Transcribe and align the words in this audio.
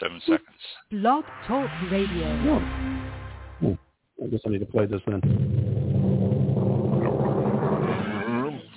seven 0.00 0.20
seconds. 0.20 0.48
Blog 0.90 1.24
Talk 1.46 1.70
Radio. 1.90 2.26
Yeah. 2.44 3.56
Oh, 3.64 3.78
I 4.24 4.26
guess 4.28 4.40
I 4.46 4.48
need 4.50 4.60
to 4.60 4.66
play 4.66 4.86
this 4.86 5.00
then. 5.06 5.20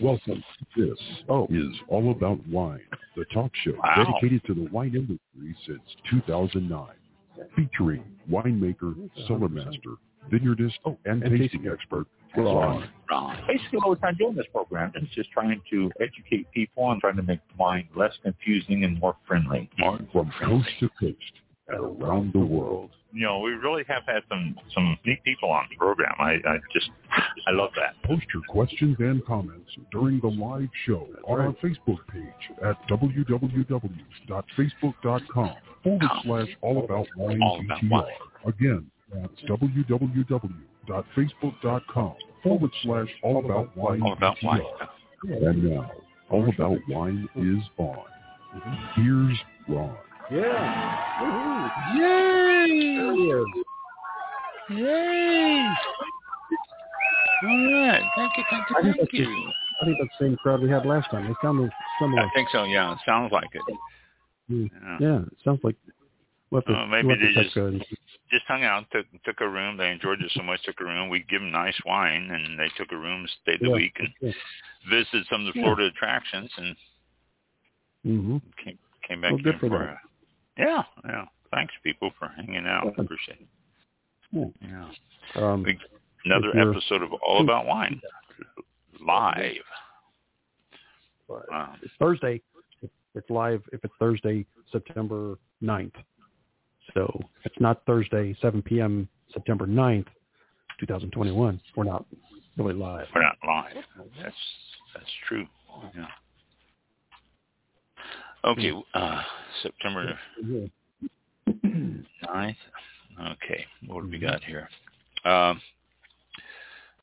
Welcome. 0.01 0.43
This 0.75 0.99
Oh. 1.29 1.47
is 1.49 1.69
All 1.87 2.11
About 2.11 2.45
Wine, 2.47 2.81
the 3.15 3.23
talk 3.25 3.55
show 3.63 3.71
Wow. 3.81 3.93
dedicated 3.95 4.43
to 4.45 4.53
the 4.53 4.63
wine 4.71 4.95
industry 4.95 5.55
since 5.65 5.95
2009, 6.09 6.87
featuring 7.55 8.03
winemaker, 8.29 8.95
cellar 9.27 9.47
master, 9.49 9.95
vineyardist, 10.29 10.77
Oh, 10.83 10.97
and 11.05 11.23
and 11.23 11.31
tasting 11.31 11.61
tasting 11.61 11.67
expert 11.71 12.07
Ron. 12.35 12.45
Ron. 12.45 12.89
Ron. 13.09 13.37
Basically, 13.47 13.79
what 13.79 13.89
we're 13.89 13.95
trying 13.95 14.15
to 14.15 14.23
do 14.23 14.29
in 14.29 14.35
this 14.35 14.45
program 14.51 14.91
is 14.95 15.07
just 15.15 15.31
trying 15.31 15.61
to 15.69 15.91
educate 15.99 16.49
people 16.51 16.91
and 16.91 17.01
trying 17.01 17.15
to 17.17 17.23
make 17.23 17.39
wine 17.57 17.87
less 17.95 18.13
confusing 18.23 18.83
and 18.83 18.99
more 18.99 19.15
friendly. 19.27 19.69
More 19.77 19.99
From 20.11 20.31
coast 20.41 20.69
to 20.79 20.89
coast 20.99 21.17
around 21.69 22.33
the 22.33 22.39
world. 22.39 22.89
You 23.13 23.27
know, 23.27 23.39
we 23.39 23.51
really 23.51 23.83
have 23.87 24.03
had 24.07 24.23
some 24.27 24.55
some 24.73 24.97
neat 25.05 25.23
people 25.23 25.51
on 25.51 25.67
the 25.69 25.75
program. 25.77 26.15
I, 26.19 26.39
I 26.45 26.57
just 26.73 26.89
I 27.47 27.51
love 27.51 27.69
that. 27.75 27.93
Post 28.03 28.25
your 28.33 28.41
questions 28.49 28.97
and 28.99 29.23
comments 29.25 29.69
during 29.91 30.19
the 30.19 30.27
live 30.29 30.69
show 30.85 31.07
on 31.27 31.39
our 31.39 31.53
Facebook 31.63 31.99
page 32.11 32.49
at 32.63 32.75
www.facebook.com 32.89 35.51
forward 35.83 36.11
slash 36.23 36.47
all 36.61 36.83
about 36.83 37.05
wine 37.15 37.39
All 37.41 37.61
About 37.63 37.79
GTR. 37.79 37.91
Wine. 37.91 38.05
Again, 38.47 38.89
that's 39.13 39.41
www.facebook.com 40.87 42.13
forward 42.43 42.71
slash 42.83 43.07
all 43.23 43.39
about 43.43 43.75
wine 43.77 44.01
All 44.01 44.13
about 44.13 44.37
wine. 44.43 44.61
And 45.23 45.63
now, 45.63 45.91
All 46.29 46.47
About 46.49 46.77
Wine 46.89 47.29
is 47.35 47.63
on. 47.77 47.97
Here's 48.95 49.37
Ron. 49.69 49.95
Yeah. 50.31 51.95
Yay! 51.95 52.97
There 52.97 53.13
he 53.15 53.21
is. 53.29 53.45
Yay! 54.71 55.65
All 57.43 57.73
right. 57.87 58.03
Thank 58.15 58.31
you, 58.37 58.43
thank 58.49 58.69
you, 58.69 58.75
I 58.77 58.81
think 58.81 58.95
thank 58.95 58.97
that's 58.99 59.13
you. 59.13 59.51
I 59.81 59.85
think 59.85 59.97
that's 59.99 60.11
the 60.19 60.25
same 60.25 60.35
crowd 60.37 60.61
we 60.61 60.69
had 60.69 60.85
last 60.85 61.09
time. 61.11 61.25
They 61.27 61.33
sounded 61.41 61.71
similar. 61.99 62.21
I 62.23 62.29
think 62.35 62.49
so. 62.51 62.63
Yeah, 62.63 62.91
it 62.93 62.99
sounds 63.05 63.31
like 63.31 63.49
it. 63.53 63.61
Mm. 64.51 64.69
Yeah. 64.81 64.97
Yeah, 65.07 65.19
it 65.21 65.37
sounds 65.43 65.59
like. 65.63 65.75
We'll 66.51 66.61
have 66.61 66.65
to, 66.67 66.73
Uh, 66.81 66.85
maybe 66.87 67.07
we'll 67.07 67.17
they 67.17 67.33
just- 67.43 67.55
Just 68.33 68.45
hung 68.47 68.63
out, 68.63 68.85
took 68.91 69.05
took 69.25 69.41
a 69.41 69.47
room. 69.47 69.77
They 69.77 69.91
enjoyed 69.91 70.19
it 70.23 70.31
so 70.33 70.41
much, 70.41 70.63
took 70.63 70.81
a 70.81 70.83
room. 70.85 71.07
We 71.07 71.19
give 71.29 71.39
them 71.41 71.51
nice 71.51 71.79
wine, 71.85 72.31
and 72.31 72.57
they 72.59 72.67
took 72.75 72.91
a 72.91 72.97
room, 72.97 73.27
stayed 73.43 73.59
the 73.61 73.67
yeah, 73.67 73.75
week, 73.75 73.95
and 73.99 74.09
yeah. 74.21 74.31
visited 74.89 75.27
some 75.29 75.45
of 75.45 75.53
the 75.53 75.59
Yeah. 75.59 75.65
Florida 75.65 75.85
attractions, 75.85 76.51
and 76.57 76.75
Mhm. 78.03 78.41
came 78.57 78.79
came 79.03 79.21
back 79.21 79.33
Well, 79.33 79.47
in 79.47 79.59
for 79.59 79.69
for 79.69 80.01
yeah, 80.57 80.83
yeah. 81.05 81.25
Thanks, 81.51 81.75
people, 81.83 82.09
for 82.17 82.29
hanging 82.29 82.65
out. 82.65 82.85
Welcome. 82.85 83.05
Appreciate 83.05 83.41
it. 83.41 83.47
Yeah. 84.31 84.45
Yeah. 84.61 84.91
Um, 85.35 85.61
We- 85.61 85.79
Another 86.25 86.57
episode 86.57 87.03
of 87.03 87.13
All 87.13 87.41
About 87.41 87.65
Wine 87.67 88.01
live. 88.99 89.61
Wow. 91.27 91.75
it's 91.83 91.93
Thursday. 91.99 92.41
It's 93.13 93.29
live 93.29 93.61
if 93.71 93.83
it's 93.85 93.93
Thursday, 93.99 94.45
September 94.71 95.37
9th. 95.61 95.93
So 96.93 97.19
it's 97.43 97.55
not 97.59 97.85
Thursday, 97.85 98.35
7 98.41 98.61
p.m., 98.61 99.07
September 99.33 99.65
9th, 99.65 100.07
2021. 100.79 101.59
We're 101.75 101.83
not 101.83 102.05
really 102.57 102.73
live. 102.73 103.07
We're 103.15 103.23
not 103.23 103.37
live. 103.45 103.83
That's 104.21 104.35
that's 104.93 105.05
true. 105.27 105.45
Yeah. 105.95 106.05
Okay. 108.45 108.71
Uh, 108.93 109.21
September 109.63 110.17
9th. 111.47 112.55
Okay. 113.19 113.65
What 113.87 114.03
do 114.03 114.09
we 114.09 114.19
got 114.19 114.43
here? 114.43 114.69
Um, 115.25 115.61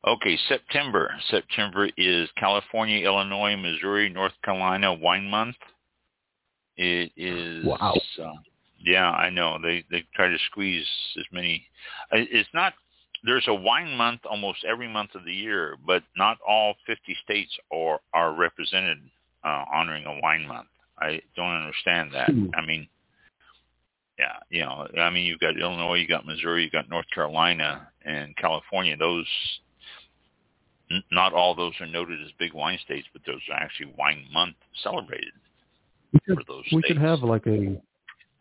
okay, 0.06 0.38
September. 0.48 1.10
September 1.30 1.88
is 1.96 2.28
California, 2.36 3.04
Illinois, 3.04 3.56
Missouri, 3.56 4.08
North 4.10 4.32
Carolina 4.44 4.92
Wine 4.92 5.28
Month. 5.28 5.56
It 6.76 7.12
is. 7.16 7.64
Wow. 7.64 7.94
Uh, 8.22 8.32
yeah, 8.84 9.10
I 9.10 9.30
know. 9.30 9.58
They 9.62 9.84
they 9.90 10.04
try 10.14 10.28
to 10.28 10.38
squeeze 10.50 10.86
as 11.18 11.24
many. 11.32 11.64
It's 12.12 12.48
not. 12.54 12.74
There's 13.22 13.44
a 13.48 13.54
wine 13.54 13.96
month 13.96 14.20
almost 14.28 14.64
every 14.64 14.88
month 14.88 15.14
of 15.14 15.24
the 15.24 15.32
year, 15.32 15.76
but 15.86 16.02
not 16.16 16.38
all 16.46 16.74
50 16.86 17.16
states 17.22 17.50
are 17.72 18.00
are 18.14 18.32
represented 18.34 18.98
uh, 19.44 19.64
honoring 19.72 20.06
a 20.06 20.20
wine 20.20 20.46
month. 20.46 20.68
I 20.98 21.20
don't 21.36 21.54
understand 21.54 22.12
that. 22.14 22.30
Hmm. 22.30 22.48
I 22.54 22.64
mean, 22.64 22.88
yeah, 24.18 24.36
you 24.50 24.60
know, 24.60 24.86
I 24.98 25.10
mean, 25.10 25.24
you've 25.24 25.40
got 25.40 25.58
Illinois, 25.58 25.94
you 25.94 26.06
got 26.06 26.26
Missouri, 26.26 26.64
you 26.64 26.70
got 26.70 26.90
North 26.90 27.06
Carolina, 27.14 27.88
and 28.04 28.36
California. 28.36 28.96
Those, 28.96 29.26
n- 30.90 31.02
not 31.10 31.32
all 31.32 31.54
those 31.54 31.72
are 31.80 31.86
noted 31.86 32.20
as 32.22 32.30
big 32.38 32.52
wine 32.52 32.78
states, 32.84 33.06
but 33.14 33.22
those 33.26 33.40
are 33.50 33.56
actually 33.56 33.94
wine 33.98 34.26
month 34.30 34.56
celebrated 34.82 35.32
We 36.12 36.34
for 36.34 36.42
those 36.46 36.64
we 36.70 36.82
states. 36.82 36.88
could 36.88 36.98
have 36.98 37.20
like 37.20 37.46
a 37.46 37.80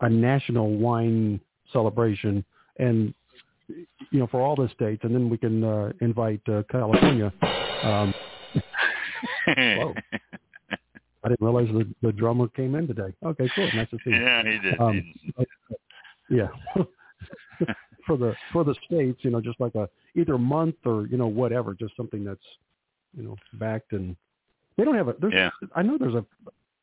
a 0.02 0.10
national 0.10 0.76
wine 0.78 1.40
celebration, 1.72 2.44
and 2.78 3.14
you 3.68 4.20
know, 4.20 4.28
for 4.28 4.42
all 4.42 4.56
the 4.56 4.70
states, 4.70 5.04
and 5.04 5.14
then 5.14 5.30
we 5.30 5.38
can 5.38 5.64
uh, 5.64 5.92
invite 6.02 6.42
uh, 6.50 6.64
California. 6.72 7.32
Um, 7.84 8.14
Whoa. 9.48 9.94
I 11.24 11.30
didn't 11.30 11.46
realize 11.46 11.68
the, 11.68 11.88
the 12.02 12.14
drummer 12.14 12.48
came 12.48 12.76
in 12.76 12.88
today. 12.88 13.14
Okay, 13.24 13.50
cool. 13.54 13.70
Nice 13.76 13.90
to 13.90 13.98
see 14.04 14.12
you. 14.12 14.22
yeah, 14.22 14.44
he 14.44 14.58
did. 14.60 14.80
Um, 14.80 15.14
Yeah. 16.30 16.48
for 18.08 18.18
the 18.18 18.34
for 18.52 18.64
the 18.64 18.76
states, 18.86 19.20
you 19.24 19.32
know, 19.32 19.42
just 19.42 19.60
like 19.60 19.76
a 19.76 19.90
either 20.16 20.38
month 20.38 20.76
or 20.86 21.08
you 21.08 21.18
know 21.18 21.28
whatever, 21.28 21.74
just 21.74 21.96
something 21.98 22.24
that's 22.24 22.40
you 23.16 23.24
know 23.24 23.36
backed 23.54 23.92
and 23.94 24.16
they 24.78 24.86
don't 24.86 24.96
have 24.96 25.10
a. 25.10 25.16
There's, 25.20 25.34
Yeah. 25.34 25.50
I 25.76 25.82
know 25.82 25.98
there's 25.98 26.16
a 26.16 26.26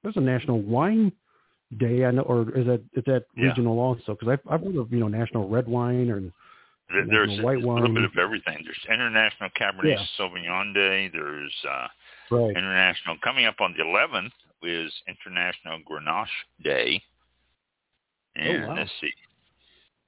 there's 0.03 0.17
a 0.17 0.21
national 0.21 0.61
wine 0.63 1.13
day. 1.79 2.05
I 2.05 2.11
know, 2.13 2.23
or 2.23 2.43
is 2.57 2.67
that 2.67 2.83
is 2.95 3.05
that 3.07 3.25
Yeah. 3.37 3.47
regional 3.49 3.79
also? 3.79 4.15
Because 4.15 4.29
I've 4.29 4.41
I've 4.53 4.63
heard 4.63 4.77
of 4.77 4.93
you 4.93 5.01
know 5.01 5.09
national 5.09 5.49
red 5.49 5.67
wine 5.69 6.11
or 6.11 6.21
There- 6.89 7.05
There's 7.05 7.41
white 7.41 7.57
a 7.65 7.67
little 7.69 7.93
bit 7.93 8.05
of 8.05 8.17
everything. 8.17 8.63
There's 8.63 8.85
International 8.89 9.51
Cabernet 9.51 9.99
Yeah. 9.99 10.05
Sauvignon 10.17 10.73
Day. 10.73 11.09
There's 11.09 11.53
uh, 11.69 11.89
right. 12.31 12.51
International 12.51 13.17
coming 13.25 13.45
up 13.45 13.61
on 13.61 13.73
the 13.77 13.83
11th 13.83 14.31
is 14.63 14.93
International 15.09 15.81
Grenache 15.81 16.29
Day. 16.63 17.03
And 18.37 18.65
Oh, 18.65 18.69
wow. 18.69 18.75
let's 18.77 18.93
see. 19.01 19.13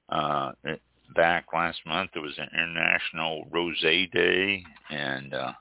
Uh, 0.07 0.51
it- 0.63 0.81
back 1.15 1.51
last 1.53 1.85
month 1.85 2.11
there 2.13 2.21
was 2.21 2.37
an 2.37 2.47
International 2.53 3.45
Rosé 3.51 4.09
Day, 4.11 4.63
and 4.89 5.33
uh, 5.33 5.51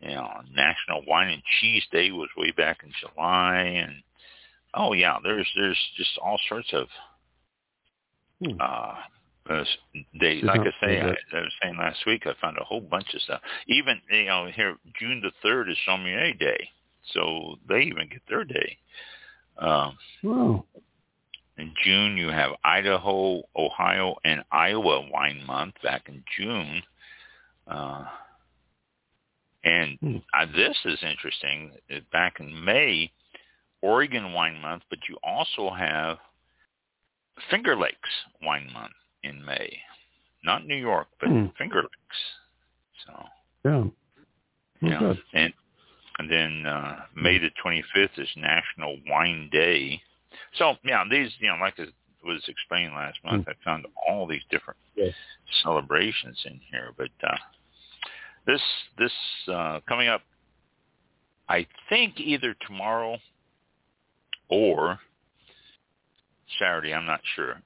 you 0.00 0.14
know 0.14 0.40
National 0.54 1.04
Wine 1.06 1.28
and 1.30 1.42
Cheese 1.60 1.84
Day 1.92 2.10
was 2.10 2.28
way 2.38 2.52
back 2.52 2.82
in 2.84 2.92
July, 3.00 3.56
and 3.64 4.02
oh 4.74 4.92
yeah, 4.92 5.18
there's 5.22 5.48
there's 5.56 5.78
just 5.96 6.18
all 6.22 6.38
sorts 6.48 6.72
of 6.72 6.86
Hmm. 8.44 8.56
uh, 8.60 8.94
days. 10.18 10.40
Did 10.40 10.44
Like 10.44 10.60
I 10.60 10.72
say, 10.84 11.00
I. 11.00 11.08
I 11.36 11.40
was 11.40 11.52
saying 11.62 11.76
last 11.76 12.04
week, 12.06 12.26
I 12.26 12.32
found 12.40 12.58
a 12.58 12.64
whole 12.64 12.80
bunch 12.80 13.14
of 13.14 13.22
stuff. 13.22 13.40
Even 13.68 14.00
you 14.10 14.24
know 14.26 14.46
here, 14.54 14.76
June 14.98 15.20
the 15.22 15.30
third 15.42 15.68
is 15.70 15.76
Sommelier 15.86 16.32
Day, 16.34 16.68
so 17.12 17.56
they 17.68 17.82
even 17.82 18.08
get 18.08 18.22
their 18.28 18.44
day. 18.44 18.76
Um, 19.58 19.98
Oh, 20.24 20.64
in 21.58 21.72
June, 21.84 22.16
you 22.16 22.28
have 22.28 22.52
Idaho, 22.64 23.42
Ohio, 23.54 24.16
and 24.24 24.42
Iowa 24.50 25.08
Wine 25.10 25.44
Month 25.46 25.74
back 25.82 26.08
in 26.08 26.24
June. 26.36 26.82
Uh, 27.68 28.04
and 29.62 29.98
Hmm. 30.00 30.16
uh, 30.34 30.46
this 30.56 30.76
is 30.84 30.98
interesting. 31.02 31.72
Back 32.10 32.40
in 32.40 32.64
May, 32.64 33.12
Oregon 33.82 34.32
Wine 34.32 34.60
Month, 34.60 34.84
but 34.90 34.98
you 35.08 35.16
also 35.22 35.70
have 35.70 36.18
Finger 37.50 37.76
Lakes 37.76 38.10
Wine 38.42 38.70
Month 38.72 38.92
in 39.22 39.44
May. 39.44 39.78
Not 40.44 40.66
New 40.66 40.76
York, 40.76 41.08
but 41.20 41.28
Hmm. 41.28 41.46
Finger 41.58 41.82
Lakes. 41.82 42.20
So 43.06 43.24
yeah. 43.64 43.84
Well, 44.82 44.90
yeah, 44.90 45.14
and 45.34 45.52
and 46.18 46.30
then 46.30 46.66
uh, 46.66 47.06
May 47.14 47.38
the 47.38 47.50
25th 47.64 48.18
is 48.18 48.28
National 48.36 48.98
Wine 49.08 49.48
Day. 49.50 50.02
So 50.54 50.76
yeah, 50.84 51.04
these 51.08 51.30
you 51.38 51.48
know 51.48 51.56
like 51.60 51.78
it 51.78 51.92
was 52.24 52.42
explained 52.48 52.92
last 52.94 53.18
month, 53.24 53.46
I 53.48 53.52
found 53.64 53.86
all 54.06 54.26
these 54.26 54.42
different 54.50 54.78
Yes. 54.94 55.14
celebrations 55.62 56.40
in 56.44 56.60
here. 56.70 56.90
But 56.96 57.10
uh, 57.22 57.36
this 58.46 58.60
this 58.98 59.12
uh, 59.48 59.80
coming 59.88 60.08
up, 60.08 60.22
I 61.48 61.66
think 61.88 62.18
either 62.20 62.54
tomorrow 62.66 63.18
or 64.52 64.98
Saturday. 66.58 66.92
I'm 66.92 67.06
not 67.06 67.20
sure. 67.34 67.60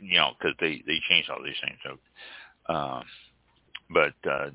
You 0.00 0.16
know, 0.16 0.30
because 0.38 0.56
they 0.60 0.82
they 0.86 0.98
changed 1.08 1.30
all 1.30 1.42
these 1.44 1.54
things. 1.62 1.78
So, 1.84 2.74
um, 2.74 3.04
but 3.90 4.30
uh, 4.30 4.50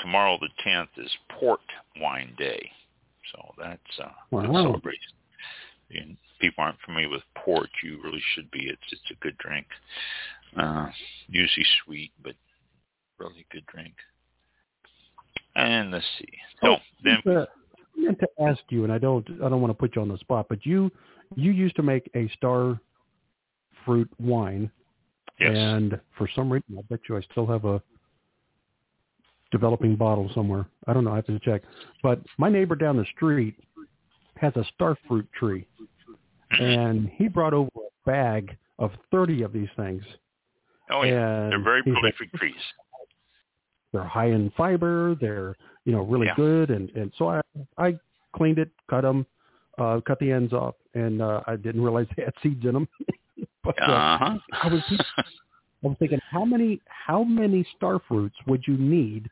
tomorrow 0.00 0.38
the 0.38 0.48
10th 0.64 0.88
is 0.98 1.10
Port 1.40 1.60
Wine 2.00 2.34
Day. 2.36 2.70
So 3.32 3.54
that's 3.58 3.80
uh, 3.98 4.10
Wow. 4.30 4.42
good 4.42 4.52
celebration. 4.52 5.12
and 5.94 6.16
people 6.40 6.64
aren't 6.64 6.80
familiar 6.84 7.08
with 7.08 7.22
port, 7.34 7.68
you 7.82 8.00
really 8.02 8.22
should 8.34 8.50
be. 8.50 8.68
It's 8.68 8.82
it's 8.90 9.10
a 9.10 9.14
good 9.22 9.36
drink. 9.38 9.66
Uh, 10.56 10.88
usually 11.28 11.66
sweet, 11.84 12.12
but 12.22 12.34
really 13.18 13.46
good 13.50 13.64
drink. 13.66 13.94
And 15.54 15.90
let's 15.92 16.04
see. 16.18 16.32
So 16.60 16.68
Oh, 16.68 16.76
then, 17.04 17.22
meant 17.96 18.18
to 18.20 18.28
ask 18.42 18.60
you, 18.70 18.84
and 18.84 18.92
I 18.92 18.98
don't, 18.98 19.26
I 19.44 19.48
don't 19.48 19.60
want 19.60 19.70
to 19.70 19.74
put 19.74 19.96
you 19.96 20.02
on 20.02 20.08
the 20.08 20.18
spot, 20.18 20.46
but 20.48 20.64
you, 20.64 20.90
you 21.36 21.52
used 21.52 21.76
to 21.76 21.82
make 21.82 22.10
a 22.14 22.28
star 22.36 22.80
fruit 23.84 24.08
wine, 24.20 24.70
yes, 25.40 25.50
and 25.54 26.00
for 26.16 26.28
some 26.34 26.52
reason, 26.52 26.76
I 26.78 26.82
bet 26.82 27.00
you 27.08 27.16
I 27.16 27.20
still 27.30 27.46
have 27.46 27.64
a 27.64 27.82
developing 29.50 29.96
bottle 29.96 30.30
somewhere. 30.34 30.66
I 30.86 30.92
don't 30.92 31.04
know. 31.04 31.12
I 31.12 31.16
have 31.16 31.26
to 31.26 31.38
check. 31.40 31.62
But 32.02 32.20
my 32.38 32.48
neighbor 32.48 32.74
down 32.74 32.96
the 32.96 33.06
street 33.14 33.54
has 34.36 34.54
a 34.56 34.64
star 34.74 34.96
fruit 35.06 35.28
tree, 35.38 35.66
and 36.50 37.08
he 37.14 37.28
brought 37.28 37.54
over 37.54 37.70
a 37.76 38.10
bag 38.10 38.56
of 38.78 38.90
thirty 39.10 39.42
of 39.42 39.52
these 39.52 39.68
things. 39.76 40.02
oh 40.90 41.02
yeah, 41.02 41.42
and 41.42 41.52
they're 41.52 41.62
very 41.62 41.82
he 41.84 41.94
said, 42.02 42.38
trees. 42.38 42.54
they're 43.92 44.04
high 44.04 44.30
in 44.30 44.50
fiber. 44.56 45.14
They're 45.20 45.54
you 45.84 45.92
know 45.92 46.02
really 46.02 46.26
Yeah. 46.26 46.34
good, 46.36 46.70
and 46.70 46.90
and 46.90 47.12
so 47.18 47.28
I 47.28 47.40
I 47.78 47.98
cleaned 48.34 48.58
it, 48.58 48.70
cut 48.88 49.02
them, 49.02 49.26
uh, 49.78 50.00
cut 50.06 50.18
the 50.18 50.30
ends 50.32 50.52
off, 50.52 50.74
and 50.94 51.20
uh, 51.22 51.42
I 51.46 51.56
didn't 51.56 51.82
realize 51.82 52.06
they 52.16 52.24
had 52.24 52.34
seeds 52.42 52.64
in 52.64 52.72
them. 52.74 52.88
but 53.64 53.80
uh, 53.82 53.92
Uh 53.92 54.18
huh. 54.18 54.38
I 54.62 54.68
was 54.68 54.82
I 55.84 55.86
was 55.88 55.96
thinking 55.98 56.20
how 56.30 56.44
many 56.44 56.80
how 56.86 57.24
many 57.24 57.66
star 57.76 58.00
fruits 58.08 58.36
would 58.46 58.62
you 58.66 58.76
need 58.76 59.28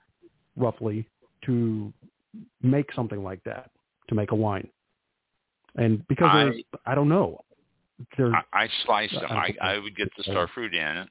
roughly 0.57 1.07
to 1.47 1.93
make 2.63 2.93
something 2.93 3.23
like 3.23 3.43
that 3.45 3.71
to 4.09 4.15
make 4.15 4.33
a 4.33 4.35
wine? 4.35 4.69
And 5.77 6.07
because 6.09 6.31
I- 6.33 6.65
I 6.87 6.95
don't 6.95 7.09
know. 7.09 7.41
There's 8.17 8.35
I, 8.35 8.65
I 8.65 8.69
slice 8.87 9.13
them. 9.13 9.27
I, 9.31 9.55
I- 9.61 9.75
I 9.75 9.79
would 9.79 9.95
get 9.95 10.09
the 10.17 10.23
star 10.25 10.49
fruit 10.49 10.75
in. 10.75 11.07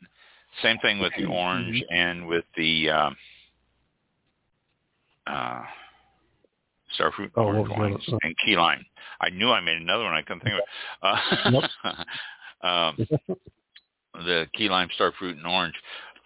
Same 0.63 0.77
thing 0.79 0.97
with 0.99 1.13
the 1.17 1.25
orange 1.25 1.83
and 1.91 2.27
with 2.27 2.43
the 2.57 2.89
um, 2.89 3.15
uh, 5.27 5.61
star 6.93 7.11
fruit 7.11 7.31
Oh, 7.35 7.43
orange 7.43 7.69
what 7.69 7.79
was 7.79 7.89
wines 7.91 8.05
the 8.05 8.11
other- 8.13 8.19
and 8.23 8.35
key 8.45 8.55
lime. 8.55 8.85
I 9.21 9.29
knew 9.29 9.49
I 9.51 9.59
made 9.61 9.77
another 9.81 10.03
one. 10.05 10.13
I 10.13 10.21
couldn't 10.21 10.41
think 10.41 10.55
of 10.55 10.61
it. 10.61 11.63
Uh, 12.63 12.67
um, 12.67 13.07
the 14.25 14.47
key 14.53 14.69
lime, 14.69 14.89
star 14.95 15.11
fruit, 15.17 15.37
and 15.37 15.45
orange. 15.47 15.75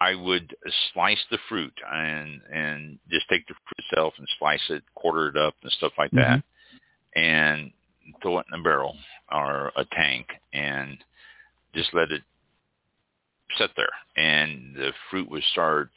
I 0.00 0.14
would 0.14 0.54
slice 0.92 1.22
the 1.30 1.38
fruit 1.48 1.72
and 1.90 2.40
and 2.52 2.98
just 3.10 3.28
take 3.28 3.46
the 3.46 3.54
fruit 3.54 3.84
itself 3.90 4.14
and 4.18 4.28
slice 4.38 4.60
it, 4.70 4.82
quarter 4.94 5.28
it 5.28 5.36
up, 5.36 5.54
and 5.62 5.70
stuff 5.72 5.92
like 5.98 6.10
that, 6.12 6.42
and 7.14 7.70
throw 8.22 8.38
it 8.40 8.46
in 8.52 8.60
a 8.60 8.62
barrel 8.62 8.96
or 9.32 9.72
a 9.76 9.84
tank 9.92 10.26
and 10.52 10.98
just 11.74 11.94
let 11.94 12.10
it 12.12 12.22
sit 13.56 13.70
there. 13.76 13.90
And 14.16 14.74
the 14.74 14.92
fruit 15.10 15.30
would 15.30 15.44
start 15.52 15.90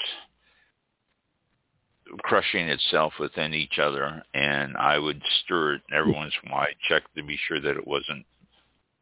crushing 2.23 2.67
itself 2.69 3.13
within 3.19 3.53
each 3.53 3.79
other, 3.79 4.23
and 4.33 4.75
I 4.77 4.97
would 4.97 5.21
stir 5.43 5.75
it 5.75 5.81
every 5.93 6.13
once 6.13 6.33
in 6.43 6.49
a 6.49 6.53
while, 6.53 6.67
check 6.87 7.03
to 7.15 7.23
be 7.23 7.37
sure 7.47 7.59
that 7.61 7.75
it 7.77 7.87
wasn't 7.87 8.25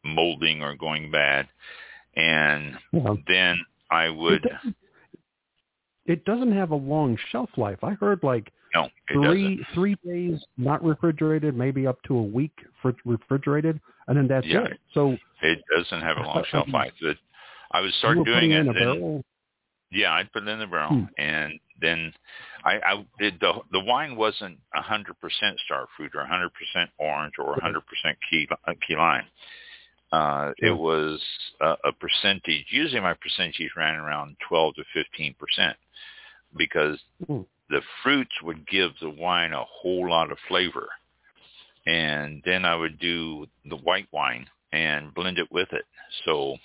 molding 0.04 0.62
or 0.62 0.76
going 0.76 1.10
bad, 1.12 1.48
and 2.16 2.76
then 3.28 3.60
I 3.92 4.10
would. 4.10 4.46
It 4.46 4.52
doesn't, 4.52 4.76
it 6.06 6.26
doesn't 6.26 6.52
have 6.52 6.72
a 6.72 6.76
long 6.76 7.18
shelf 7.32 7.50
life. 7.58 7.84
I 7.84 7.92
heard 7.94 8.20
like 8.24 8.52
No, 8.76 8.90
three 9.12 9.58
doesn't. 9.58 9.74
three 9.74 9.96
days 10.06 10.40
not 10.58 10.84
refrigerated, 10.84 11.56
maybe 11.56 11.88
up 11.88 12.02
to 12.04 12.16
a 12.18 12.24
week 12.24 12.54
fr- 12.82 12.92
refrigerated, 13.06 13.80
and 14.08 14.18
then 14.18 14.28
that's 14.28 14.46
Yeah. 14.46 14.66
it. 14.66 14.80
So 14.94 15.18
It 15.42 15.60
doesn't 15.76 16.02
have 16.02 16.18
a 16.18 16.22
long 16.22 16.44
shelf 16.50 16.68
life. 16.70 16.94
But 17.02 17.18
I 17.72 17.82
would 17.82 17.94
start 17.96 18.18
doing 18.24 18.52
it 18.52 18.58
it. 18.58 18.60
in 18.62 18.70
a 18.70 18.74
then- 18.74 18.84
barrel. 18.84 19.26
Yeah, 19.92 20.14
I'd 20.14 20.32
put 20.34 20.44
it 20.44 20.50
in 20.50 20.60
the 20.60 20.68
barrel, 20.68 20.90
Hmm. 20.90 21.04
and 21.18 21.60
then 21.80 22.14
I, 22.66 22.74
I 22.74 23.06
it, 23.20 23.40
the 23.40 23.54
the 23.72 23.80
wine 23.80 24.16
wasn't 24.16 24.58
a 24.76 24.82
hundred 24.82 25.20
percent 25.22 25.60
star 25.66 25.88
fruit 25.96 26.12
or 26.16 26.22
a 26.22 26.28
hundred 26.28 26.52
percent 26.54 26.90
orange 26.98 27.34
or 27.38 27.54
a 27.54 27.62
hundred 27.62 27.84
percent 27.86 28.18
key 28.30 28.48
uh, 28.68 28.74
key 28.86 28.96
lime. 28.96 29.26
Uh, 30.12 30.52
It 30.58 30.76
was 30.78 31.22
a, 31.62 31.76
a 31.86 31.92
percentage. 31.94 32.66
Usually, 32.70 33.02
my 33.02 33.14
percentages 33.16 33.72
ran 33.78 33.96
around 33.96 34.36
twelve 34.48 34.76
to 34.76 34.84
fifteen 34.94 35.36
percent 35.40 35.78
because 36.58 37.00
Hmm. 37.28 37.42
the 37.70 37.82
fruits 38.04 38.36
would 38.44 38.68
give 38.68 38.92
the 39.02 39.10
wine 39.10 39.54
a 39.54 39.64
whole 39.64 40.10
lot 40.10 40.32
of 40.32 40.38
flavor, 40.48 40.88
and 41.86 42.42
then 42.46 42.66
I 42.66 42.76
would 42.76 43.00
do 43.00 43.48
the 43.66 43.78
white 43.78 44.08
wine 44.12 44.48
and 44.72 45.14
blend 45.14 45.38
it 45.40 45.52
with 45.52 45.72
it. 45.72 45.86
So 46.26 46.58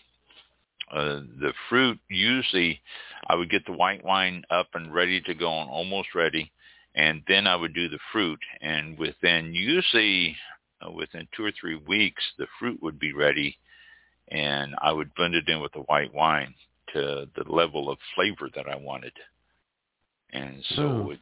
uh, 0.92 1.20
the 1.40 1.52
fruit 1.68 1.98
usually 2.08 2.80
I 3.28 3.34
would 3.34 3.50
get 3.50 3.64
the 3.66 3.72
white 3.72 4.04
wine 4.04 4.44
up 4.50 4.68
and 4.74 4.92
ready 4.92 5.20
to 5.22 5.34
go 5.34 5.60
and 5.60 5.70
almost 5.70 6.14
ready, 6.14 6.50
and 6.94 7.22
then 7.28 7.46
I 7.46 7.56
would 7.56 7.74
do 7.74 7.88
the 7.88 7.98
fruit. 8.12 8.40
And 8.60 8.98
within 8.98 9.54
usually 9.54 10.36
uh, 10.84 10.90
within 10.90 11.28
two 11.36 11.44
or 11.44 11.52
three 11.60 11.76
weeks, 11.76 12.22
the 12.38 12.46
fruit 12.58 12.82
would 12.82 12.98
be 12.98 13.12
ready, 13.12 13.56
and 14.28 14.74
I 14.80 14.92
would 14.92 15.14
blend 15.14 15.34
it 15.34 15.48
in 15.48 15.60
with 15.60 15.72
the 15.72 15.80
white 15.80 16.12
wine 16.14 16.54
to 16.94 17.28
the 17.36 17.52
level 17.52 17.90
of 17.90 17.98
flavor 18.14 18.48
that 18.54 18.66
I 18.68 18.76
wanted. 18.76 19.12
And 20.32 20.64
so, 20.74 20.82
Oh. 20.82 21.10
it, 21.10 21.20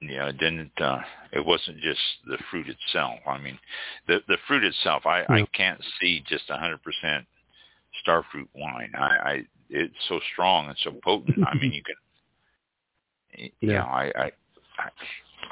yeah, 0.00 0.28
it 0.28 0.38
didn't. 0.38 0.72
Uh, 0.80 1.00
it 1.32 1.44
wasn't 1.44 1.80
just 1.80 2.00
the 2.26 2.38
fruit 2.50 2.68
itself. 2.68 3.20
I 3.26 3.38
mean, 3.38 3.58
the 4.06 4.20
the 4.26 4.38
fruit 4.48 4.64
itself. 4.64 5.06
I 5.06 5.24
I 5.28 5.46
can't 5.52 5.80
see 6.00 6.20
just 6.26 6.50
a 6.50 6.56
hundred 6.56 6.82
percent 6.82 7.26
star 8.02 8.24
fruit 8.30 8.48
wine. 8.54 8.92
I, 8.96 9.04
I 9.30 9.42
it's 9.70 9.94
so 10.08 10.20
strong 10.32 10.66
and 10.68 10.76
so 10.84 10.92
potent. 11.02 11.38
I 11.46 11.54
mean, 11.56 11.72
you 11.78 11.82
can, 11.82 11.94
you 13.60 13.72
Yeah. 13.72 13.78
know, 13.78 13.84
I, 13.86 14.12
I 14.16 14.30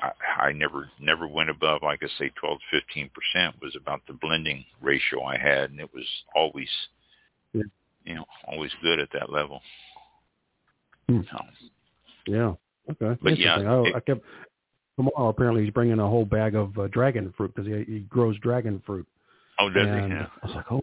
I 0.02 0.46
I 0.48 0.52
never 0.52 0.88
never 1.00 1.26
went 1.26 1.50
above 1.50 1.82
like 1.82 2.00
I 2.02 2.08
say 2.18 2.30
twelve 2.38 2.58
to 2.58 2.80
fifteen 2.80 3.10
percent 3.14 3.54
was 3.62 3.74
about 3.76 4.02
the 4.06 4.12
blending 4.14 4.64
ratio 4.82 5.22
I 5.24 5.38
had, 5.38 5.70
and 5.70 5.80
it 5.80 5.90
was 5.94 6.04
always, 6.34 6.68
Yeah. 7.52 7.62
you 8.04 8.14
know, 8.16 8.24
always 8.46 8.70
good 8.82 8.98
at 8.98 9.08
that 9.12 9.30
level. 9.30 9.60
Hmm. 11.08 11.20
So, 11.30 11.38
Yeah. 12.26 12.54
Okay. 12.90 13.18
But 13.22 13.38
yeah, 13.38 13.56
I, 13.56 13.82
it- 13.88 13.94
I 13.96 14.00
kept 14.00 14.24
tomorrow. 14.96 15.28
Apparently, 15.28 15.64
he's 15.64 15.72
bringing 15.72 15.98
a 15.98 16.06
whole 16.08 16.24
bag 16.24 16.54
of 16.54 16.76
uh, 16.78 16.88
dragon 16.88 17.32
fruit 17.36 17.54
because 17.54 17.68
he, 17.70 17.84
he 17.92 18.00
grows 18.00 18.38
dragon 18.38 18.82
fruit. 18.86 19.06
oh, 19.58 19.68
does 19.70 19.86
he? 19.86 19.90
Yeah. 20.08 20.26
I 20.42 20.46
was 20.46 20.56
like, 20.56 20.72
oh, 20.72 20.80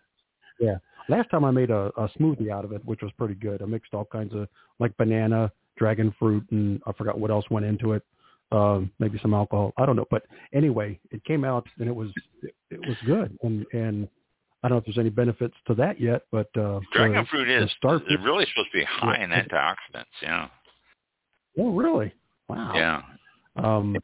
yeah. 0.60 0.78
Last 1.10 1.30
time 1.30 1.46
I 1.46 1.52
made 1.52 1.70
a, 1.70 1.92
a 1.98 2.10
smoothie 2.20 2.52
out 2.52 2.66
of 2.66 2.72
it, 2.74 2.84
which 2.86 3.02
was 3.02 3.12
pretty 3.18 3.36
good. 3.36 3.62
I 3.62 3.66
mixed 3.66 3.94
all 3.94 4.06
kinds 4.06 4.34
of 4.36 4.48
like 4.80 4.96
banana, 4.98 5.52
dragon 5.78 6.14
fruit, 6.20 6.46
and 6.52 6.82
I 6.86 6.92
forgot 6.94 7.20
what 7.20 7.32
else 7.32 7.46
went 7.50 7.66
into 7.66 7.94
it. 7.94 8.04
Um, 8.52 8.92
maybe 9.00 9.20
some 9.22 9.34
alcohol. 9.34 9.74
I 9.78 9.86
don't 9.86 9.96
know. 9.96 10.06
But 10.10 10.24
anyway, 10.54 11.00
it 11.12 11.24
came 11.26 11.44
out 11.44 11.66
and 11.80 11.88
it 11.88 11.96
was 11.96 12.10
it, 12.44 12.56
it 12.72 12.80
was 12.88 12.96
good. 13.06 13.38
And 13.44 13.66
and 13.74 14.08
I 14.64 14.68
don't 14.70 14.78
know 14.78 14.80
if 14.80 14.86
there's 14.86 14.98
any 14.98 15.10
benefits 15.10 15.54
to 15.68 15.76
that 15.76 16.00
yet, 16.00 16.24
but 16.32 16.50
uh, 16.58 16.80
Dragon 16.94 17.26
fruit 17.30 17.50
is 17.50 17.70
star 17.78 17.98
it's 17.98 18.24
really 18.24 18.46
supposed 18.54 18.70
to 18.72 18.78
be 18.80 18.86
high 18.86 19.18
Yeah. 19.18 19.24
in 19.24 19.30
antioxidants. 19.32 20.06
Yeah. 20.22 20.48
Oh, 21.60 21.74
really? 21.74 22.14
Wow. 22.50 22.72
Yeah. 22.76 23.02
Um, 23.56 23.98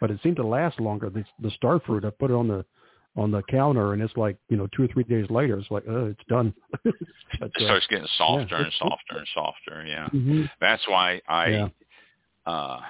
but 0.00 0.10
it 0.10 0.18
seemed 0.22 0.36
to 0.36 0.46
last 0.46 0.80
longer. 0.80 1.10
The, 1.10 1.24
the 1.40 1.50
star 1.52 1.80
fruit, 1.80 2.04
I 2.04 2.10
put 2.10 2.30
it 2.30 2.34
on 2.34 2.48
the 2.48 2.64
on 3.16 3.30
the 3.30 3.42
counter, 3.42 3.92
and 3.92 4.02
it's 4.02 4.16
like 4.16 4.36
you 4.48 4.56
know 4.56 4.66
two 4.74 4.84
or 4.84 4.88
three 4.88 5.04
days 5.04 5.28
later, 5.30 5.58
it's 5.58 5.70
like, 5.70 5.84
oh, 5.88 6.06
it's 6.06 6.24
done. 6.28 6.54
but, 6.84 6.92
It 6.94 7.52
uh, 7.62 7.64
starts 7.64 7.86
getting 7.88 8.08
softer 8.16 8.56
and 8.56 8.72
softer 8.78 9.18
and 9.18 9.28
softer. 9.34 9.84
Yeah. 9.86 10.08
mhm. 10.12 10.50
That's 10.60 10.86
why 10.88 11.20
I 11.28 11.48
Yeah. 11.50 11.68
uh 12.46 12.80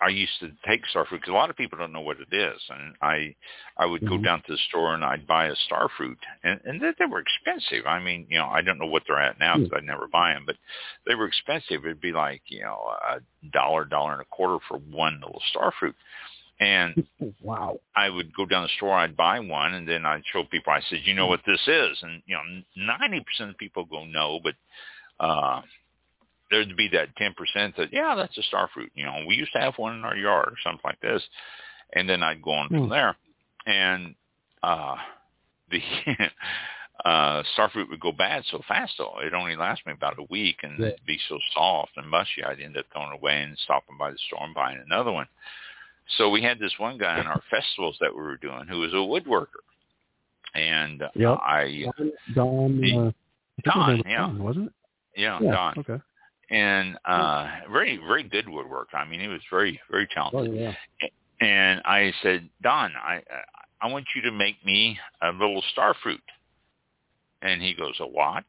I 0.00 0.08
used 0.08 0.38
to 0.40 0.50
take 0.66 0.84
star 0.86 1.06
fruit 1.06 1.18
because 1.20 1.30
a 1.32 1.36
lot 1.36 1.48
of 1.48 1.56
people 1.56 1.78
don't 1.78 1.92
know 1.92 2.00
what 2.00 2.18
it 2.18 2.32
is, 2.32 2.60
and 2.68 2.94
I 3.00 3.34
I 3.76 3.86
would 3.86 4.04
go 4.06 4.18
Mhm. 4.18 4.24
down 4.24 4.42
to 4.42 4.52
the 4.52 4.58
store 4.68 4.94
and 4.94 5.04
I'd 5.04 5.26
buy 5.26 5.46
a 5.46 5.56
star 5.66 5.88
fruit, 5.96 6.18
and 6.42 6.60
and 6.64 6.80
they, 6.80 6.92
they 6.98 7.06
were 7.06 7.20
expensive. 7.20 7.86
I 7.86 8.00
mean, 8.00 8.26
you 8.28 8.36
know, 8.38 8.48
I 8.48 8.60
don't 8.62 8.78
know 8.78 8.86
what 8.86 9.04
they're 9.06 9.20
at 9.20 9.38
now 9.38 9.56
because 9.56 9.78
I 9.80 9.80
never 9.86 10.08
buy 10.08 10.32
them, 10.34 10.44
but 10.44 10.56
they 11.06 11.14
were 11.14 11.26
expensive. 11.26 11.84
It'd 11.84 12.00
be 12.00 12.12
like 12.12 12.42
you 12.46 12.62
know 12.62 12.76
a 13.08 13.20
dollar, 13.52 13.84
dollar 13.84 14.12
and 14.12 14.22
a 14.22 14.26
quarter 14.26 14.58
for 14.68 14.78
one 14.78 15.20
little 15.20 15.42
star 15.50 15.72
fruit, 15.78 15.94
and 16.60 17.06
wow. 17.40 17.78
I 17.96 18.08
would 18.10 18.34
go 18.34 18.46
down 18.46 18.62
the 18.62 18.68
store, 18.76 18.94
I'd 18.94 19.16
buy 19.16 19.40
one, 19.40 19.74
and 19.74 19.88
then 19.88 20.04
I'd 20.06 20.22
show 20.32 20.44
people. 20.44 20.72
I 20.72 20.80
said, 20.88 21.00
"You 21.04 21.14
know 21.14 21.26
what 21.26 21.40
this 21.46 21.60
is?" 21.66 21.98
And 22.02 22.22
you 22.26 22.36
know, 22.36 22.62
ninety 22.76 23.20
percent 23.20 23.50
of 23.50 23.58
people 23.58 23.84
go, 23.84 24.04
"No," 24.04 24.40
but 24.42 24.54
uh, 25.20 25.62
there'd 26.50 26.76
be 26.76 26.88
that 26.92 27.16
ten 27.16 27.34
percent 27.34 27.76
that, 27.76 27.92
"Yeah, 27.92 28.14
that's 28.16 28.38
a 28.38 28.42
star 28.42 28.68
fruit." 28.72 28.92
You 28.94 29.04
know, 29.06 29.24
we 29.26 29.34
used 29.34 29.52
to 29.52 29.60
have 29.60 29.74
one 29.76 29.94
in 29.96 30.04
our 30.04 30.16
yard 30.16 30.48
or 30.48 30.56
something 30.62 30.80
like 30.84 31.00
this, 31.00 31.22
and 31.94 32.08
then 32.08 32.22
I'd 32.22 32.42
go 32.42 32.52
on 32.52 32.68
Hmm. 32.68 32.78
from 32.78 32.88
there, 32.88 33.16
and 33.66 34.14
uh, 34.62 34.96
the 35.70 35.80
uh, 37.04 37.42
star 37.54 37.70
fruit 37.70 37.90
would 37.90 38.00
go 38.00 38.12
bad 38.12 38.44
so 38.50 38.60
fast. 38.68 38.94
Though 38.98 39.18
it 39.20 39.34
only 39.34 39.56
lasted 39.56 39.86
me 39.86 39.92
about 39.92 40.18
a 40.18 40.26
week, 40.30 40.58
and 40.62 40.78
Yeah. 40.78 40.86
it'd 40.88 41.06
be 41.06 41.18
so 41.28 41.38
soft 41.52 41.92
and 41.96 42.08
mushy, 42.08 42.44
I'd 42.44 42.60
end 42.60 42.76
up 42.76 42.86
throwing 42.92 43.12
away 43.12 43.42
and 43.42 43.58
stopping 43.58 43.98
by 43.98 44.10
the 44.10 44.18
store 44.18 44.44
and 44.44 44.54
buying 44.54 44.78
another 44.84 45.12
one. 45.12 45.26
So 46.18 46.28
we 46.30 46.42
had 46.42 46.58
this 46.58 46.72
one 46.78 46.98
guy 46.98 47.18
in 47.20 47.26
our 47.26 47.42
festivals 47.50 47.96
that 48.00 48.14
we 48.14 48.20
were 48.22 48.36
doing 48.36 48.66
who 48.68 48.80
was 48.80 48.92
a 48.92 48.96
woodworker. 48.96 49.62
and 50.54 51.02
uh, 51.02 51.08
Yep. 51.14 51.38
I 51.42 51.84
Don. 52.34 52.82
He- 52.82 52.96
Uh, 52.96 53.10
I 53.56 53.62
think 53.62 53.96
his 53.96 54.02
Don, 54.02 54.02
yeah. 54.06 54.16
Don, 54.18 54.42
wasn't 54.42 54.66
it? 54.66 54.72
yeah, 55.16 55.38
Yeah. 55.40 55.50
Don 55.52 55.74
Okay. 55.78 55.98
and 56.50 56.98
uh 57.04 57.48
very 57.70 57.96
very 57.98 58.24
good 58.24 58.46
woodworker. 58.46 58.94
I 58.94 59.04
mean, 59.04 59.20
he 59.20 59.28
was 59.28 59.40
very 59.50 59.80
very 59.90 60.06
talented. 60.14 60.50
Oh 60.50 60.54
yeah. 60.54 60.74
And 61.40 61.80
I 61.84 62.12
said, 62.22 62.48
Don, 62.62 62.92
I 62.96 63.22
I 63.80 63.86
want 63.88 64.06
you 64.14 64.22
to 64.22 64.32
make 64.32 64.64
me 64.64 64.98
a 65.22 65.30
little 65.30 65.62
star 65.72 65.94
fruit. 66.02 66.22
And 67.42 67.60
he 67.62 67.74
goes, 67.74 67.94
a 68.00 68.06
what? 68.06 68.44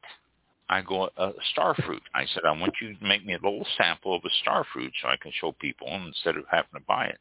I 0.68 0.80
go, 0.80 1.08
a 1.16 1.32
star 1.52 1.74
fruit. 1.74 2.02
I 2.14 2.24
said, 2.32 2.42
I 2.46 2.50
want 2.52 2.72
you 2.80 2.94
to 2.96 3.04
make 3.04 3.24
me 3.24 3.34
a 3.34 3.36
little 3.36 3.66
sample 3.76 4.16
of 4.16 4.22
a 4.24 4.30
star 4.42 4.64
fruit 4.72 4.92
so 5.00 5.08
I 5.08 5.16
can 5.22 5.30
show 5.40 5.52
people 5.52 5.86
instead 6.06 6.36
of 6.36 6.44
having 6.50 6.70
to 6.74 6.80
buy 6.88 7.06
it. 7.06 7.18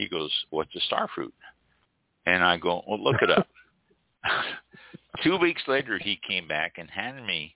He 0.00 0.08
goes, 0.08 0.32
what's 0.48 0.74
a 0.74 0.80
star 0.80 1.08
fruit? 1.14 1.34
And 2.26 2.42
I 2.42 2.56
go, 2.56 2.82
well, 2.88 3.02
look 3.02 3.20
it 3.22 3.30
up. 3.30 3.46
Two 5.22 5.36
weeks 5.38 5.62
later, 5.68 5.98
he 5.98 6.18
came 6.26 6.46
back 6.48 6.74
and 6.78 6.88
handed 6.90 7.24
me 7.26 7.54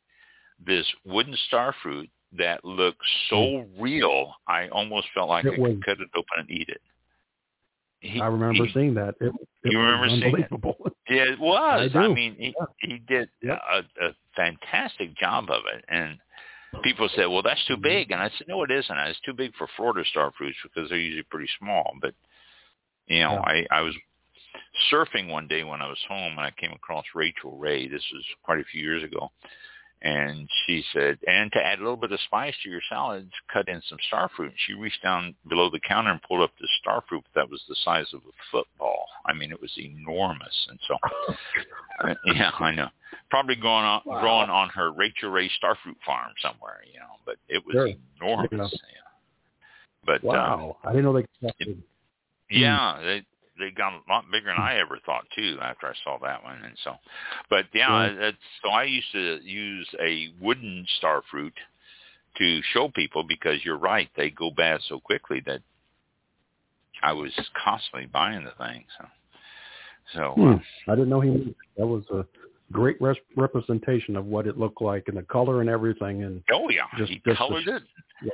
this 0.64 0.86
wooden 1.04 1.36
star 1.48 1.74
fruit 1.82 2.10
that 2.36 2.64
looked 2.64 3.02
so 3.30 3.64
real, 3.78 4.34
I 4.48 4.68
almost 4.68 5.06
felt 5.14 5.28
like 5.28 5.44
It 5.44 5.54
I 5.58 5.58
was- 5.60 5.72
could 5.72 5.84
cut 5.84 6.00
it 6.00 6.08
open 6.16 6.26
and 6.38 6.50
eat 6.50 6.68
it. 6.68 6.80
He- 8.00 8.20
I 8.20 8.26
remember 8.26 8.66
he- 8.66 8.72
seeing 8.72 8.92
that. 8.94 9.14
It, 9.20 9.32
it 9.62 9.72
You 9.72 9.78
was 9.78 9.86
remember 9.86 10.08
seeing 10.08 10.38
it? 10.38 10.94
Yeah, 11.08 11.32
it 11.32 11.38
was. 11.38 11.90
I 11.94 11.98
I, 11.98 12.08
mean, 12.08 12.34
he, 12.38 12.46
Yeah. 12.58 12.66
he 12.80 12.98
did 13.06 13.28
Yep. 13.42 13.60
a, 13.72 14.06
a 14.06 14.14
fantastic 14.36 15.14
job 15.16 15.50
of 15.50 15.62
it. 15.74 15.84
And 15.88 16.18
people 16.82 17.08
said, 17.14 17.26
well, 17.26 17.42
that's 17.42 17.60
Mm-hmm. 17.64 17.74
too 17.74 17.80
big. 17.80 18.10
And 18.10 18.20
I 18.20 18.30
said, 18.36 18.48
no, 18.48 18.62
it 18.64 18.70
isn't. 18.70 18.96
It's 18.98 19.20
too 19.20 19.32
big 19.32 19.54
for 19.56 19.68
Florida 19.76 20.02
star 20.10 20.32
fruits 20.36 20.58
because 20.62 20.88
they're 20.90 20.98
usually 20.98 21.22
pretty 21.24 21.48
small. 21.58 21.92
But, 22.00 22.14
you 23.06 23.20
know, 23.20 23.32
Yeah. 23.32 23.40
I, 23.40 23.66
I 23.70 23.80
was 23.82 23.94
surfing 24.92 25.28
one 25.30 25.46
day 25.48 25.64
when 25.64 25.80
I 25.80 25.88
was 25.88 25.98
home 26.08 26.32
and 26.32 26.40
I 26.40 26.50
came 26.58 26.72
across 26.72 27.04
Rachael 27.14 27.56
Ray. 27.56 27.88
This 27.88 28.04
was 28.12 28.24
quite 28.42 28.60
a 28.60 28.64
few 28.64 28.82
years 28.82 29.02
ago. 29.02 29.30
And 30.02 30.46
she 30.66 30.84
said, 30.92 31.16
and 31.26 31.50
to 31.52 31.64
add 31.64 31.78
a 31.78 31.82
little 31.82 31.96
bit 31.96 32.12
of 32.12 32.20
spice 32.26 32.54
to 32.62 32.68
your 32.68 32.82
salads, 32.90 33.30
cut 33.50 33.68
in 33.68 33.80
some 33.88 33.96
star 34.08 34.28
fruit. 34.36 34.48
And 34.50 34.58
she 34.66 34.74
reached 34.74 35.02
down 35.02 35.34
below 35.48 35.70
the 35.70 35.80
counter 35.80 36.10
and 36.10 36.20
pulled 36.22 36.42
up 36.42 36.50
this 36.60 36.68
star 36.80 37.02
fruit 37.08 37.24
that 37.34 37.48
was 37.48 37.62
the 37.68 37.76
size 37.84 38.06
of 38.12 38.20
a 38.20 38.32
football. 38.52 39.06
I 39.24 39.32
mean, 39.32 39.50
it 39.50 39.60
was 39.62 39.72
enormous. 39.78 40.66
And 40.68 40.78
so, 40.86 40.98
uh, 42.08 42.14
yeah, 42.26 42.50
I 42.60 42.72
know. 42.72 42.88
Probably 43.30 43.56
growing 43.56 43.84
on, 43.84 44.02
Wow. 44.04 44.20
growing 44.20 44.50
on 44.50 44.68
her 44.70 44.92
Rachael 44.92 45.30
Ray 45.30 45.48
star 45.56 45.74
fruit 45.82 45.96
farm 46.04 46.32
somewhere, 46.42 46.80
you 46.92 46.98
know, 47.00 47.16
but 47.24 47.36
it 47.48 47.64
was 47.64 47.72
Sure. 47.72 47.88
enormous. 48.20 48.50
Yeah. 48.72 49.00
But, 50.04 50.16
uh, 50.22 50.28
Wow. 50.28 50.76
I 50.84 50.90
didn't 50.90 51.04
know 51.04 51.14
they. 51.14 51.76
Could, 52.50 52.58
yeah, 52.58 52.98
they 53.02 53.22
they 53.58 53.70
got 53.70 53.92
a 53.92 54.00
lot 54.08 54.24
bigger 54.32 54.46
than 54.46 54.56
I 54.58 54.78
ever 54.78 54.98
thought 55.06 55.24
too. 55.34 55.58
After 55.62 55.86
I 55.86 55.94
saw 56.02 56.18
that 56.22 56.42
one, 56.42 56.62
and 56.64 56.76
so, 56.84 56.94
but 57.50 57.66
yeah, 57.72 58.06
Yeah. 58.06 58.14
that's 58.14 58.36
so 58.62 58.70
I 58.70 58.84
used 58.84 59.10
to 59.12 59.40
use 59.42 59.88
a 60.00 60.28
wooden 60.40 60.86
star 60.98 61.22
fruit 61.30 61.54
to 62.38 62.60
show 62.72 62.88
people 62.88 63.22
because 63.22 63.64
you're 63.64 63.78
right, 63.78 64.08
they 64.16 64.30
go 64.30 64.50
bad 64.50 64.80
so 64.88 64.98
quickly 64.98 65.40
that 65.46 65.60
I 67.02 67.12
was 67.12 67.32
constantly 67.64 68.06
buying 68.06 68.44
the 68.44 68.50
thing. 68.52 68.84
So, 68.98 69.06
so 70.14 70.32
Hmm. 70.36 70.90
I 70.90 70.94
didn't 70.94 71.10
know 71.10 71.20
he. 71.20 71.54
That 71.76 71.86
was 71.86 72.04
a 72.10 72.24
great 72.72 73.00
res- 73.00 73.16
representation 73.36 74.16
of 74.16 74.26
what 74.26 74.46
it 74.46 74.58
looked 74.58 74.80
like 74.82 75.04
and 75.08 75.16
the 75.16 75.22
color 75.22 75.60
and 75.60 75.70
everything. 75.70 76.24
And 76.24 76.42
oh 76.52 76.68
yeah, 76.70 76.86
Just- 76.98 77.10
he 77.12 77.22
just 77.24 77.38
colored 77.38 77.64
the- 77.66 77.76
it. 77.76 77.82
yeah. 78.22 78.30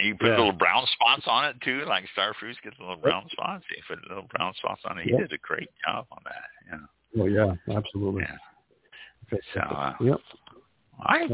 You 0.00 0.14
put 0.14 0.28
Yeah. 0.28 0.36
little 0.36 0.52
brown 0.52 0.86
spots 0.86 1.26
on 1.26 1.46
it 1.46 1.60
too, 1.60 1.84
like 1.86 2.08
star 2.12 2.32
fruits 2.34 2.58
get 2.62 2.76
the 2.76 2.84
little 2.84 2.96
brown 2.96 3.28
spots. 3.30 3.64
You 3.70 3.82
put 3.88 4.06
little 4.08 4.28
brown 4.36 4.54
spots 4.54 4.82
on 4.84 4.98
it. 4.98 5.04
He 5.06 5.10
did 5.10 5.32
a 5.32 5.38
great 5.38 5.68
job 5.84 6.06
on 6.12 6.22
that. 6.24 6.44
Yeah. 6.70 7.22
oh 7.22 7.26
yeah, 7.26 7.54
absolutely. 7.76 8.22
Yeah. 8.22 8.36
So, 9.52 9.60
uh, 9.60 9.94
yep. 10.00 10.20
I, 11.00 11.22
Um, 11.24 11.32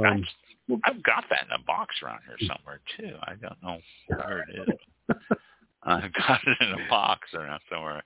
I've, 0.71 0.81
I've 0.85 1.03
got 1.03 1.25
that 1.31 1.45
in 1.45 1.53
a 1.53 1.63
box 1.65 1.97
around 2.03 2.21
here 2.27 2.39
somewhere 2.49 2.81
too. 2.97 3.17
I 3.23 3.35
don't 3.35 3.63
know 3.63 3.81
where 4.07 4.45
it 4.49 4.69
is. 4.69 5.17
I've 5.83 6.13
got 6.15 6.41
it 6.47 6.57
in 6.61 6.73
a 6.73 6.89
box 6.89 7.35
around 7.35 7.61
somewhere. 7.71 8.03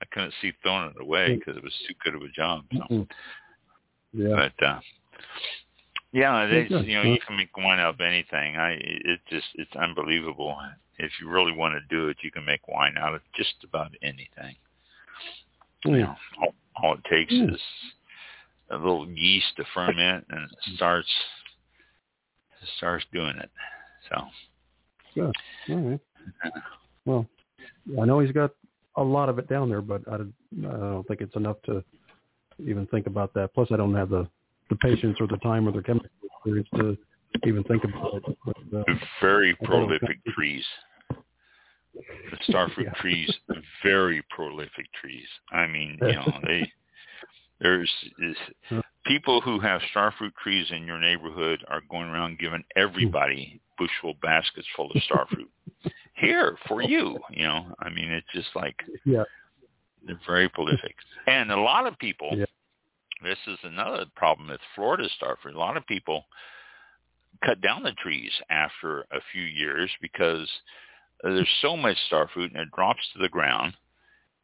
I 0.00 0.04
couldn't 0.06 0.34
see 0.42 0.52
throwing 0.62 0.90
it 0.90 1.00
away 1.00 1.36
because 1.36 1.56
it 1.56 1.62
was 1.62 1.72
too 1.86 1.94
good 2.04 2.16
of 2.16 2.22
a 2.22 2.28
job. 2.28 2.64
So, 2.72 2.82
Mhm. 2.90 3.10
Yeah. 4.12 4.34
but 4.58 4.66
uh, 4.66 4.80
yeah, 6.12 6.46
they, 6.46 6.66
you 6.68 6.94
know, 6.94 7.02
you 7.02 7.18
can 7.26 7.36
make 7.36 7.56
wine 7.56 7.80
out 7.80 7.94
of 7.94 8.00
anything. 8.00 8.56
I, 8.56 8.76
it 8.80 9.20
just, 9.30 9.46
it's 9.54 9.74
unbelievable. 9.76 10.56
If 10.98 11.10
you 11.20 11.28
really 11.28 11.52
want 11.52 11.74
to 11.74 11.94
do 11.94 12.08
it, 12.08 12.18
you 12.22 12.30
can 12.30 12.44
make 12.44 12.68
wine 12.68 12.94
out 12.98 13.14
of 13.14 13.22
just 13.34 13.54
about 13.64 13.92
anything. 14.02 14.54
You 15.84 15.98
know, 15.98 16.16
all, 16.40 16.54
all 16.76 16.94
it 16.94 17.04
takes 17.10 17.32
is 17.32 17.60
a 18.70 18.76
little 18.76 19.08
yeast 19.08 19.46
to 19.56 19.64
ferment, 19.74 20.26
and 20.30 20.44
it 20.44 20.76
starts 20.76 21.08
it 22.62 22.68
starts 22.76 23.04
doing 23.12 23.36
it. 23.38 23.50
So 24.08 24.26
All 25.70 25.76
right. 25.76 26.00
Well, 27.04 27.26
I 28.00 28.04
know 28.04 28.20
he's 28.20 28.32
got 28.32 28.52
a 28.96 29.02
lot 29.02 29.28
of 29.28 29.38
it 29.38 29.48
down 29.48 29.68
there, 29.68 29.80
but 29.80 30.02
I 30.06 30.18
don't, 30.18 30.34
I 30.60 30.70
don't 30.70 31.08
think 31.08 31.20
it's 31.20 31.34
enough 31.36 31.56
to 31.66 31.82
even 32.58 32.86
think 32.86 33.06
about 33.06 33.34
that. 33.34 33.54
Plus, 33.54 33.68
I 33.72 33.76
don't 33.76 33.94
have 33.94 34.10
the 34.10 34.28
the 34.72 34.78
patience 34.78 35.16
or 35.20 35.26
the 35.26 35.36
time 35.38 35.68
or 35.68 35.72
the 35.72 35.82
chemical 35.82 36.08
experience 36.24 36.68
to 36.76 36.96
even 37.46 37.62
think 37.64 37.84
about 37.84 38.14
it. 38.14 38.38
But, 38.44 38.56
uh, 38.78 38.94
very 39.20 39.54
prolific 39.64 40.18
trees. 40.34 40.64
The 41.12 42.52
starfruit 42.52 42.84
Yeah. 42.84 42.92
trees, 43.00 43.30
very 43.82 44.22
prolific 44.30 44.86
trees. 45.00 45.26
I 45.50 45.66
mean, 45.66 45.98
you 46.00 46.12
know, 46.12 46.40
they 46.46 46.72
there's 47.60 47.90
is, 48.18 48.36
people 49.06 49.40
who 49.40 49.60
have 49.60 49.80
starfruit 49.94 50.34
trees 50.42 50.66
in 50.70 50.86
your 50.86 50.98
neighborhood 50.98 51.62
are 51.68 51.82
going 51.90 52.08
around 52.08 52.38
giving 52.38 52.64
everybody 52.76 53.60
bushel 53.78 54.14
baskets 54.22 54.66
full 54.74 54.90
of 54.90 54.96
starfruit. 55.02 55.50
Here 56.14 56.56
for 56.68 56.82
you, 56.82 57.18
you 57.30 57.44
know. 57.44 57.74
I 57.80 57.90
mean, 57.90 58.10
it's 58.10 58.26
just 58.32 58.48
like 58.54 58.76
yeah, 59.04 59.24
they're 60.06 60.20
very 60.26 60.48
prolific. 60.48 60.94
And 61.26 61.50
a 61.50 61.56
lot 61.60 61.86
of 61.86 61.98
people, 61.98 62.30
Yeah. 62.32 62.46
This 63.22 63.38
is 63.46 63.58
another 63.62 64.06
problem 64.16 64.48
with 64.48 64.60
Florida 64.74 65.08
starfruit. 65.20 65.54
A 65.54 65.58
lot 65.58 65.76
of 65.76 65.86
people 65.86 66.24
cut 67.44 67.60
down 67.60 67.82
the 67.82 67.92
trees 67.92 68.32
after 68.50 69.00
a 69.12 69.20
few 69.32 69.42
years 69.42 69.90
because 70.00 70.48
there's 71.22 71.48
so 71.60 71.76
much 71.76 71.96
starfruit 72.10 72.50
and 72.52 72.56
it 72.56 72.70
drops 72.74 73.02
to 73.12 73.18
the 73.20 73.28
ground 73.28 73.74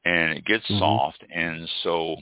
and 0.05 0.33
it 0.33 0.45
gets 0.45 0.67
Mhm. 0.69 0.79
soft 0.79 1.23
and 1.31 1.69
so 1.83 2.17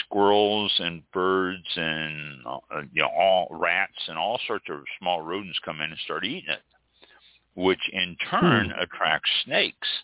squirrels 0.00 0.72
and 0.80 1.08
birds 1.12 1.76
and 1.76 2.46
uh, 2.46 2.58
you 2.92 3.02
know 3.02 3.08
all 3.08 3.46
rats 3.50 4.08
and 4.08 4.16
all 4.16 4.38
sorts 4.46 4.68
of 4.70 4.82
small 4.98 5.20
rodents 5.20 5.58
come 5.58 5.82
in 5.82 5.90
and 5.90 6.00
start 6.00 6.24
eating 6.24 6.48
it 6.48 6.62
which 7.54 7.88
in 7.90 8.16
turn 8.30 8.72
attracts 8.72 9.30
snakes 9.44 10.02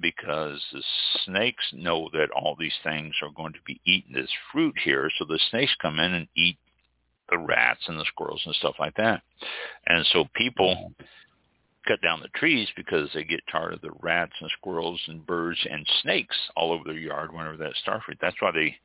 because 0.00 0.60
the 0.72 0.82
snakes 1.24 1.64
know 1.72 2.08
that 2.12 2.30
all 2.30 2.56
these 2.58 2.76
things 2.84 3.14
are 3.22 3.30
going 3.36 3.52
to 3.52 3.58
be 3.66 3.80
eating 3.86 4.12
this 4.12 4.30
fruit 4.52 4.74
here 4.84 5.10
so 5.18 5.24
the 5.24 5.40
snakes 5.50 5.74
come 5.80 5.98
in 5.98 6.14
and 6.14 6.28
eat 6.36 6.56
the 7.30 7.38
rats 7.38 7.80
and 7.88 7.98
the 7.98 8.04
squirrels 8.06 8.42
and 8.46 8.54
stuff 8.54 8.74
like 8.78 8.94
that 8.96 9.22
and 9.86 10.04
so 10.12 10.24
people 10.34 10.74
mm-hmm. 10.76 11.04
cut 11.86 12.00
down 12.02 12.20
the 12.20 12.28
trees 12.38 12.68
because 12.76 13.08
they 13.14 13.24
get 13.24 13.40
tired 13.50 13.74
of 13.74 13.80
the 13.80 13.90
rats 14.00 14.32
and 14.40 14.50
squirrels 14.58 15.00
and 15.08 15.26
birds 15.26 15.58
and 15.70 15.86
snakes 16.02 16.36
all 16.56 16.72
over 16.72 16.84
their 16.84 16.98
yard 16.98 17.32
whenever 17.32 17.56
that 17.56 17.72
starfruit. 17.86 18.18
That's 18.20 18.40
why 18.40 18.52
they 18.52 18.76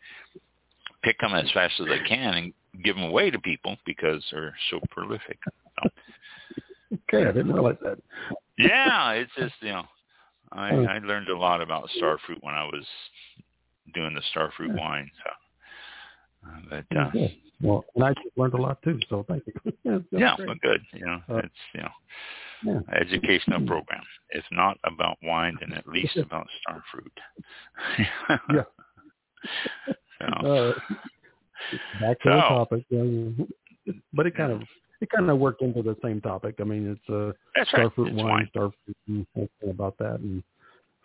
pick 1.03 1.20
them 1.20 1.34
as 1.34 1.51
fast 1.51 1.74
as 1.79 1.88
they 1.88 2.00
can 2.08 2.34
and 2.34 2.53
give 2.84 2.96
them 2.96 3.05
away 3.05 3.29
to 3.29 3.39
people 3.39 3.77
because 3.86 4.24
they're 4.32 4.55
so 4.72 4.79
prolific. 4.89 5.38
So, 5.84 5.89
okay, 6.93 7.27
I 7.27 7.32
didn't 7.32 7.53
realize 7.53 7.77
that. 7.84 8.00
yeah, 8.58 9.12
it's 9.12 9.32
just 9.38 9.53
you 9.62 9.70
know, 9.70 9.84
I. 10.53 10.69
I 10.69 11.00
learned 11.00 11.29
a 11.29 11.38
lot 11.38 11.62
about 11.62 11.89
starfruit 12.01 12.41
when 12.41 12.53
I 12.53 12.63
was 12.65 12.86
doing 13.93 14.13
the 14.13 14.22
starfruit 14.36 14.77
wine. 14.77 15.10
So, 15.24 16.50
uh, 16.50 16.60
but 16.89 16.98
uh, 16.98 17.10
Yeah. 17.13 17.27
Well, 17.62 17.86
and 17.95 18.03
I 18.03 18.13
learned 18.36 18.55
a 18.55 18.62
lot 18.62 18.81
too, 18.83 19.00
so 19.10 19.25
thank 19.27 19.43
you. 19.48 19.53
yeah, 19.83 19.98
that's 20.12 20.22
yeah, 20.22 20.36
great. 20.36 20.48
well, 20.48 20.57
good. 20.62 20.81
You 20.93 21.05
know, 21.05 21.22
Uh, 21.29 21.36
it's 21.38 21.53
you 21.74 21.81
know, 21.81 22.81
yeah. 22.89 22.95
educational 23.00 23.65
program. 23.65 24.03
If 24.31 24.43
not 24.51 24.77
about 24.83 25.17
wine, 25.24 25.57
then 25.62 25.72
at 25.74 25.88
least 25.88 26.17
about 26.27 26.48
starfruit. 26.67 27.17
Yeah. 28.53 28.63
So, 30.19 30.25
Uh, 30.25 30.74
back 32.00 32.19
to 32.22 32.29
the 32.29 32.41
topic, 32.48 32.86
but 34.13 34.25
it 34.25 34.36
kind 34.38 34.53
of 34.53 34.62
it 35.03 35.10
kind 35.10 35.29
of 35.29 35.38
worked 35.38 35.62
into 35.62 35.83
the 35.83 35.95
same 36.01 36.22
topic. 36.22 36.55
I 36.60 36.63
mean, 36.63 36.89
it's 36.89 37.10
uh, 37.10 37.33
that's 37.55 37.69
starfruit 37.72 38.07
It's 38.07 38.15
wine, 38.15 38.50
wine. 38.55 38.72
starfruit, 39.07 39.25
and 39.36 39.69
about 39.69 39.98
that, 39.98 40.19
and 40.22 40.41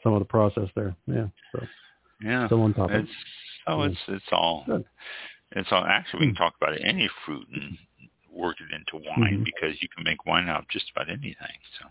some 0.03 0.15
of 0.15 0.21
the 0.21 0.25
process 0.25 0.69
there. 0.77 0.95
Yeah, 1.07 1.27
so 1.53 1.67
Yeah. 2.23 2.47
still 2.47 2.63
on 2.63 2.75
topic. 2.75 3.03
It's 3.03 3.13
oh, 3.67 3.83
it's 3.83 3.99
it's 4.07 4.25
all 4.33 4.65
Good. 4.67 4.85
it's 5.53 5.69
all. 5.73 5.85
Actually, 5.85 6.21
we 6.21 6.27
Hmm. 6.27 6.35
can 6.35 6.37
talk 6.37 6.55
about 6.61 6.79
any 6.81 7.09
fruit 7.27 7.47
and 7.53 7.77
work 8.31 8.57
it 8.61 8.73
into 8.73 9.05
wine 9.09 9.41
Mhm. 9.41 9.45
because 9.45 9.83
you 9.83 9.89
can 9.89 10.05
make 10.05 10.25
wine 10.27 10.49
out 10.49 10.61
of 10.63 10.69
just 10.69 10.91
about 10.91 11.09
anything. 11.09 11.59
So, 11.79 11.87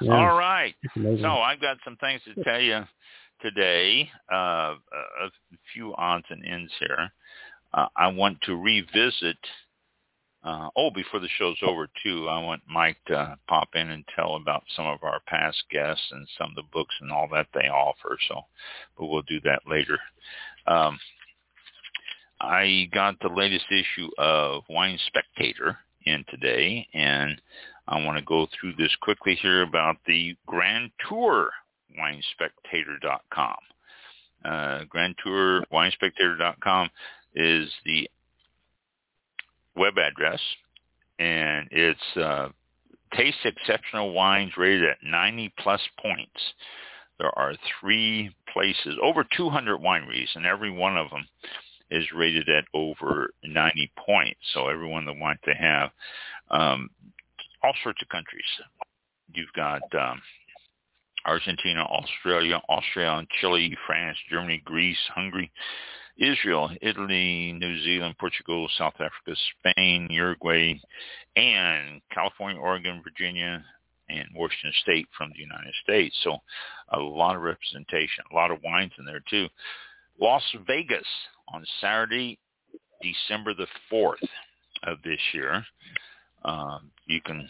Yeah, 0.00 0.12
all 0.12 0.36
right. 0.36 0.74
So 0.94 1.40
I've 1.40 1.60
got 1.60 1.78
some 1.84 1.96
things 1.96 2.22
to 2.24 2.34
tell 2.42 2.60
you 2.60 2.86
today, 3.40 4.10
uh, 4.30 4.76
a 5.20 5.30
few 5.72 5.94
odds 5.96 6.26
and 6.30 6.44
ends 6.44 6.72
here. 6.78 7.12
Uh, 7.72 7.88
I 7.96 8.08
want 8.08 8.40
to 8.42 8.56
revisit. 8.56 9.38
Uh, 10.46 10.68
oh, 10.76 10.90
before 10.92 11.18
the 11.18 11.28
show's 11.38 11.56
over, 11.66 11.88
too, 12.04 12.28
I 12.28 12.40
want 12.40 12.62
Mike 12.68 12.98
to 13.08 13.36
pop 13.48 13.70
in 13.74 13.90
and 13.90 14.04
tell 14.14 14.36
about 14.36 14.62
some 14.76 14.86
of 14.86 15.02
our 15.02 15.18
past 15.26 15.58
guests 15.72 16.04
and 16.12 16.28
some 16.38 16.50
of 16.50 16.54
the 16.54 16.62
books 16.72 16.94
and 17.00 17.10
all 17.10 17.28
that 17.32 17.48
they 17.52 17.68
offer. 17.68 18.16
So, 18.28 18.42
but 18.96 19.06
we'll 19.06 19.22
do 19.22 19.40
that 19.40 19.62
later. 19.68 19.98
Um, 20.68 21.00
I 22.40 22.88
got 22.92 23.18
the 23.18 23.28
latest 23.28 23.64
issue 23.72 24.08
of 24.18 24.62
Wine 24.70 25.00
Spectator 25.08 25.78
in 26.04 26.24
today, 26.30 26.86
and 26.94 27.40
I 27.88 28.04
want 28.04 28.16
to 28.16 28.24
go 28.24 28.46
through 28.46 28.74
this 28.78 28.94
quickly 29.02 29.36
here 29.42 29.62
about 29.62 29.96
the 30.06 30.36
Grand 30.46 30.92
Tour 31.08 31.50
winespectator.com. 31.98 33.56
Uh, 34.44 34.84
Grand 34.84 35.16
Tour 35.24 35.64
winespectator.com 35.72 36.88
is 37.34 37.68
the 37.84 38.08
web 39.76 39.98
address, 39.98 40.40
and 41.18 41.68
it's 41.70 42.16
uh, 42.16 42.48
taste 43.14 43.38
exceptional 43.44 44.12
wines 44.12 44.52
rated 44.56 44.84
at 44.84 44.98
90 45.02 45.52
plus 45.58 45.80
points. 46.00 46.40
There 47.18 47.36
are 47.38 47.54
three 47.80 48.30
places, 48.52 48.96
over 49.02 49.24
200 49.36 49.78
wineries, 49.80 50.28
and 50.34 50.44
every 50.44 50.70
one 50.70 50.96
of 50.96 51.10
them 51.10 51.26
is 51.90 52.04
rated 52.14 52.48
at 52.48 52.64
over 52.74 53.30
90 53.44 53.90
points. 53.96 54.40
So 54.52 54.68
everyone 54.68 55.06
that 55.06 55.18
wants 55.18 55.42
to 55.44 55.52
have 55.52 55.90
um, 56.50 56.90
all 57.62 57.74
sorts 57.82 58.02
of 58.02 58.08
countries. 58.08 58.44
You've 59.32 59.52
got 59.54 59.82
um, 59.94 60.20
Argentina, 61.24 61.82
Australia, 61.82 62.60
Austria, 62.68 63.22
Chile, 63.40 63.76
France, 63.86 64.16
Germany, 64.30 64.62
Greece, 64.64 64.98
Hungary, 65.14 65.50
Israel, 66.18 66.70
Italy, 66.80 67.52
New 67.52 67.82
Zealand, 67.82 68.16
Portugal, 68.18 68.68
South 68.78 68.94
Africa, 68.94 69.38
Spain, 69.60 70.08
Uruguay, 70.10 70.80
and 71.36 72.00
California, 72.10 72.60
Oregon, 72.60 73.02
Virginia, 73.04 73.62
and 74.08 74.26
Washington 74.34 74.72
State 74.82 75.06
from 75.16 75.30
the 75.30 75.40
United 75.40 75.74
States. 75.82 76.16
So 76.22 76.38
a 76.90 76.98
lot 76.98 77.36
of 77.36 77.42
representation, 77.42 78.24
a 78.30 78.34
lot 78.34 78.50
of 78.50 78.62
wines 78.62 78.92
in 78.98 79.04
there 79.04 79.22
too. 79.28 79.48
Las 80.20 80.42
Vegas 80.66 81.06
on 81.52 81.64
Saturday, 81.80 82.38
December 83.02 83.52
the 83.54 83.66
4th 83.92 84.26
of 84.84 85.02
this 85.02 85.20
year. 85.32 85.64
Um, 86.44 86.92
you 87.06 87.20
can, 87.20 87.48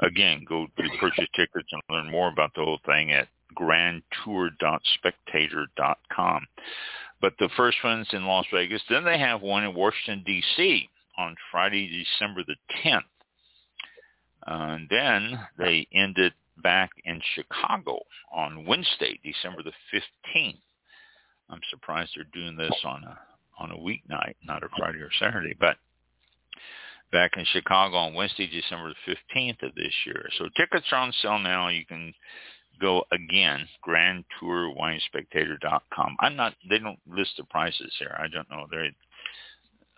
again, 0.00 0.44
go 0.48 0.66
to 0.66 0.82
purchase 1.00 1.28
tickets 1.34 1.68
and 1.72 1.82
learn 1.88 2.10
more 2.10 2.28
about 2.28 2.54
the 2.54 2.62
whole 2.62 2.80
thing 2.86 3.12
at 3.12 3.28
grandtour.spectator.com. 3.54 6.46
But 7.20 7.34
the 7.38 7.50
first 7.56 7.78
one's 7.84 8.08
in 8.12 8.26
Las 8.26 8.46
Vegas. 8.52 8.82
Then 8.88 9.04
they 9.04 9.18
have 9.18 9.42
one 9.42 9.64
in 9.64 9.74
Washington, 9.74 10.22
D.C. 10.24 10.88
on 11.18 11.36
Friday, 11.50 12.04
December 12.04 12.42
the 12.46 12.56
10th. 12.84 13.00
Uh, 14.46 14.74
and 14.74 14.88
then 14.88 15.38
they 15.58 15.86
ended 15.92 16.32
back 16.62 16.90
in 17.04 17.20
Chicago 17.34 18.00
on 18.32 18.64
Wednesday, 18.66 19.20
December 19.22 19.62
the 19.62 19.72
15th. 19.92 20.60
I'm 21.50 21.60
surprised 21.70 22.12
they're 22.14 22.24
doing 22.32 22.56
this 22.56 22.72
on 22.84 23.04
a 23.04 23.18
on 23.58 23.70
a 23.72 23.76
weeknight, 23.76 24.36
not 24.42 24.62
a 24.62 24.68
Friday 24.74 25.00
or 25.00 25.10
Saturday. 25.18 25.54
But 25.58 25.76
back 27.12 27.32
in 27.36 27.44
Chicago 27.52 27.96
on 27.96 28.14
Wednesday, 28.14 28.46
December 28.46 28.94
the 29.06 29.14
15th 29.36 29.62
of 29.62 29.74
this 29.74 29.92
year. 30.06 30.28
So 30.38 30.48
tickets 30.56 30.86
are 30.92 31.00
on 31.00 31.12
sale 31.20 31.38
now. 31.38 31.68
You 31.68 31.84
can 31.84 32.14
go 32.80 33.04
again, 33.12 33.68
grandtourwinespectator.com. 33.86 36.16
I'm 36.20 36.36
not, 36.36 36.54
they 36.68 36.78
don't 36.78 36.98
list 37.06 37.32
the 37.36 37.44
prices 37.44 37.94
here. 37.98 38.16
I 38.18 38.26
don't 38.28 38.48
know. 38.50 38.66
They're, 38.70 38.90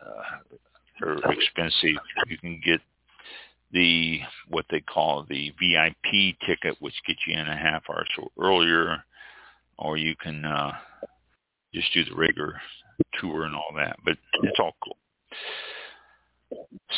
uh, 0.04 0.38
they're 1.00 1.18
expensive. 1.32 1.96
You 2.26 2.38
can 2.38 2.60
get 2.64 2.80
the, 3.72 4.20
what 4.48 4.66
they 4.70 4.80
call 4.80 5.24
the 5.28 5.52
VIP 5.58 6.36
ticket, 6.46 6.76
which 6.80 6.94
gets 7.06 7.20
you 7.26 7.34
in 7.34 7.48
a 7.48 7.56
half 7.56 7.82
hour 7.88 8.00
or 8.00 8.06
so 8.16 8.30
earlier, 8.40 9.02
or 9.78 9.96
you 9.96 10.14
can, 10.16 10.44
uh, 10.44 10.72
just 11.72 11.92
do 11.94 12.04
the 12.04 12.14
regular 12.14 12.60
tour 13.20 13.44
and 13.44 13.54
all 13.54 13.72
that. 13.76 13.96
But 14.04 14.18
it's 14.42 14.58
all 14.58 14.74
cool. 14.84 14.96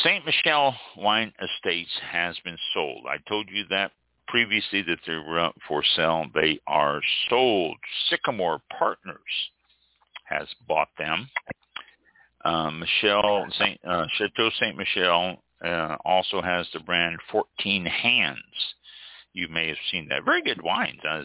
St. 0.03 0.25
Michelle 0.25 0.75
Wine 0.97 1.31
Estates 1.41 1.91
has 2.11 2.35
been 2.43 2.57
sold. 2.73 3.05
I 3.09 3.17
told 3.29 3.47
you 3.49 3.63
that 3.69 3.93
previously 4.27 4.81
that 4.83 4.99
they 5.05 5.15
were 5.15 5.39
up 5.39 5.55
for 5.67 5.83
sale. 5.95 6.25
They 6.33 6.59
are 6.67 7.01
sold. 7.29 7.77
Sycamore 8.09 8.61
Partners 8.77 9.19
has 10.25 10.47
bought 10.67 10.89
them. 10.97 11.29
Uh, 12.43 12.71
Michelle 12.71 13.45
Saint, 13.57 13.79
uh, 13.87 14.05
Chateau 14.17 14.49
Saint 14.59 14.77
Michelle 14.77 15.37
uh, 15.63 15.97
also 16.05 16.41
has 16.41 16.67
the 16.73 16.79
brand 16.79 17.17
14 17.31 17.85
Hands. 17.85 18.39
You 19.33 19.47
may 19.49 19.67
have 19.67 19.77
seen 19.91 20.07
that. 20.09 20.23
Very 20.23 20.41
good 20.41 20.61
wines. 20.61 20.99
Uh, 21.07 21.23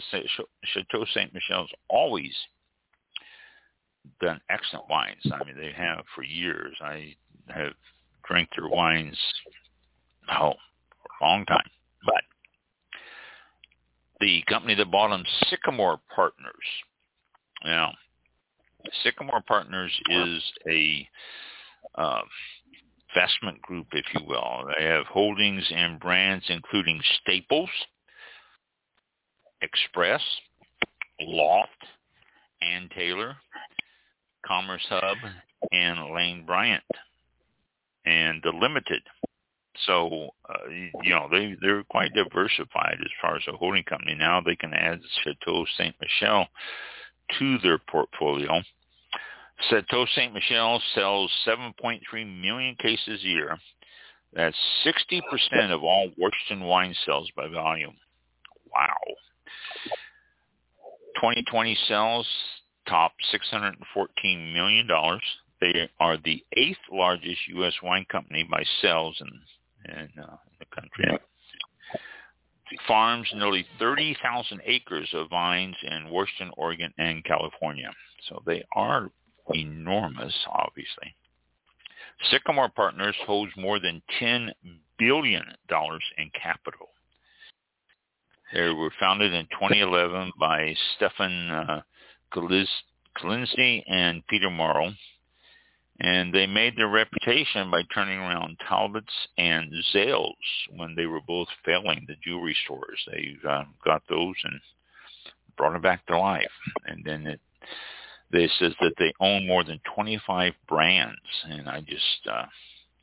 Chateau 0.65 1.05
Saint 1.15 1.33
Michelle's 1.33 1.71
always 1.89 2.33
done 4.21 4.41
excellent 4.49 4.89
wines. 4.89 5.23
I 5.33 5.45
mean, 5.45 5.57
they 5.57 5.73
have 5.77 6.05
for 6.15 6.23
years. 6.23 6.75
I 6.81 7.15
have 7.49 7.73
drank 8.25 8.49
their 8.57 8.69
wines, 8.69 9.19
oh, 10.31 10.55
for 11.03 11.25
a 11.25 11.29
long 11.29 11.45
time. 11.47 11.69
But 12.05 12.23
the 14.21 14.43
company 14.49 14.75
that 14.75 14.91
bought 14.91 15.09
them, 15.09 15.25
Sycamore 15.49 16.01
Partners. 16.15 16.55
Now, 17.65 17.93
Sycamore 19.03 19.43
Partners 19.47 19.93
is 20.11 20.43
a 20.69 21.09
uh, 21.97 22.21
investment 23.15 23.61
group, 23.63 23.87
if 23.93 24.05
you 24.15 24.27
will. 24.27 24.65
They 24.79 24.85
have 24.85 25.07
holdings 25.07 25.67
in 25.71 25.99
brands 25.99 26.45
including 26.49 27.01
Staples, 27.21 27.71
Express, 29.63 30.23
Loft, 31.21 31.71
Ann 32.63 32.89
Taylor, 32.95 33.37
Commerce 34.47 34.85
Hub, 34.89 35.19
and 35.73 36.15
Lane 36.15 36.45
Bryant, 36.47 36.85
and 38.07 38.41
the 38.43 38.51
Limited. 38.51 39.03
So, 39.87 40.31
uh, 40.49 40.69
you 41.03 41.11
know, 41.11 41.29
they, 41.31 41.57
they're 41.61 41.85
quite 41.85 42.13
diversified 42.15 42.99
as 43.01 43.11
far 43.21 43.37
as 43.37 43.43
a 43.49 43.57
holding 43.57 43.85
company. 43.85 44.15
Now 44.15 44.41
they 44.41 44.57
can 44.57 44.75
add 44.75 45.01
Chateau 45.23 45.65
St. 45.79 45.95
Michelle 46.01 46.49
to 47.39 47.59
their 47.59 47.79
portfolio. 47.79 48.61
Chateau 49.69 50.07
St. 50.15 50.33
Michelle 50.33 50.83
sells 50.95 51.31
7.3 51.47 52.01
million 52.41 52.75
cases 52.77 53.21
a 53.23 53.27
year. 53.27 53.59
That's 54.33 54.57
60% 54.85 55.71
of 55.71 55.83
all 55.83 56.11
Washington 56.17 56.67
wine 56.67 56.95
sales 57.05 57.31
by 57.37 57.49
volume. 57.49 57.97
Wow. 58.73 58.97
2020 61.17 61.77
sales 61.89 62.27
top 62.89 63.13
$614 63.33 64.53
million. 64.53 64.89
They 65.61 65.91
are 65.99 66.17
the 66.17 66.43
eighth 66.57 66.79
largest 66.91 67.41
U.S. 67.49 67.75
wine 67.83 68.07
company 68.11 68.47
by 68.51 68.65
sales 68.81 69.17
in, 69.21 69.29
in, 69.87 70.23
uh, 70.23 70.37
the 70.59 70.67
country. 70.75 71.19
Farms 72.87 73.29
nearly 73.35 73.67
30,000 73.79 74.61
acres 74.65 75.09
of 75.15 75.29
vines 75.29 75.77
in 75.83 76.09
Washington, 76.09 76.53
Oregon, 76.57 76.93
and 76.99 77.25
California. 77.25 77.91
So 78.29 78.43
they 78.47 78.63
are 78.77 79.11
enormous, 79.53 80.35
obviously. 80.49 81.15
Sycamore 82.31 82.69
Partners 82.69 83.17
holds 83.27 83.53
more 83.57 83.81
than 83.81 84.03
$10 84.21 84.51
billion 84.99 85.43
in 86.19 86.31
capital. 86.41 86.89
They 88.53 88.69
were 88.69 88.93
founded 89.01 89.33
in 89.33 89.47
2011 89.47 90.33
by 90.39 90.75
Stefan 90.97 91.51
uh, 91.51 91.83
and 93.87 94.27
Peter 94.29 94.51
Morrow, 94.51 94.93
and 96.01 96.33
they 96.33 96.47
made 96.47 96.77
their 96.77 96.89
reputation 96.89 97.71
by 97.71 97.83
turning 97.95 98.19
around 98.19 98.57
Talbots 98.67 99.13
and 99.37 99.71
Zales 99.95 100.33
when 100.75 100.95
they 100.95 101.07
were 101.07 101.21
both 101.27 101.49
failing 101.65 102.05
the 102.09 102.17
jewelry 102.25 102.57
stores. 102.65 102.99
They 103.07 103.37
uh, 103.47 103.65
got 103.85 104.03
those 104.09 104.35
and 104.45 104.61
brought 105.59 105.75
them 105.75 105.83
back 105.83 106.07
to 106.07 106.19
life. 106.19 106.47
And 106.87 107.05
then 107.05 107.27
it, 107.27 107.41
they 108.33 108.49
says 108.59 108.73
that 108.81 108.95
they 108.99 109.13
own 109.21 109.47
more 109.47 109.63
than 109.63 109.81
25 109.95 110.55
brands, 110.67 111.19
and 111.45 111.69
I 111.69 111.81
just 111.81 112.27
uh, 112.31 112.47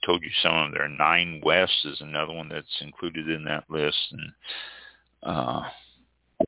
told 0.03 0.23
you 0.23 0.29
some 0.41 0.55
of 0.55 0.71
their 0.71 0.87
Nine 0.87 1.41
West 1.43 1.73
is 1.85 2.01
another 2.01 2.33
one 2.33 2.49
that's 2.49 2.81
included 2.81 3.29
in 3.29 3.43
that 3.43 3.65
list, 3.69 3.97
and 4.11 4.31
uh, 5.21 5.61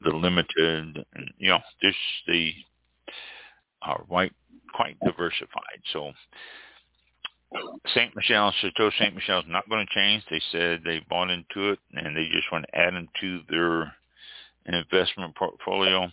the 0.02 0.12
Limited, 0.12 1.06
and 1.14 1.32
you 1.38 1.50
know, 1.50 1.60
this 1.82 1.96
the 2.26 2.54
are 3.82 4.04
quite 4.04 4.34
quite 4.74 4.98
diversified. 5.04 5.82
So 5.94 6.12
St. 7.88 8.16
Michelle, 8.16 8.54
Chateau 8.62 8.92
St. 9.00 9.16
Michelle 9.16 9.40
is 9.40 9.46
not 9.48 9.68
going 9.70 9.86
to 9.86 9.94
change. 9.94 10.24
They 10.30 10.42
said 10.52 10.82
they 10.84 11.02
bought 11.10 11.30
into 11.30 11.72
it 11.72 11.80
and 11.94 12.16
they 12.16 12.28
just 12.32 12.52
want 12.52 12.66
to 12.66 12.78
add 12.78 12.94
into 12.94 13.42
their 13.50 13.94
investment 14.66 15.36
portfolio. 15.36 16.10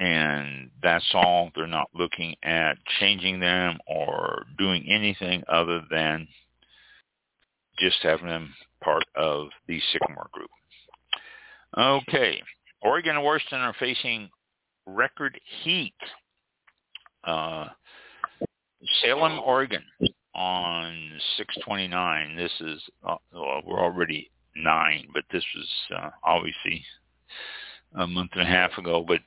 and 0.00 0.70
that's 0.82 1.04
all. 1.12 1.50
They're 1.54 1.66
not 1.66 1.90
looking 1.94 2.34
at 2.42 2.78
changing 2.98 3.38
them 3.38 3.78
or 3.86 4.44
doing 4.58 4.86
anything 4.88 5.44
other 5.46 5.82
than 5.90 6.26
just 7.78 7.98
having 8.02 8.28
them 8.28 8.54
part 8.82 9.04
of 9.14 9.48
the 9.68 9.78
Sycamore 9.92 10.30
Group. 10.32 10.50
Okay. 11.76 12.42
Oregon 12.82 13.16
and 13.16 13.24
Washington 13.24 13.60
are 13.60 13.76
facing 13.78 14.30
record 14.86 15.38
heat. 15.62 15.94
Uh, 17.24 17.66
Salem, 19.02 19.38
Oregon 19.40 19.82
on 20.34 21.20
629. 21.36 22.36
This 22.36 22.52
is, 22.60 22.82
uh, 23.06 23.16
well, 23.32 23.62
we're 23.66 23.80
already 23.80 24.30
nine, 24.56 25.08
but 25.12 25.24
this 25.32 25.44
was 25.54 25.68
uh, 25.96 26.10
obviously 26.24 26.84
a 27.98 28.06
month 28.06 28.30
and 28.32 28.42
a 28.42 28.46
half 28.46 28.76
ago. 28.78 29.04
But 29.06 29.20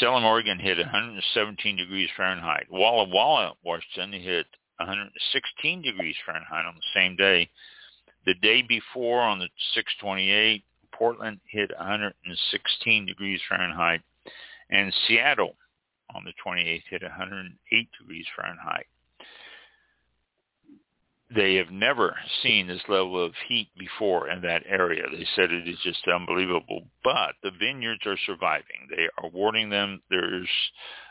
Salem, 0.00 0.24
Oregon 0.24 0.58
hit 0.58 0.78
117 0.78 1.76
degrees 1.76 2.10
Fahrenheit. 2.16 2.66
Walla 2.70 3.08
Walla, 3.08 3.54
Washington 3.64 4.20
hit 4.20 4.46
116 4.78 5.82
degrees 5.82 6.16
Fahrenheit 6.24 6.66
on 6.66 6.74
the 6.74 7.00
same 7.00 7.16
day. 7.16 7.48
The 8.26 8.34
day 8.34 8.62
before 8.62 9.20
on 9.20 9.38
the 9.38 9.48
628, 9.74 10.64
Portland 10.92 11.40
hit 11.48 11.70
116 11.78 13.06
degrees 13.06 13.40
Fahrenheit. 13.48 14.00
And 14.70 14.92
Seattle 15.06 15.54
on 16.14 16.24
the 16.24 16.32
28th 16.44 16.82
hit 16.90 17.02
108 17.02 17.88
degrees 17.98 18.26
Fahrenheit 18.34 18.86
they 21.34 21.56
have 21.56 21.70
never 21.70 22.14
seen 22.42 22.68
this 22.68 22.82
level 22.88 23.24
of 23.24 23.32
heat 23.48 23.68
before 23.78 24.28
in 24.28 24.40
that 24.42 24.62
area. 24.68 25.02
They 25.10 25.26
said 25.34 25.50
it 25.50 25.68
is 25.68 25.78
just 25.82 26.06
unbelievable. 26.06 26.86
But 27.02 27.34
the 27.42 27.50
vineyards 27.50 28.06
are 28.06 28.18
surviving. 28.26 28.88
They 28.90 29.08
are 29.18 29.30
watering 29.30 29.70
them. 29.70 30.02
There's 30.08 30.48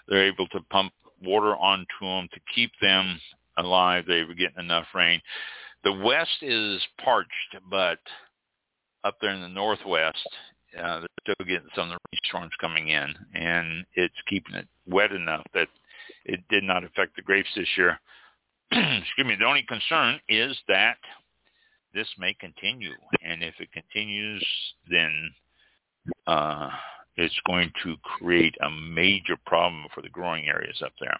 they're 0.07 0.27
able 0.27 0.47
to 0.47 0.61
pump 0.69 0.93
water 1.21 1.55
onto 1.55 1.85
them 2.01 2.29
to 2.33 2.39
keep 2.53 2.71
them 2.81 3.19
alive. 3.57 4.05
They 4.07 4.23
were 4.23 4.35
getting 4.35 4.59
enough 4.59 4.87
rain. 4.93 5.21
The 5.83 5.93
west 5.93 6.37
is 6.41 6.81
parched, 7.03 7.57
but 7.69 7.99
up 9.03 9.17
there 9.21 9.31
in 9.31 9.41
the 9.41 9.49
northwest, 9.49 10.27
uh, 10.77 10.99
they're 10.99 11.35
still 11.35 11.45
getting 11.45 11.69
some 11.75 11.91
of 11.91 11.97
the 11.97 11.99
rainstorms 12.11 12.53
coming 12.59 12.89
in, 12.89 13.13
and 13.33 13.85
it's 13.95 14.15
keeping 14.27 14.55
it 14.55 14.67
wet 14.87 15.11
enough 15.11 15.43
that 15.53 15.67
it 16.25 16.41
did 16.49 16.63
not 16.63 16.83
affect 16.83 17.15
the 17.15 17.21
grapes 17.21 17.49
this 17.55 17.67
year. 17.77 17.99
excuse 18.71 19.27
me, 19.27 19.35
the 19.39 19.45
only 19.45 19.63
concern 19.63 20.19
is 20.27 20.57
that 20.67 20.97
this 21.93 22.07
may 22.17 22.33
continue. 22.35 22.93
And 23.23 23.41
if 23.41 23.55
it 23.59 23.71
continues, 23.71 24.45
then 24.89 25.31
uh, 26.27 26.69
it's 27.15 27.39
going 27.47 27.71
to 27.83 27.95
create 28.03 28.55
a 28.61 28.69
major 28.69 29.37
problem 29.45 29.85
for 29.93 30.01
the 30.01 30.09
growing 30.09 30.47
areas 30.47 30.81
up 30.83 30.91
there. 30.99 31.17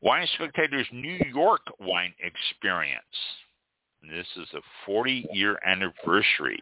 Wine 0.00 0.26
Spectator's 0.34 0.88
New 0.92 1.18
York 1.32 1.60
wine 1.78 2.14
experience. 2.20 3.02
This 4.02 4.26
is 4.36 4.48
a 4.54 4.90
40-year 4.90 5.58
anniversary. 5.64 6.60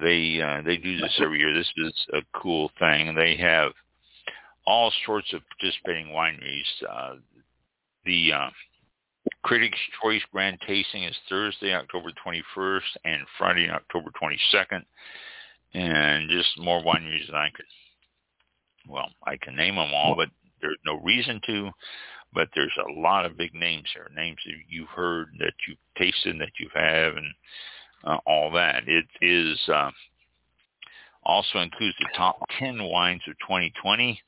They 0.00 0.40
uh, 0.40 0.62
they 0.62 0.76
do 0.76 0.98
this 0.98 1.18
every 1.20 1.38
year. 1.38 1.54
This 1.54 1.72
is 1.76 2.06
a 2.12 2.20
cool 2.38 2.70
thing. 2.78 3.14
They 3.14 3.36
have 3.36 3.72
all 4.66 4.92
sorts 5.06 5.32
of 5.32 5.40
participating 5.48 6.12
wineries. 6.12 6.88
Uh, 6.88 7.16
the 8.04 8.32
uh, 8.32 8.50
Critics' 9.42 9.78
Choice 10.02 10.22
Grand 10.32 10.58
Tasting 10.66 11.04
is 11.04 11.16
Thursday, 11.28 11.74
October 11.74 12.10
21st, 12.24 12.80
and 13.04 13.22
Friday, 13.38 13.68
October 13.70 14.10
22nd. 14.20 14.84
And 15.74 16.30
just 16.30 16.58
more 16.58 16.82
wineries 16.82 17.26
than 17.26 17.36
I 17.36 17.50
could. 17.54 17.66
Well, 18.88 19.08
I 19.26 19.36
can 19.36 19.54
name 19.54 19.76
them 19.76 19.92
all, 19.92 20.14
but 20.16 20.28
there's 20.60 20.78
no 20.84 20.98
reason 21.00 21.40
to. 21.46 21.70
But 22.32 22.48
there's 22.54 22.76
a 22.78 23.00
lot 23.00 23.24
of 23.24 23.36
big 23.36 23.54
names 23.54 23.88
here, 23.94 24.10
names 24.14 24.38
that 24.44 24.54
you've 24.68 24.88
heard, 24.88 25.28
that 25.38 25.54
you've 25.66 25.78
tasted, 25.96 26.38
that 26.40 26.52
you 26.58 26.68
have, 26.74 27.16
and 27.16 27.26
uh, 28.04 28.18
all 28.26 28.50
that. 28.52 28.84
It 28.86 29.06
is 29.20 29.58
uh, 29.68 29.90
also 31.24 31.58
includes 31.58 31.96
the 31.98 32.08
top 32.16 32.40
10 32.58 32.82
wines 32.82 33.22
of 33.28 33.34
2020 33.40 34.20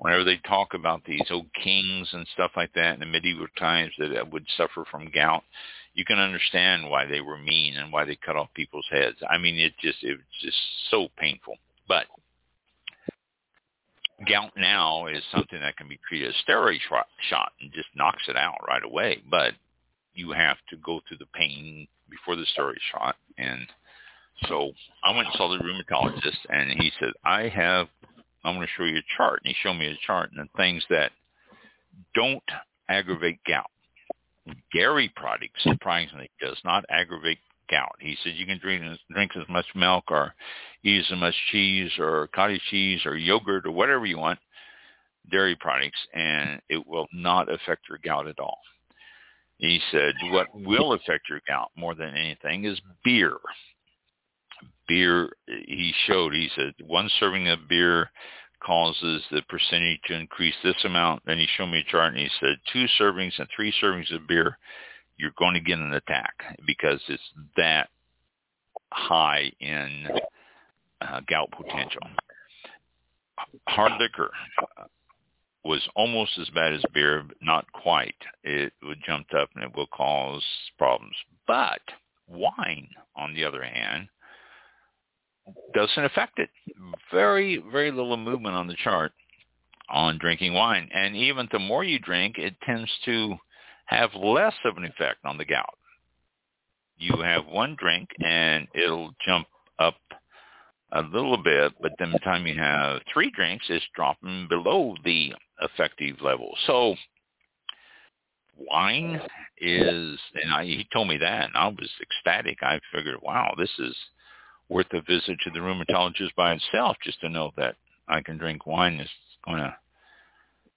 Whenever 0.00 0.24
they 0.24 0.36
talk 0.38 0.74
about 0.74 1.04
these 1.04 1.26
old 1.30 1.46
kings 1.62 2.08
and 2.12 2.26
stuff 2.34 2.52
like 2.56 2.72
that 2.74 2.94
in 2.94 3.00
the 3.00 3.06
medieval 3.06 3.46
times 3.58 3.92
that 3.98 4.32
would 4.32 4.46
suffer 4.56 4.84
from 4.90 5.10
gout, 5.10 5.44
you 5.94 6.04
can 6.04 6.18
understand 6.18 6.88
why 6.88 7.06
they 7.06 7.20
were 7.20 7.38
mean 7.38 7.76
and 7.76 7.92
why 7.92 8.04
they 8.04 8.16
cut 8.16 8.36
off 8.36 8.48
people's 8.54 8.86
heads. 8.90 9.16
I 9.28 9.38
mean, 9.38 9.56
it 9.56 9.72
just 9.80 10.02
it 10.02 10.16
was 10.16 10.40
just 10.42 10.58
so 10.90 11.08
painful. 11.16 11.56
But 11.86 12.06
gout 14.28 14.52
now 14.56 15.06
is 15.06 15.22
something 15.32 15.60
that 15.60 15.76
can 15.76 15.88
be 15.88 16.00
treated 16.08 16.28
as 16.28 16.34
steroid 16.46 16.78
shot 17.28 17.52
and 17.60 17.72
just 17.72 17.88
knocks 17.94 18.24
it 18.28 18.36
out 18.36 18.58
right 18.66 18.84
away. 18.84 19.22
But 19.30 19.52
you 20.14 20.32
have 20.32 20.56
to 20.70 20.76
go 20.76 21.00
through 21.06 21.18
the 21.18 21.26
pain 21.34 21.86
before 22.10 22.36
the 22.36 22.46
steroid 22.56 22.80
shot. 22.92 23.16
And 23.38 23.66
so 24.48 24.72
I 25.02 25.14
went 25.14 25.28
and 25.28 25.36
saw 25.36 25.48
the 25.48 25.62
rheumatologist, 25.62 26.38
and 26.48 26.70
he 26.80 26.90
said, 26.98 27.12
I 27.24 27.48
have, 27.48 27.88
I'm 28.44 28.54
going 28.56 28.66
to 28.66 28.72
show 28.76 28.84
you 28.84 28.98
a 28.98 29.16
chart. 29.16 29.40
And 29.44 29.54
he 29.54 29.56
showed 29.62 29.74
me 29.74 29.86
a 29.86 30.06
chart 30.06 30.30
and 30.34 30.46
the 30.46 30.58
things 30.58 30.84
that 30.90 31.12
don't 32.14 32.42
aggravate 32.88 33.38
gout 33.46 33.70
dairy 34.72 35.12
products 35.16 35.62
surprisingly 35.62 36.30
does 36.40 36.58
not 36.64 36.84
aggravate 36.90 37.38
gout. 37.70 37.96
He 38.00 38.16
said 38.22 38.34
you 38.34 38.46
can 38.46 38.58
drink 38.58 38.82
drink 39.10 39.32
as 39.36 39.48
much 39.48 39.66
milk 39.74 40.04
or 40.08 40.34
eat 40.82 41.04
as 41.10 41.18
much 41.18 41.34
cheese 41.50 41.90
or 41.98 42.28
cottage 42.34 42.60
cheese 42.70 43.00
or 43.06 43.16
yogurt 43.16 43.66
or 43.66 43.72
whatever 43.72 44.06
you 44.06 44.18
want, 44.18 44.38
dairy 45.30 45.56
products, 45.56 45.98
and 46.12 46.60
it 46.68 46.86
will 46.86 47.06
not 47.12 47.50
affect 47.50 47.88
your 47.88 47.98
gout 48.04 48.26
at 48.26 48.38
all. 48.38 48.58
He 49.56 49.80
said 49.90 50.14
what 50.30 50.48
will 50.52 50.92
affect 50.92 51.28
your 51.28 51.40
gout 51.48 51.70
more 51.76 51.94
than 51.94 52.14
anything 52.14 52.64
is 52.64 52.80
beer. 53.04 53.36
Beer 54.88 55.30
he 55.46 55.92
showed. 56.06 56.34
He 56.34 56.50
said 56.54 56.74
one 56.84 57.10
serving 57.18 57.48
of 57.48 57.68
beer 57.68 58.10
causes 58.64 59.22
the 59.30 59.42
percentage 59.48 60.00
to 60.06 60.14
increase 60.14 60.54
this 60.62 60.76
amount. 60.84 61.22
Then 61.26 61.38
he 61.38 61.46
showed 61.56 61.66
me 61.66 61.80
a 61.86 61.90
chart 61.90 62.14
and 62.14 62.22
he 62.22 62.30
said 62.40 62.56
two 62.72 62.86
servings 62.98 63.38
and 63.38 63.48
three 63.54 63.72
servings 63.82 64.14
of 64.14 64.26
beer, 64.26 64.58
you're 65.16 65.32
going 65.38 65.54
to 65.54 65.60
get 65.60 65.78
an 65.78 65.92
attack 65.92 66.34
because 66.66 67.00
it's 67.08 67.22
that 67.56 67.88
high 68.92 69.52
in 69.60 70.08
uh, 71.00 71.20
gout 71.28 71.50
potential. 71.50 72.02
Hard 73.68 73.92
liquor 74.00 74.30
was 75.64 75.86
almost 75.96 76.32
as 76.38 76.48
bad 76.50 76.72
as 76.72 76.84
beer, 76.92 77.24
but 77.26 77.36
not 77.40 77.70
quite. 77.72 78.14
It 78.42 78.72
would 78.82 78.98
jump 79.06 79.26
up 79.34 79.50
and 79.54 79.64
it 79.64 79.76
will 79.76 79.86
cause 79.86 80.44
problems. 80.78 81.16
But 81.46 81.80
wine, 82.28 82.88
on 83.16 83.34
the 83.34 83.44
other 83.44 83.62
hand, 83.62 84.08
doesn't 85.74 86.04
affect 86.04 86.38
it. 86.38 86.50
Very, 87.12 87.62
very 87.70 87.90
little 87.90 88.16
movement 88.16 88.54
on 88.54 88.66
the 88.66 88.76
chart 88.82 89.12
on 89.88 90.18
drinking 90.18 90.54
wine. 90.54 90.88
And 90.94 91.14
even 91.16 91.48
the 91.52 91.58
more 91.58 91.84
you 91.84 91.98
drink, 91.98 92.38
it 92.38 92.54
tends 92.64 92.90
to 93.04 93.36
have 93.86 94.14
less 94.14 94.54
of 94.64 94.76
an 94.76 94.84
effect 94.84 95.18
on 95.24 95.36
the 95.36 95.44
gout. 95.44 95.78
You 96.96 97.16
have 97.22 97.46
one 97.46 97.76
drink 97.78 98.08
and 98.24 98.66
it'll 98.74 99.14
jump 99.26 99.46
up 99.78 99.96
a 100.92 101.02
little 101.02 101.36
bit, 101.36 101.72
but 101.82 101.92
then 101.98 102.12
the 102.12 102.18
time 102.20 102.46
you 102.46 102.54
have 102.54 103.00
three 103.12 103.30
drinks, 103.30 103.66
it's 103.68 103.84
dropping 103.94 104.46
below 104.48 104.94
the 105.04 105.34
effective 105.60 106.20
level. 106.22 106.56
So 106.66 106.94
wine 108.56 109.20
is, 109.58 110.18
and 110.42 110.54
I, 110.54 110.64
he 110.64 110.86
told 110.92 111.08
me 111.08 111.18
that, 111.18 111.46
and 111.46 111.56
I 111.56 111.66
was 111.66 111.90
ecstatic. 112.00 112.58
I 112.62 112.78
figured, 112.92 113.16
wow, 113.22 113.54
this 113.58 113.70
is 113.80 113.96
worth 114.68 114.92
a 114.92 115.00
visit 115.02 115.38
to 115.44 115.50
the 115.50 115.60
rheumatologist 115.60 116.34
by 116.36 116.52
itself 116.52 116.96
just 117.02 117.20
to 117.20 117.28
know 117.28 117.52
that 117.56 117.76
I 118.08 118.20
can 118.22 118.38
drink 118.38 118.66
wine 118.66 118.94
is 119.00 119.08
going 119.44 119.58
to 119.58 119.76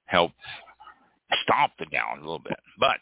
help 0.06 0.32
stop 1.44 1.72
the 1.80 1.86
gout 1.86 2.18
a 2.18 2.22
little 2.22 2.40
bit. 2.40 2.60
But 2.80 2.98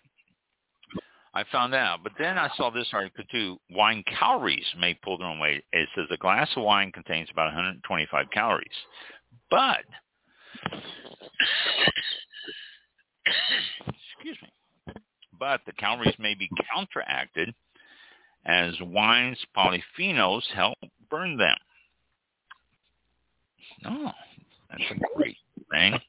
I 1.34 1.44
found 1.52 1.76
out. 1.76 2.00
But 2.02 2.14
then 2.18 2.38
I 2.38 2.50
saw 2.56 2.70
this 2.70 2.88
article 2.94 3.26
too. 3.30 3.60
Wine 3.70 4.04
calories 4.20 4.66
may 4.80 4.94
pull 4.94 5.18
their 5.18 5.28
own 5.28 5.40
weight. 5.40 5.66
It 5.74 5.90
says 5.96 6.06
a 6.12 6.18
glass 6.18 6.50
of 6.56 6.64
wine 6.64 6.92
contains 6.94 7.30
about 7.32 7.48
125 7.48 8.26
calories. 8.32 8.68
But 9.52 9.80
excuse 14.16 14.38
me. 14.42 14.50
But 15.38 15.60
the 15.66 15.74
calories 15.74 16.16
may 16.18 16.36
be 16.36 16.50
counteracted 16.74 17.54
as 18.46 18.74
wine's 18.82 19.40
polyphenols 19.56 20.44
help 20.54 20.78
burn 21.10 21.38
them. 21.38 21.58
Oh, 23.86 24.12
that's 24.70 24.84
a 24.92 25.18
great 25.18 25.38
thing. 25.72 26.00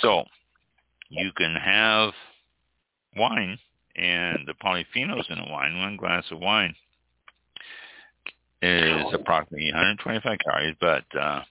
So 0.00 0.24
you 1.08 1.30
can 1.36 1.54
have 1.54 2.12
wine 3.16 3.58
and 3.96 4.46
the 4.46 4.54
polyphenols 4.54 5.30
in 5.30 5.38
a 5.38 5.50
wine, 5.50 5.78
one 5.78 5.96
glass 5.96 6.24
of 6.30 6.38
wine 6.38 6.74
is 8.62 9.04
approximately 9.12 9.70
125 9.72 10.38
calories, 10.44 10.76
but 10.80 11.04
uh, 11.18 11.42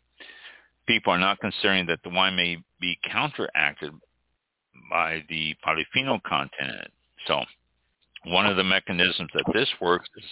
people 0.87 1.13
are 1.13 1.19
not 1.19 1.39
considering 1.39 1.85
that 1.87 1.99
the 2.03 2.09
wine 2.09 2.35
may 2.35 2.57
be 2.79 2.97
counteracted 3.09 3.93
by 4.89 5.23
the 5.29 5.55
polyphenol 5.65 6.21
content. 6.23 6.91
So 7.27 7.43
one 8.25 8.45
of 8.45 8.57
the 8.57 8.63
mechanisms 8.63 9.29
that 9.33 9.45
this 9.53 9.69
works 9.79 10.09
is 10.17 10.25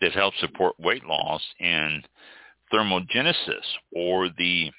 that 0.00 0.12
helps 0.12 0.38
support 0.40 0.78
weight 0.78 1.04
loss 1.04 1.42
in 1.60 2.02
thermogenesis 2.72 3.64
or 3.94 4.28
the 4.36 4.70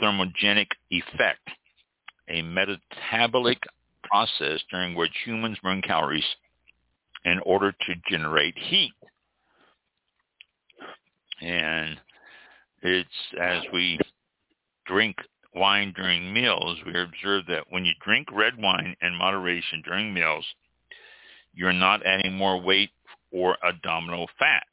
thermogenic 0.00 0.68
effect, 0.90 1.48
a 2.28 2.42
metabolic 2.42 3.58
process 4.02 4.60
during 4.70 4.94
which 4.94 5.12
humans 5.24 5.58
burn 5.62 5.82
calories 5.82 6.24
in 7.24 7.40
order 7.44 7.72
to 7.72 7.94
generate 8.10 8.56
heat. 8.56 8.92
And 11.40 11.96
it's 12.82 13.08
as 13.40 13.62
we 13.72 13.98
drink 14.86 15.16
wine 15.54 15.92
during 15.96 16.32
meals, 16.32 16.78
we 16.86 17.00
observe 17.00 17.44
that 17.48 17.64
when 17.70 17.84
you 17.84 17.92
drink 18.04 18.28
red 18.32 18.54
wine 18.58 18.94
in 19.02 19.14
moderation 19.14 19.82
during 19.84 20.12
meals, 20.12 20.44
you're 21.58 21.72
not 21.72 22.06
adding 22.06 22.32
more 22.32 22.60
weight 22.60 22.90
or 23.32 23.56
abdominal 23.66 24.28
fat. 24.38 24.66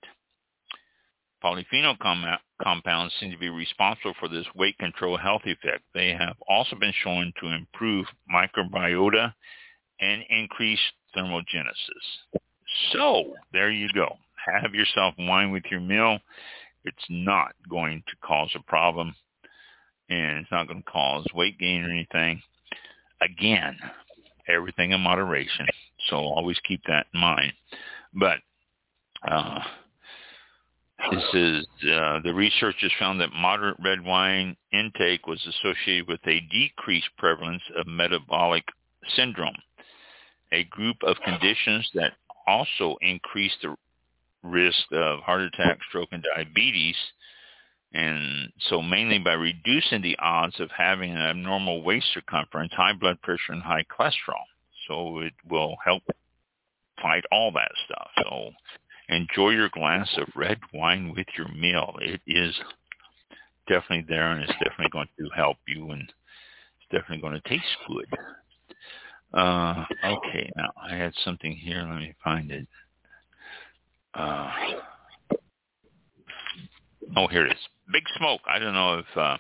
Polyphenol 1.44 1.98
com- 1.98 2.38
compounds 2.62 3.14
seem 3.20 3.32
to 3.32 3.38
be 3.40 3.50
responsible 3.50 4.14
for 4.20 4.30
this 4.30 4.46
weight 4.56 4.78
control 4.78 5.18
health 5.18 5.42
effect. 5.46 5.84
They 5.96 6.10
have 6.10 6.36
also 6.48 6.76
been 6.76 6.94
shown 7.04 7.34
to 7.42 7.48
improve 7.48 8.06
microbiota 8.32 9.34
and 10.00 10.24
increase 10.30 10.80
thermogenesis. 11.18 12.38
So 12.92 13.34
there 13.52 13.72
you 13.72 13.90
go. 13.96 14.18
Have 14.46 14.76
yourself 14.76 15.16
wine 15.18 15.52
with 15.52 15.64
your 15.72 15.80
meal. 15.80 16.20
It's 16.84 17.06
not 17.10 17.54
going 17.68 18.04
to 18.08 18.16
cause 18.28 18.52
a 18.56 18.62
problem 18.70 19.16
and 20.08 20.38
it's 20.38 20.52
not 20.52 20.68
going 20.68 20.84
to 20.84 20.92
cause 20.92 21.26
weight 21.34 21.58
gain 21.58 21.84
or 21.84 21.90
anything. 21.90 22.44
Again, 23.22 23.76
everything 24.48 24.92
in 24.92 25.02
moderation. 25.02 25.66
So 26.10 26.18
always 26.18 26.58
keep 26.68 26.82
that 26.88 27.08
in 27.14 27.20
mind. 27.20 27.54
But 28.14 28.38
uh, 29.28 29.60
this 31.12 31.24
is 31.34 31.68
uh, 31.92 32.20
the 32.24 32.34
researchers 32.34 32.92
found 33.00 33.20
that 33.22 33.34
moderate 33.34 33.78
red 33.84 34.04
wine 34.04 34.56
intake 34.72 35.28
was 35.28 35.46
associated 35.46 36.08
with 36.08 36.22
a 36.28 36.42
decreased 36.52 37.10
prevalence 37.18 37.64
of 37.78 37.88
metabolic 37.88 38.64
syndrome, 39.16 39.58
a 40.52 40.64
group 40.66 40.98
of 41.04 41.18
conditions 41.24 41.90
that 41.94 42.14
also 42.48 42.96
increase 43.02 43.54
the 43.62 43.76
risk 44.44 44.92
of 44.92 45.20
heart 45.20 45.42
attack, 45.42 45.80
stroke, 45.90 46.10
and 46.12 46.24
diabetes. 46.36 46.96
And 47.94 48.52
so 48.70 48.82
mainly 48.82 49.20
by 49.20 49.34
reducing 49.34 50.02
the 50.02 50.18
odds 50.20 50.60
of 50.60 50.70
having 50.76 51.12
an 51.12 51.22
abnormal 51.22 51.84
waist 51.84 52.08
circumference, 52.14 52.74
high 52.74 52.94
blood 52.94 53.22
pressure, 53.22 53.54
and 53.54 53.62
high 53.62 53.84
cholesterol. 53.84 54.44
So 54.88 55.20
it 55.20 55.34
will 55.50 55.76
help 55.84 56.04
fight 57.02 57.24
all 57.32 57.52
that 57.54 57.72
stuff. 57.86 58.10
So 58.24 58.52
enjoy 59.10 59.52
your 59.52 59.70
glass 59.70 60.10
of 60.18 60.28
red 60.36 60.60
wine 60.74 61.14
with 61.16 61.28
your 61.38 61.48
meal. 61.50 61.96
It 62.02 62.22
is 62.28 62.56
definitely 63.68 64.06
there 64.08 64.32
and 64.32 64.44
it's 64.44 64.54
definitely 64.54 64.90
going 64.92 65.10
to 65.20 65.30
help 65.36 65.58
you 65.68 65.92
and 65.92 66.02
it's 66.02 66.92
definitely 66.92 67.22
going 67.22 67.40
to 67.42 67.50
taste 67.50 67.64
good. 67.88 68.08
Uh, 69.34 69.84
okay, 70.04 70.50
now 70.56 70.72
I 70.82 70.96
had 70.96 71.14
something 71.24 71.52
here. 71.54 71.86
Let 71.88 72.00
me 72.00 72.14
find 72.24 72.52
it. 72.52 72.68
Uh, 74.14 74.50
oh, 77.18 77.28
here 77.28 77.46
it 77.46 77.52
is. 77.52 77.58
Big 77.92 78.04
Smoke. 78.18 78.42
I 78.48 78.60
don't 78.60 78.74
know 78.74 79.00
if 79.00 79.18
uh, 79.18 79.38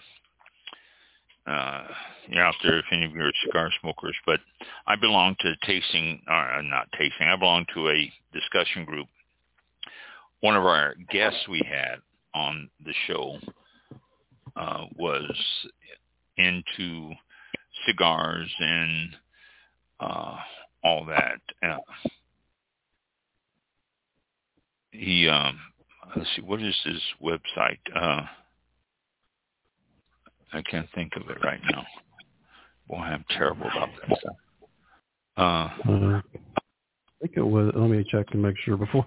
uh, 1.47 1.84
you're 2.27 2.43
out 2.43 2.55
there 2.63 2.79
if 2.79 2.86
any 2.91 3.05
of 3.05 3.12
you 3.12 3.21
are 3.21 3.31
cigar 3.45 3.69
smokers, 3.81 4.15
but 4.25 4.39
I 4.88 4.95
belong 4.95 5.36
to 5.41 5.53
tasting, 5.65 6.21
or 6.27 6.53
uh, 6.53 6.62
not 6.62 6.88
tasting, 6.97 7.27
I 7.27 7.36
belong 7.36 7.65
to 7.73 7.89
a 7.89 8.12
discussion 8.34 8.86
group 8.86 9.08
one 10.45 10.55
of 10.55 10.63
our 10.63 10.93
guests 11.10 11.47
we 11.49 11.60
had 11.67 11.95
on 12.36 12.69
the 12.86 12.93
show 13.08 13.39
uh, 14.55 14.86
was 14.95 15.31
into 16.38 17.12
cigars 17.88 18.53
and 18.60 19.10
uh, 19.99 20.38
all 20.84 21.05
that. 21.05 21.39
Uh, 21.63 21.77
he, 24.91 25.27
um, 25.27 25.60
let's 26.15 26.29
see, 26.36 26.43
what 26.43 26.62
is 26.62 26.75
his 26.84 27.01
website? 27.19 27.79
Uh, 27.95 28.21
I 30.55 30.61
can't 30.61 30.87
think 30.95 31.11
of 31.17 31.29
it 31.29 31.43
right 31.43 31.59
now. 31.71 31.85
Boy, 32.87 32.97
I'm 32.97 33.25
terrible 33.37 33.65
about 33.65 33.89
that 34.07 34.19
stuff. 34.19 34.35
Uh, 35.37 35.41
uh, 35.41 36.21
I 36.21 36.23
think 37.21 37.33
it 37.35 37.45
was. 37.45 37.73
Let 37.75 37.89
me 37.89 38.05
check 38.09 38.27
and 38.31 38.41
make 38.41 38.55
sure 38.63 38.77
before. 38.77 39.05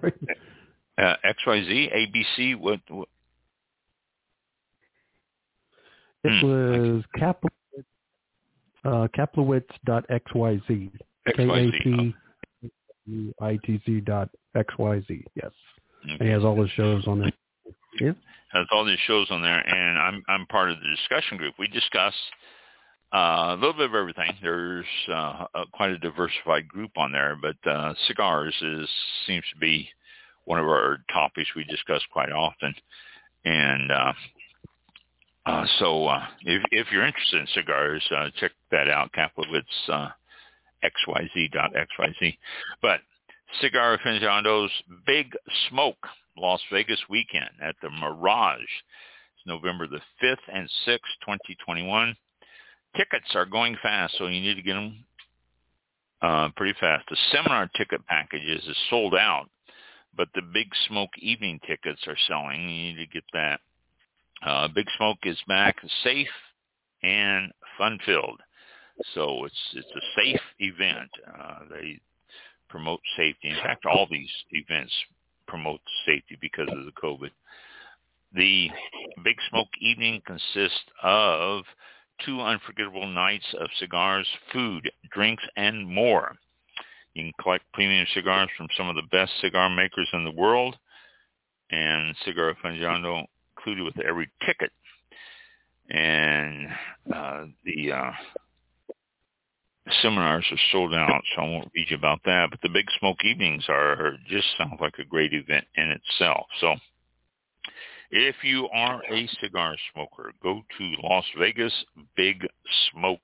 I, 0.98 1.02
uh, 1.04 1.16
XYZ, 1.46 1.90
ABC, 1.94 2.58
what? 2.58 2.80
what? 2.88 3.08
It 6.24 6.40
hmm. 6.40 6.46
was 6.46 7.04
Kaplowitz, 7.16 7.84
uh, 8.84 9.06
Kaplowitz.xyz. 9.16 10.90
K-A-P-I-T-Z 11.37 14.00
dot 14.00 14.28
X-Y-Z, 14.54 15.24
yes. 15.34 15.50
Okay. 16.14 16.24
He 16.24 16.30
has 16.30 16.44
all 16.44 16.61
his 16.61 16.70
shows 16.70 17.06
on 17.06 17.20
there. 17.20 17.32
Yeah. 18.00 18.12
Has 18.52 18.66
all 18.72 18.84
these 18.84 18.98
shows 19.06 19.26
on 19.30 19.42
there, 19.42 19.58
and 19.58 19.98
I'm 19.98 20.22
I'm 20.28 20.46
part 20.46 20.70
of 20.70 20.78
the 20.78 20.96
discussion 20.96 21.37
group. 21.37 21.54
We 21.58 21.68
discuss 21.68 22.14
uh, 23.12 23.50
a 23.50 23.56
little 23.56 23.74
bit 23.74 23.87
of 23.87 23.94
everything. 23.94 24.32
There's 24.42 24.87
uh, 25.08 25.44
a, 25.54 25.64
quite 25.72 25.90
a 25.90 25.98
diversified 25.98 26.66
group 26.66 26.92
on 26.96 27.12
there, 27.12 27.37
but 27.40 27.70
uh, 27.70 27.94
cigars 28.06 28.54
is 28.62 28.88
seems 29.26 29.44
to 29.52 29.58
be 29.58 29.88
one 30.44 30.58
of 30.58 30.64
our 30.64 30.98
topics 31.12 31.50
we 31.54 31.64
discuss 31.64 32.00
quite 32.11 32.32
often. 32.32 32.74
And 33.44 33.92
uh, 33.92 34.12
uh, 35.46 35.64
so 35.78 36.06
uh, 36.06 36.26
if, 36.42 36.62
if 36.70 36.87
you're 36.92 37.06
interested 37.06 37.40
in 37.40 37.46
cigars, 37.54 38.02
uh, 38.14 38.28
check 38.38 38.52
that 38.70 38.88
out, 38.88 39.11
Kaplowitz, 39.12 39.62
uh, 39.88 40.08
xyz.xyz. 40.84 42.38
But 42.82 43.00
Cigar 43.61 43.94
Aficionado's 43.94 44.70
Big 45.06 45.32
Smoke 45.70 46.06
Las 46.38 46.61
Vegas 46.72 47.01
weekend 47.09 47.51
at 47.62 47.77
the 47.83 47.90
Mirage. 47.90 48.61
It's 48.61 49.46
November 49.46 49.87
the 49.87 50.01
5th 50.22 50.37
and 50.53 50.68
6th, 50.87 51.14
2021. 51.24 52.16
Tickets 52.96 53.35
are 53.35 53.46
going 53.46 53.77
fast, 53.83 54.14
so 54.16 54.27
you 54.27 54.40
need 54.40 54.55
to 54.55 54.62
get 54.62 54.74
them 54.74 55.05
uh, 56.22 56.48
pretty 56.57 56.74
fast. 56.81 57.05
The 57.11 57.16
seminar 57.33 57.70
ticket 57.77 58.07
packages 58.07 58.64
is 58.66 58.77
sold 58.90 59.14
out, 59.14 59.48
but 60.16 60.29
the 60.35 60.42
Big 60.42 60.68
Smoke 60.88 61.11
evening 61.18 61.61
tickets 61.66 62.01
are 62.07 62.16
selling. 62.27 62.61
You 62.62 62.68
need 62.68 62.96
to 62.96 63.07
get 63.07 63.24
that. 63.33 63.61
Uh, 64.42 64.68
Big 64.68 64.87
Smoke 64.96 65.18
is 65.24 65.38
back, 65.46 65.77
safe 66.03 66.29
and 67.03 67.53
fun-filled. 67.77 68.40
So 69.14 69.44
it's 69.44 69.55
it's 69.74 69.87
a 69.87 70.20
safe 70.20 70.40
event. 70.59 71.11
Uh, 71.27 71.59
they 71.70 72.01
promote 72.68 73.01
safety. 73.16 73.48
In 73.48 73.57
fact, 73.57 73.87
all 73.87 74.07
these 74.11 74.31
events 74.51 74.92
promote 75.48 75.80
safety 76.06 76.38
because 76.40 76.68
of 76.70 76.84
the 76.84 76.92
COVID. 77.02 77.30
The 78.34 78.68
Big 79.24 79.37
Smoke 79.50 79.68
evening 79.80 80.22
consists 80.26 80.84
of 81.02 81.64
two 82.24 82.40
unforgettable 82.40 83.06
nights 83.06 83.46
of 83.58 83.68
cigars, 83.78 84.26
food, 84.52 84.90
drinks, 85.12 85.42
and 85.56 85.87
more. 85.88 86.37
You 87.14 87.24
can 87.24 87.32
collect 87.42 87.64
premium 87.72 88.06
cigars 88.14 88.50
from 88.56 88.68
some 88.76 88.88
of 88.88 88.96
the 88.96 89.08
best 89.11 89.32
cigar 89.40 89.70
makers 89.70 90.08
in 90.12 90.24
the 90.24 90.30
world, 90.30 90.76
and 91.70 92.14
Cigar 92.24 92.54
Aficionado 92.54 93.24
included 93.56 93.82
with 93.84 93.98
every 94.06 94.28
ticket. 94.46 94.70
And 95.90 96.68
uh, 97.12 97.44
the 97.64 97.92
uh, 97.92 98.11
seminars 100.03 100.46
are 100.51 100.59
sold 100.72 100.94
out, 100.94 101.22
so 101.35 101.42
I 101.42 101.48
won't 101.48 101.70
read 101.74 101.90
you 101.90 101.96
about 101.96 102.20
that. 102.24 102.48
But 102.51 102.61
the 102.62 102.68
Big 102.68 102.87
Smoke 102.98 103.18
evenings 103.24 103.64
are 103.68 104.16
just 104.29 104.46
sounds 104.57 104.81
like 104.81 104.98
a 104.98 105.05
great 105.05 105.33
event 105.33 105.64
in 105.77 105.90
itself. 105.90 106.46
So 106.61 106.74
if 108.11 108.37
you 108.42 108.68
are 108.70 109.03
a 109.11 109.27
cigar 109.40 109.77
smoker, 109.92 110.33
go 110.42 110.62
to 110.79 110.94
Las 111.03 111.24
Vegas 111.38 111.85
BigSmoke.com. 112.18 113.18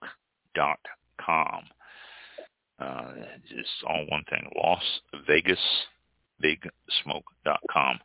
Uh, 2.78 3.12
just 3.48 3.70
all 3.88 4.04
one 4.08 4.24
thing, 4.28 4.50
Las 4.56 4.82
Vegas 5.26 5.86
BigSmoke.com. 6.42 7.98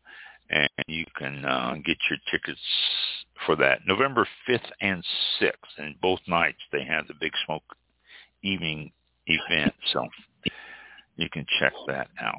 And 0.51 0.69
you 0.87 1.05
can 1.15 1.45
uh, 1.45 1.75
get 1.85 1.97
your 2.09 2.17
tickets 2.31 2.59
for 3.45 3.55
that. 3.57 3.81
November 3.85 4.27
5th 4.47 4.71
and 4.81 5.03
6th, 5.39 5.77
and 5.77 5.99
both 6.01 6.19
nights 6.27 6.57
they 6.71 6.83
have 6.83 7.07
the 7.07 7.13
Big 7.19 7.33
Smoke 7.45 7.63
evening 8.43 8.91
event. 9.27 9.73
So 9.93 10.07
you 11.15 11.29
can 11.29 11.45
check 11.59 11.73
that 11.87 12.07
out. 12.19 12.35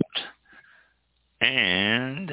And 1.40 2.30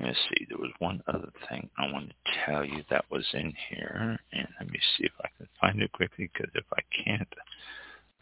let's 0.00 0.18
see, 0.28 0.46
there 0.48 0.58
was 0.58 0.72
one 0.78 1.02
other 1.06 1.30
thing 1.48 1.68
I 1.78 1.92
wanted 1.92 2.14
to 2.24 2.32
tell 2.46 2.64
you 2.64 2.82
that 2.90 3.04
was 3.10 3.26
in 3.34 3.52
here. 3.68 4.18
And 4.32 4.48
let 4.60 4.70
me 4.70 4.78
see 4.96 5.04
if 5.04 5.12
I 5.22 5.28
can 5.36 5.48
find 5.60 5.82
it 5.82 5.92
quickly 5.92 6.30
because 6.32 6.50
if 6.54 6.64
I 6.72 6.80
can't, 7.04 7.34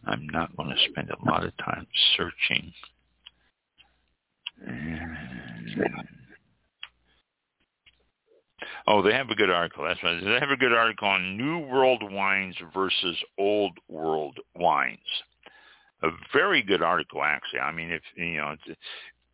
I'm 0.05 0.27
not 0.27 0.55
going 0.57 0.69
to 0.69 0.89
spend 0.89 1.09
a 1.09 1.29
lot 1.29 1.45
of 1.45 1.55
time 1.57 1.87
searching. 2.15 2.73
And 4.65 5.17
Oh, 8.87 9.01
they 9.01 9.11
have 9.11 9.29
a 9.29 9.35
good 9.35 9.49
article. 9.49 9.83
That's 9.83 10.01
right. 10.01 10.23
They 10.23 10.39
have 10.39 10.49
a 10.49 10.55
good 10.55 10.71
article 10.71 11.09
on 11.09 11.35
New 11.35 11.59
World 11.59 12.01
wines 12.09 12.55
versus 12.73 13.17
Old 13.37 13.77
World 13.89 14.39
wines. 14.55 14.99
A 16.03 16.09
very 16.31 16.63
good 16.63 16.81
article, 16.81 17.21
actually. 17.21 17.59
I 17.59 17.71
mean, 17.73 17.91
if 17.91 18.01
you 18.15 18.37
know, 18.37 18.55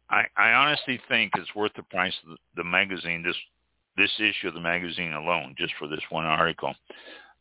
I, 0.09 0.23
I 0.35 0.53
honestly 0.53 0.99
think 1.07 1.33
it's 1.35 1.53
worth 1.53 1.73
the 1.75 1.83
price 1.83 2.13
of 2.23 2.31
the, 2.31 2.37
the 2.57 2.63
magazine. 2.63 3.21
This 3.21 3.35
this 3.95 4.11
issue 4.17 4.47
of 4.47 4.55
the 4.55 4.59
magazine 4.59 5.13
alone, 5.13 5.53
just 5.55 5.73
for 5.77 5.87
this 5.87 6.01
one 6.09 6.25
article. 6.25 6.73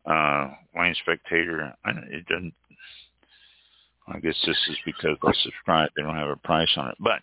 Uh, 0.04 0.48
Wine 0.74 0.94
Spectator. 1.02 1.72
It 2.10 2.26
doesn't. 2.26 2.52
I 4.08 4.18
guess 4.18 4.36
this 4.44 4.58
is 4.68 4.76
because 4.84 5.16
I 5.22 5.32
subscribe. 5.44 5.90
They 5.96 6.02
don't 6.02 6.16
have 6.16 6.28
a 6.28 6.36
price 6.36 6.72
on 6.76 6.90
it, 6.90 6.96
but 7.00 7.20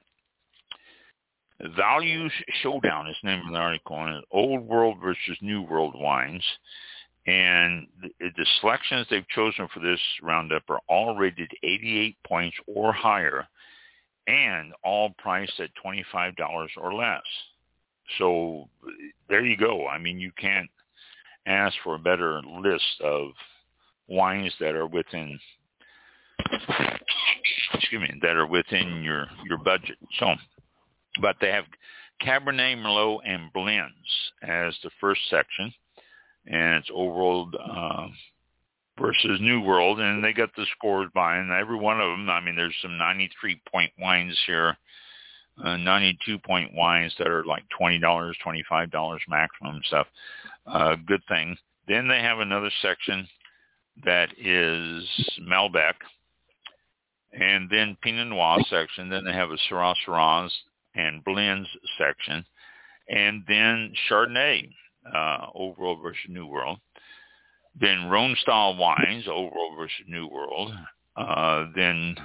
Values 1.75 2.31
Showdown 2.61 3.07
is 3.09 3.15
the 3.21 3.29
name 3.29 3.45
of 3.45 3.53
the 3.53 3.59
article, 3.59 3.97
and 3.97 4.23
Old 4.31 4.61
World 4.61 4.97
versus 5.01 5.37
New 5.41 5.61
World 5.63 5.93
wines. 5.95 6.43
And 7.27 7.87
the, 8.01 8.09
the 8.19 8.45
selections 8.61 9.07
they've 9.09 9.27
chosen 9.29 9.67
for 9.73 9.81
this 9.81 9.99
roundup 10.21 10.63
are 10.69 10.79
all 10.87 11.15
rated 11.15 11.51
88 11.61 12.15
points 12.25 12.57
or 12.65 12.93
higher, 12.93 13.45
and 14.27 14.73
all 14.83 15.13
priced 15.17 15.59
at 15.59 15.69
$25 15.85 16.33
or 16.77 16.93
less. 16.93 17.21
So 18.17 18.69
there 19.27 19.45
you 19.45 19.57
go. 19.57 19.87
I 19.87 19.97
mean, 19.97 20.19
you 20.19 20.31
can't 20.37 20.69
ask 21.45 21.75
for 21.83 21.95
a 21.95 21.99
better 21.99 22.41
list 22.41 23.01
of 23.03 23.31
wines 24.07 24.53
that 24.59 24.75
are 24.75 24.87
within 24.87 25.39
excuse 27.73 28.01
me 28.01 28.19
that 28.21 28.35
are 28.35 28.47
within 28.47 29.03
your 29.03 29.27
your 29.45 29.57
budget. 29.57 29.97
So 30.19 30.33
but 31.21 31.35
they 31.41 31.49
have 31.49 31.65
Cabernet 32.21 32.77
Merlot 32.77 33.19
and 33.25 33.51
blends 33.53 33.93
as 34.41 34.75
the 34.83 34.89
first 34.99 35.21
section, 35.29 35.73
and 36.45 36.75
it's 36.75 36.89
Old 36.93 37.15
World 37.15 37.55
uh, 37.55 38.07
versus 38.99 39.39
New 39.41 39.61
World, 39.61 39.99
and 39.99 40.23
they 40.23 40.33
got 40.33 40.53
the 40.55 40.65
scores 40.77 41.09
by, 41.13 41.37
and 41.37 41.51
every 41.51 41.77
one 41.77 42.01
of 42.01 42.09
them. 42.09 42.29
I 42.29 42.41
mean, 42.41 42.55
there's 42.55 42.75
some 42.81 42.97
93 42.97 43.61
point 43.71 43.91
wines 43.99 44.37
here, 44.45 44.77
uh, 45.63 45.77
92 45.77 46.39
point 46.39 46.73
wines 46.73 47.13
that 47.17 47.27
are 47.27 47.45
like 47.45 47.63
twenty 47.77 47.99
dollars, 47.99 48.37
twenty 48.43 48.63
five 48.67 48.91
dollars 48.91 49.21
maximum 49.27 49.81
stuff. 49.85 50.07
Uh, 50.67 50.95
good 51.07 51.21
thing. 51.27 51.57
Then 51.87 52.07
they 52.07 52.19
have 52.19 52.39
another 52.39 52.71
section 52.81 53.27
that 54.05 54.29
is 54.37 55.03
Malbec, 55.41 55.93
and 57.33 57.69
then 57.69 57.97
Pinot 58.01 58.27
Noir 58.27 58.59
section. 58.69 59.09
Then 59.09 59.23
they 59.25 59.33
have 59.33 59.51
a 59.51 59.57
Syrah 59.69 59.95
Syrahs 60.05 60.51
and 60.95 61.23
blends 61.23 61.67
section, 61.97 62.45
and 63.09 63.43
then 63.47 63.93
Chardonnay, 64.09 64.69
uh, 65.13 65.47
World 65.55 65.99
versus 66.01 66.21
New 66.29 66.47
World. 66.47 66.79
Then 67.79 68.09
Rhone 68.09 68.35
style 68.41 68.75
wines, 68.75 69.27
World 69.27 69.77
versus 69.77 70.05
New 70.07 70.27
World. 70.27 70.71
Uh, 71.15 71.65
then 71.75 72.15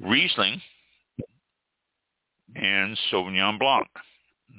Riesling 0.00 0.60
and 2.54 2.98
Sauvignon 3.10 3.58
Blanc. 3.58 3.88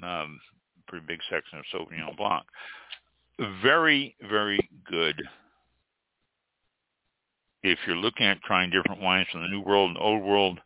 Um, 0.03 0.39
pretty 0.87 1.05
big 1.07 1.19
section 1.29 1.59
of 1.59 1.65
Sauvignon 1.73 2.15
Blanc. 2.17 2.43
Very, 3.61 4.15
very 4.29 4.59
good 4.89 5.21
if 7.63 7.79
you're 7.85 7.95
looking 7.95 8.25
at 8.25 8.41
trying 8.43 8.69
different 8.69 9.01
wines 9.01 9.27
from 9.31 9.41
the 9.41 9.47
New 9.47 9.61
World 9.61 9.89
and 9.89 9.99
Old 9.99 10.23
World, 10.23 10.59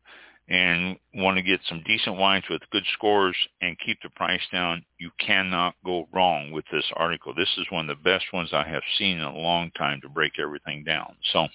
and 0.52 0.98
want 1.16 1.38
to 1.38 1.44
get 1.44 1.62
some 1.70 1.82
decent 1.86 2.18
wines 2.18 2.44
with 2.50 2.62
good 2.72 2.84
scores 2.94 3.38
and 3.62 3.80
keep 3.80 3.98
the 4.04 4.10
price 4.10 4.42
down, 4.52 4.84
you 5.00 5.10
cannot 5.18 5.76
go 5.86 6.10
wrong 6.14 6.52
with 6.52 6.66
this 6.74 6.84
article. 6.98 7.34
This 7.34 7.56
is 7.58 7.66
one 7.70 7.90
of 7.90 7.98
the 7.98 8.04
best 8.04 8.26
ones 8.34 8.50
I 8.52 8.68
have 8.68 8.84
seen 8.98 9.18
in 9.18 9.24
a 9.24 9.34
long 9.34 9.72
time 9.78 10.02
to 10.02 10.10
break 10.10 10.34
everything 10.40 10.84
down. 10.84 11.16
So 11.32 11.48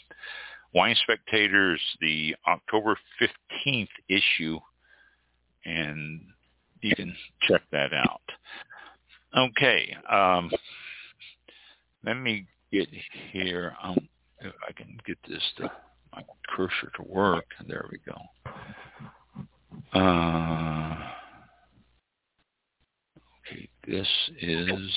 Wine 0.74 0.96
Spectators, 1.02 1.80
the 2.00 2.34
October 2.48 2.96
15th 3.20 3.88
issue, 4.08 4.58
and 5.66 6.22
you 6.80 6.96
can 6.96 7.14
check 7.42 7.60
that 7.72 7.92
out. 7.92 8.22
Okay. 9.36 9.94
Um, 10.10 10.50
let 12.02 12.14
me 12.14 12.46
get 12.72 12.88
here. 13.30 13.76
Um, 13.82 14.08
if 14.40 14.54
I 14.66 14.72
can 14.72 14.98
get 15.06 15.18
this 15.28 15.42
to 15.58 15.70
my 16.12 16.22
cursor 16.48 16.90
to 16.96 17.02
work. 17.02 17.46
There 17.66 17.86
we 17.90 17.98
go. 18.06 18.16
Uh, 19.92 20.96
okay, 23.46 23.68
this 23.86 24.08
is 24.40 24.90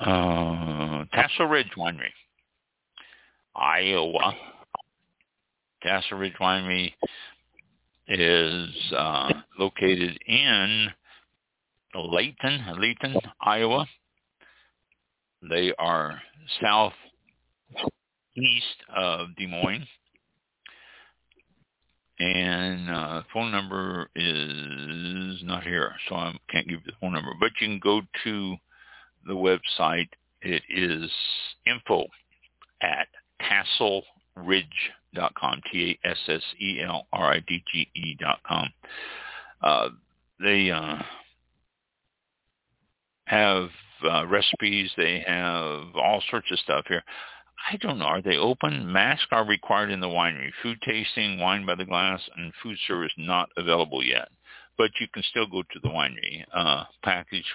uh, 0.00 1.04
Tassel 1.14 1.46
Ridge 1.46 1.72
Winery, 1.76 2.12
Iowa. 3.54 4.34
Tassel 5.82 6.18
Ridge 6.18 6.34
Winery 6.40 6.92
is 8.08 8.92
uh, 8.96 9.32
located 9.58 10.18
in 10.26 10.88
Leighton, 11.94 12.64
Leighton, 12.78 13.16
Iowa. 13.40 13.86
They 15.48 15.72
are 15.78 16.20
southeast 17.74 18.82
of 18.94 19.34
Des 19.36 19.46
Moines 19.46 19.86
and 22.18 22.90
uh, 22.90 23.22
phone 23.32 23.52
number 23.52 24.10
is 24.14 25.42
not 25.42 25.64
here, 25.64 25.92
so 26.08 26.14
I 26.14 26.32
can't 26.50 26.66
give 26.66 26.80
you 26.80 26.86
the 26.86 26.92
phone 27.00 27.12
number. 27.12 27.32
But 27.38 27.50
you 27.60 27.68
can 27.68 27.78
go 27.78 28.00
to 28.24 28.56
the 29.26 29.34
website. 29.34 30.08
It 30.40 30.62
is 30.70 31.10
info 31.66 32.06
at 32.80 33.08
tasselridge.com, 33.42 35.60
T-A-S-S-E-L-R-I-D-G-E 35.70 38.16
dot 38.18 38.38
com. 38.46 38.72
Uh, 39.62 39.90
they 40.42 40.70
uh, 40.70 41.02
have 43.26 43.68
uh, 44.10 44.26
recipes. 44.26 44.90
They 44.96 45.22
have 45.26 45.94
all 45.96 46.22
sorts 46.30 46.50
of 46.50 46.58
stuff 46.60 46.86
here. 46.88 47.04
I 47.68 47.76
don't 47.78 47.98
know. 47.98 48.04
Are 48.04 48.22
they 48.22 48.36
open? 48.36 48.92
Masks 48.92 49.26
are 49.32 49.44
required 49.44 49.90
in 49.90 50.00
the 50.00 50.06
winery. 50.06 50.50
Food 50.62 50.78
tasting, 50.86 51.40
wine 51.40 51.66
by 51.66 51.74
the 51.74 51.84
glass, 51.84 52.20
and 52.36 52.52
food 52.62 52.76
service 52.86 53.12
not 53.16 53.48
available 53.56 54.04
yet. 54.04 54.28
But 54.78 54.90
you 55.00 55.08
can 55.12 55.24
still 55.30 55.46
go 55.46 55.62
to 55.62 55.80
the 55.82 55.88
winery. 55.88 56.44
Uh, 56.54 56.84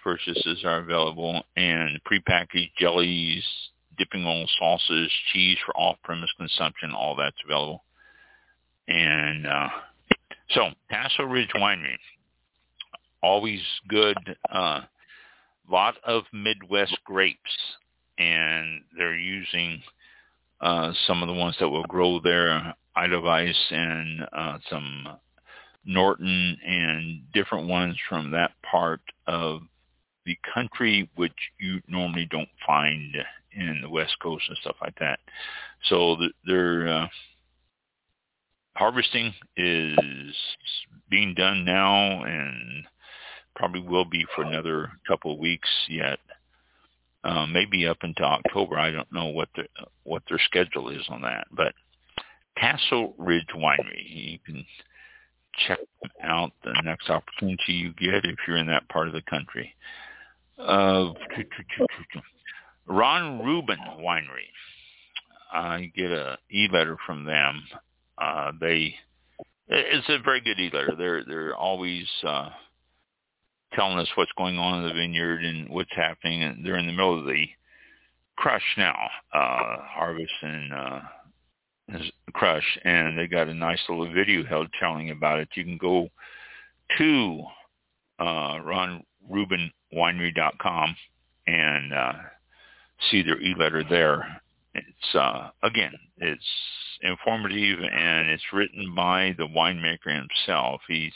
purchases 0.03 0.63
are 0.65 0.79
available, 0.79 1.43
and 1.55 1.99
prepackaged 2.03 2.71
jellies, 2.77 3.43
dipping 3.97 4.25
oil 4.25 4.47
sauces, 4.59 5.09
cheese 5.31 5.57
for 5.65 5.77
off-premise 5.77 6.31
consumption, 6.37 6.93
all 6.93 7.15
that's 7.15 7.37
available. 7.45 7.83
And 8.87 9.47
uh, 9.47 9.69
so, 10.49 10.69
Tassel 10.91 11.25
Ridge 11.25 11.51
Winery, 11.55 11.97
always 13.23 13.61
good. 13.87 14.17
Uh, 14.51 14.81
lot 15.69 15.95
of 16.03 16.23
Midwest 16.33 16.97
grapes, 17.05 17.39
and 18.17 18.81
they're 18.97 19.17
using 19.17 19.81
uh, 20.61 20.93
some 21.07 21.21
of 21.21 21.27
the 21.27 21.33
ones 21.33 21.55
that 21.59 21.69
will 21.69 21.85
grow 21.85 22.19
there, 22.19 22.75
Edelweiss 22.95 23.57
and 23.71 24.27
uh, 24.31 24.57
some 24.69 25.07
Norton 25.85 26.57
and 26.65 27.21
different 27.33 27.67
ones 27.67 27.97
from 28.07 28.31
that 28.31 28.51
part 28.69 29.01
of 29.27 29.61
the 30.25 30.37
country, 30.53 31.09
which 31.15 31.33
you 31.59 31.81
normally 31.87 32.27
don't 32.29 32.49
find 32.65 33.15
in 33.53 33.79
the 33.81 33.89
West 33.89 34.15
Coast 34.21 34.45
and 34.47 34.57
stuff 34.61 34.75
like 34.81 34.97
that. 34.99 35.19
So 35.89 36.15
their 36.45 36.87
uh, 36.87 37.07
harvesting 38.75 39.33
is 39.57 40.35
being 41.09 41.33
done 41.33 41.65
now 41.65 42.23
and 42.23 42.85
probably 43.55 43.81
will 43.81 44.05
be 44.05 44.25
for 44.35 44.43
another 44.43 44.91
couple 45.07 45.33
of 45.33 45.39
weeks 45.39 45.69
yet. 45.89 46.19
Uh, 47.23 47.45
maybe 47.45 47.85
up 47.85 47.99
until 48.01 48.25
October. 48.25 48.79
I 48.79 48.89
don't 48.89 49.11
know 49.11 49.27
what 49.27 49.49
the 49.55 49.65
what 50.03 50.23
their 50.27 50.39
schedule 50.39 50.89
is 50.89 51.05
on 51.09 51.21
that. 51.21 51.45
But 51.51 51.73
Tassel 52.57 53.13
Ridge 53.17 53.45
Winery, 53.55 54.03
you 54.05 54.39
can 54.43 54.65
check 55.67 55.79
them 56.01 56.11
out 56.23 56.51
the 56.63 56.73
next 56.83 57.09
opportunity 57.09 57.73
you 57.73 57.93
get 57.93 58.25
if 58.25 58.37
you're 58.47 58.57
in 58.57 58.67
that 58.67 58.89
part 58.89 59.07
of 59.07 59.13
the 59.13 59.21
country. 59.21 59.75
Uh, 60.57 61.13
Ron 62.87 63.43
Rubin 63.43 63.79
Winery. 63.99 64.49
I 65.51 65.91
get 65.95 66.11
a 66.11 66.37
e-letter 66.49 66.97
from 67.05 67.25
them. 67.25 67.63
Uh, 68.17 68.51
they 68.59 68.95
it's 69.67 70.09
a 70.09 70.19
very 70.23 70.41
good 70.41 70.59
e-letter. 70.59 70.93
They're 70.97 71.23
they're 71.23 71.55
always 71.55 72.07
uh, 72.25 72.49
telling 73.73 73.99
us 73.99 74.09
what's 74.15 74.31
going 74.37 74.57
on 74.57 74.81
in 74.81 74.87
the 74.87 74.93
vineyard 74.93 75.43
and 75.43 75.69
what's 75.69 75.93
happening. 75.95 76.43
And 76.43 76.65
they're 76.65 76.77
in 76.77 76.87
the 76.87 76.93
middle 76.93 77.19
of 77.19 77.25
the 77.25 77.45
crush 78.37 78.63
now, 78.77 79.09
uh, 79.33 79.77
harvest 79.81 80.33
and 80.41 80.73
uh, 80.73 80.99
crush, 82.33 82.79
and 82.83 83.17
they 83.17 83.27
got 83.27 83.47
a 83.47 83.53
nice 83.53 83.79
little 83.87 84.11
video 84.11 84.43
held 84.43 84.67
telling 84.79 85.11
about 85.11 85.39
it. 85.39 85.49
You 85.55 85.63
can 85.63 85.77
go 85.77 86.09
to 86.97 87.43
uh, 88.19 88.59
ronrubinwinery.com 89.29 90.95
and 91.47 91.93
uh, 91.93 92.13
see 93.09 93.21
their 93.21 93.39
e-letter 93.41 93.83
there. 93.89 94.41
It's 94.73 95.15
uh, 95.15 95.49
again, 95.63 95.93
it's 96.17 96.43
informative 97.01 97.79
and 97.79 98.29
it's 98.29 98.53
written 98.53 98.93
by 98.95 99.35
the 99.37 99.47
winemaker 99.47 100.15
himself. 100.15 100.81
He's 100.87 101.13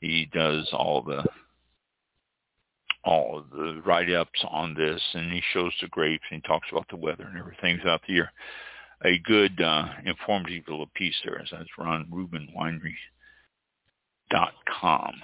he 0.00 0.28
does 0.32 0.68
all 0.72 1.02
the 1.02 1.24
all 3.06 3.44
the 3.52 3.80
write-ups 3.86 4.44
on 4.50 4.74
this, 4.74 5.00
and 5.14 5.32
he 5.32 5.40
shows 5.52 5.72
the 5.80 5.88
grapes 5.88 6.24
and 6.30 6.42
he 6.42 6.48
talks 6.48 6.68
about 6.72 6.88
the 6.90 6.96
weather 6.96 7.24
and 7.24 7.38
everything 7.38 7.78
throughout 7.78 8.02
the 8.06 8.12
year. 8.12 8.32
A 9.04 9.18
good 9.24 9.60
uh, 9.60 9.88
informative 10.04 10.64
little 10.68 10.90
piece 10.94 11.14
there. 11.24 11.40
So 11.48 11.56
that's 11.56 11.68
Ron 11.78 12.06
Rubin 12.10 12.48
Winery 12.56 12.94
dot 14.30 14.54
com. 14.80 15.14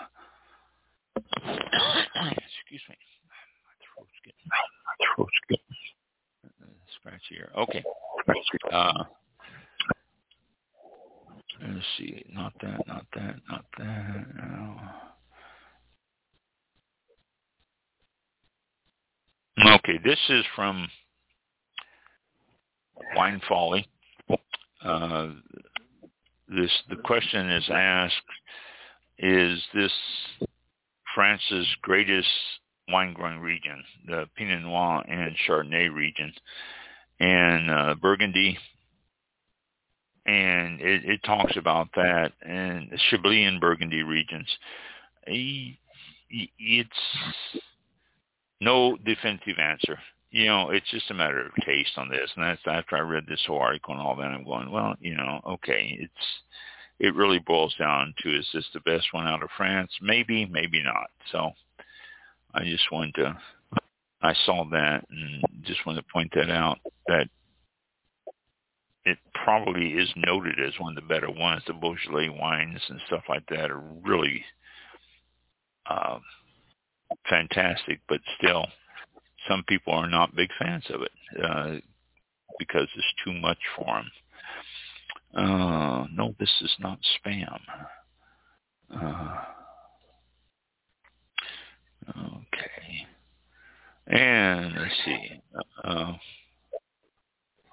Excuse 1.37 2.83
me, 2.89 2.97
my 3.27 3.75
throat's 3.83 4.21
getting 4.25 4.49
my 4.49 5.07
throat's 5.17 5.41
getting 5.49 5.77
scratchy 7.01 7.35
here. 7.35 7.51
Okay. 7.57 7.83
Uh, 8.71 9.05
let's 11.63 11.87
see. 11.99 12.25
Not 12.33 12.53
that. 12.63 12.87
Not 12.87 13.07
that. 13.15 13.37
Not 13.51 13.65
that. 13.79 14.27
No. 14.37 14.77
Okay, 19.59 19.99
this 20.03 20.19
is 20.31 20.45
from 20.57 20.89
Wine 23.15 23.41
Folly. 23.47 23.87
Uh, 24.83 25.29
this 26.49 26.71
the 26.89 26.97
question 27.05 27.51
is 27.51 27.69
asked: 27.71 28.15
Is 29.19 29.63
this 29.75 29.93
France's 31.15 31.67
greatest 31.83 32.29
wine 32.89 33.13
growing 33.13 33.41
region, 33.41 33.85
the 34.07 34.27
Pinot 34.37 34.63
Noir 34.63 35.05
and 35.07 35.37
Chardonnay 35.47 35.95
region, 35.95 36.33
and 37.21 37.71
uh, 37.71 37.95
Burgundy? 38.01 38.59
And 40.25 40.81
it, 40.81 41.05
it, 41.05 41.23
talks 41.25 41.57
about 41.57 41.89
that 41.97 42.33
and 42.41 42.89
Chablis 43.11 43.49
and 43.49 43.61
Burgundy 43.61 44.03
regions. 44.03 44.49
It's 45.27 46.91
no 48.63 48.97
definitive 49.05 49.59
answer. 49.59 49.99
You 50.31 50.47
know, 50.47 50.71
it's 50.71 50.91
just 50.91 51.11
a 51.11 51.15
matter 51.15 51.45
of 51.45 51.53
taste 51.67 51.93
on 51.97 52.09
this. 52.09 52.31
And 52.37 52.45
that's 52.45 52.63
after 52.67 52.97
I 52.97 53.01
read 53.01 53.25
this 53.29 53.43
whole 53.47 53.59
article 53.59 53.93
and 53.93 54.03
all 54.03 54.17
that, 54.17 54.23
I'm 54.23 54.45
going, 54.45 54.71
well, 54.71 54.95
you 55.01 55.15
know, 55.15 55.41
okay, 55.47 55.99
it's 56.01 56.13
it 56.99 57.15
really 57.15 57.41
boils 57.41 57.75
down 57.79 58.15
to 58.23 58.39
is 58.39 58.49
this 58.55 58.65
the 58.73 58.81
best 58.81 59.07
one 59.13 59.27
out 59.27 59.43
of 59.43 59.51
France? 59.57 59.91
Maybe, 60.01 60.47
maybe 60.47 60.83
not. 60.83 61.11
So 61.33 61.51
I 62.55 62.65
just 62.65 62.91
wanted 62.93 63.15
to 63.17 63.37
I 64.23 64.35
saw 64.47 64.65
that 64.71 65.05
and 65.11 65.45
just 65.63 65.85
wanted 65.85 66.03
to 66.03 66.13
point 66.13 66.33
that 66.35 66.51
out 66.51 66.79
that 67.09 67.29
it 69.05 69.19
probably 69.45 69.95
is 69.95 70.09
noted 70.17 70.61
as 70.61 70.79
one 70.79 70.97
of 70.97 71.03
the 71.03 71.09
better 71.09 71.31
ones. 71.31 71.63
The 71.67 71.73
Beaujolais 71.73 72.29
wines 72.29 72.81
and 72.89 73.01
stuff 73.09 73.25
like 73.29 73.45
that 73.49 73.71
are 73.71 73.83
really 74.05 74.45
uh, 75.91 76.21
fantastic, 77.29 78.01
but 78.09 78.21
still, 78.39 78.67
some 79.49 79.65
people 79.69 79.93
are 79.93 80.09
not 80.09 80.37
big 80.37 80.51
fans 80.59 80.85
of 80.91 81.03
it 81.03 81.45
uh, 81.45 81.75
because 82.59 82.89
it's 82.97 83.15
too 83.25 83.33
much 83.33 83.59
for 83.77 83.87
them. 83.87 84.11
Uh, 85.35 86.07
no, 86.13 86.35
this 86.39 86.53
is 86.61 86.75
not 86.79 86.99
spam. 87.25 87.59
Uh, 88.95 89.45
okay. 92.11 93.07
And 94.07 94.75
let's 94.77 94.95
see. 95.05 95.43
Uh, 95.85 96.13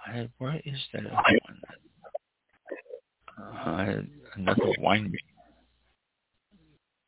I, 0.05 0.29
where 0.37 0.61
is 0.63 0.79
that 0.93 1.05
other 1.05 1.39
one? 1.45 1.61
Uh, 3.37 4.01
another 4.35 4.73
winery 4.79 5.17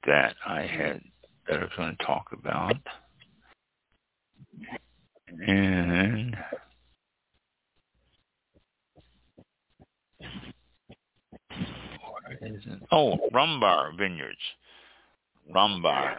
that 0.05 0.35
I 0.45 0.61
had 0.61 1.01
that 1.47 1.59
I 1.59 1.63
was 1.63 1.71
going 1.75 1.95
to 1.95 2.05
talk 2.05 2.27
about. 2.31 2.75
And 5.47 6.35
Oh, 12.91 13.17
Rombauer 13.33 13.97
Vineyards. 13.97 14.39
Rombauer. 15.53 16.15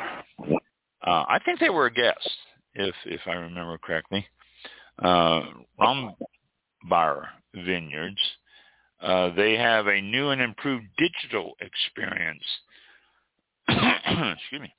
Uh, 1.04 1.24
I 1.28 1.38
think 1.44 1.58
they 1.58 1.70
were 1.70 1.86
a 1.86 1.92
guest, 1.92 2.28
if 2.74 2.94
if 3.06 3.20
I 3.26 3.32
remember 3.32 3.78
correctly. 3.78 4.26
Uh, 4.98 5.42
Rombauer 5.80 7.26
Vineyards. 7.54 8.20
Uh, 9.00 9.34
they 9.34 9.56
have 9.56 9.88
a 9.88 10.00
new 10.00 10.30
and 10.30 10.40
improved 10.40 10.86
digital 10.96 11.54
experience. 11.60 12.44
Excuse 13.68 14.60
me 14.60 14.72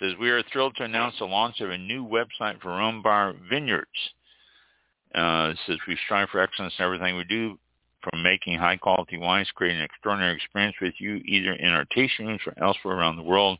says, 0.00 0.12
we 0.18 0.30
are 0.30 0.42
thrilled 0.52 0.74
to 0.76 0.84
announce 0.84 1.16
the 1.18 1.26
launch 1.26 1.60
of 1.60 1.70
a 1.70 1.78
new 1.78 2.04
website 2.04 2.60
for 2.60 2.68
Rombauer 2.68 3.34
Vineyards. 3.48 3.88
Uh, 5.14 5.52
says, 5.66 5.76
we 5.86 5.96
strive 6.04 6.28
for 6.30 6.40
excellence 6.40 6.74
in 6.78 6.84
everything 6.84 7.16
we 7.16 7.24
do. 7.24 7.58
from 8.02 8.22
making 8.22 8.58
high-quality 8.58 9.18
wines, 9.18 9.50
creating 9.54 9.78
an 9.78 9.84
extraordinary 9.84 10.34
experience 10.34 10.74
with 10.80 10.94
you, 10.98 11.16
either 11.26 11.52
in 11.52 11.68
our 11.68 11.84
tasting 11.94 12.26
rooms 12.26 12.40
or 12.46 12.54
elsewhere 12.62 12.96
around 12.96 13.16
the 13.16 13.22
world. 13.22 13.58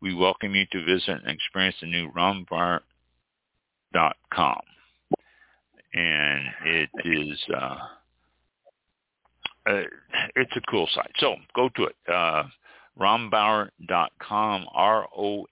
We 0.00 0.12
welcome 0.12 0.56
you 0.56 0.66
to 0.72 0.84
visit 0.84 1.20
and 1.22 1.28
experience 1.28 1.76
the 1.80 1.86
new 1.86 2.10
rombauer.com. 2.10 2.80
And 5.94 6.42
it 6.64 6.90
is, 7.04 7.38
uh, 7.56 7.76
uh, 9.70 9.82
it's 10.34 10.56
a 10.56 10.60
cool 10.68 10.88
site. 10.92 11.12
So 11.18 11.36
go 11.54 11.68
to 11.76 11.84
it. 11.84 11.96
Uh, 12.12 12.42
rombauer.com, 12.98 14.66
R-O-M-B-A-U-E-R 14.72 15.48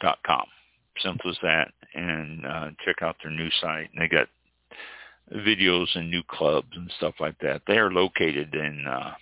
dot 0.00 0.18
com. 0.26 0.44
Simple 0.98 1.30
as 1.30 1.38
that. 1.42 1.72
And 1.94 2.46
uh, 2.46 2.70
check 2.84 3.02
out 3.02 3.16
their 3.22 3.32
new 3.32 3.50
site. 3.60 3.90
And 3.94 4.02
they 4.02 4.08
got 4.08 4.28
videos 5.34 5.88
and 5.94 6.10
new 6.10 6.22
clubs 6.28 6.68
and 6.74 6.90
stuff 6.96 7.14
like 7.20 7.38
that. 7.40 7.62
They 7.66 7.78
are 7.78 7.90
located 7.90 8.54
in 8.54 8.84
uh, 8.86 9.14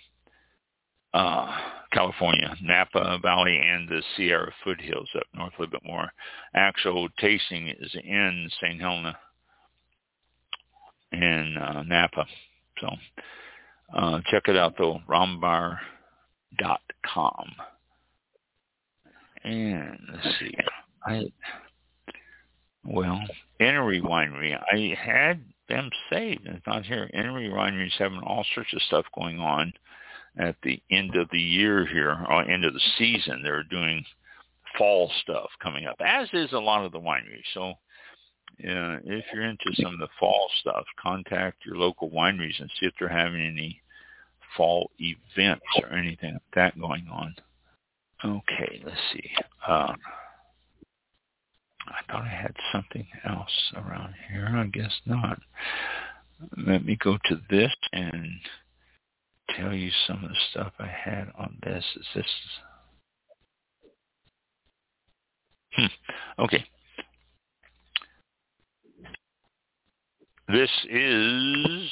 uh, 1.13 1.57
California, 1.93 2.55
Napa 2.61 3.19
Valley, 3.21 3.57
and 3.57 3.87
the 3.87 4.01
Sierra 4.15 4.51
foothills 4.63 5.09
up 5.15 5.27
north 5.35 5.53
a 5.57 5.61
little 5.61 5.79
bit 5.79 5.85
more. 5.85 6.11
Actual 6.55 7.09
tasting 7.19 7.69
is 7.69 7.95
in 8.03 8.49
St. 8.61 8.81
Helena 8.81 9.17
in 11.11 11.57
uh, 11.57 11.83
Napa. 11.83 12.25
So 12.79 12.87
uh, 13.93 14.19
check 14.29 14.43
it 14.47 14.57
out 14.57 14.75
though, 14.77 15.01
rombauer.com. 15.07 15.77
And 19.43 19.99
let's 20.13 20.39
see, 20.39 20.55
I 21.05 21.31
well, 22.83 23.21
Enery 23.59 24.01
Winery, 24.01 24.57
I 24.71 24.95
had 24.99 25.43
them 25.69 25.89
saved. 26.09 26.41
It's 26.45 26.65
not 26.65 26.85
here. 26.85 27.09
Enery 27.13 27.49
Winery's 27.49 27.95
having 27.97 28.19
all 28.19 28.45
sorts 28.55 28.73
of 28.73 28.81
stuff 28.83 29.05
going 29.15 29.39
on 29.39 29.71
at 30.37 30.55
the 30.63 30.81
end 30.89 31.15
of 31.15 31.29
the 31.31 31.39
year 31.39 31.85
here, 31.85 32.25
or 32.29 32.41
end 32.41 32.65
of 32.65 32.73
the 32.73 32.81
season. 32.97 33.41
They're 33.43 33.63
doing 33.63 34.03
fall 34.77 35.11
stuff 35.21 35.49
coming 35.61 35.85
up, 35.85 35.97
as 35.99 36.27
is 36.33 36.53
a 36.53 36.59
lot 36.59 36.85
of 36.85 36.91
the 36.91 36.99
wineries. 36.99 37.43
So 37.53 37.73
uh, 38.59 38.99
if 39.03 39.25
you're 39.33 39.43
into 39.43 39.71
some 39.75 39.93
of 39.93 39.99
the 39.99 40.07
fall 40.19 40.49
stuff, 40.59 40.85
contact 41.01 41.65
your 41.65 41.77
local 41.77 42.09
wineries 42.09 42.59
and 42.59 42.69
see 42.79 42.85
if 42.85 42.93
they're 42.99 43.07
having 43.07 43.41
any 43.41 43.81
fall 44.55 44.91
events 44.99 45.65
or 45.81 45.93
anything 45.93 46.33
like 46.33 46.41
that 46.53 46.79
going 46.79 47.07
on. 47.11 47.35
Okay, 48.23 48.81
let's 48.85 48.97
see. 49.13 49.31
Um, 49.67 49.97
I 51.87 52.11
thought 52.11 52.23
I 52.23 52.27
had 52.27 52.55
something 52.71 53.07
else 53.25 53.73
around 53.75 54.13
here. 54.29 54.47
I 54.53 54.67
guess 54.67 54.93
not. 55.05 55.39
Let 56.57 56.85
me 56.85 56.97
go 57.01 57.17
to 57.25 57.41
this 57.49 57.71
and 57.93 58.29
tell 59.57 59.73
you 59.73 59.91
some 60.07 60.23
of 60.23 60.29
the 60.29 60.35
stuff 60.51 60.73
I 60.79 60.87
had 60.87 61.31
on 61.37 61.57
this. 61.63 61.83
Is 61.95 62.05
this? 62.15 62.25
Hmm. 65.73 65.85
Okay. 66.43 66.65
This 70.51 70.69
is. 70.89 71.89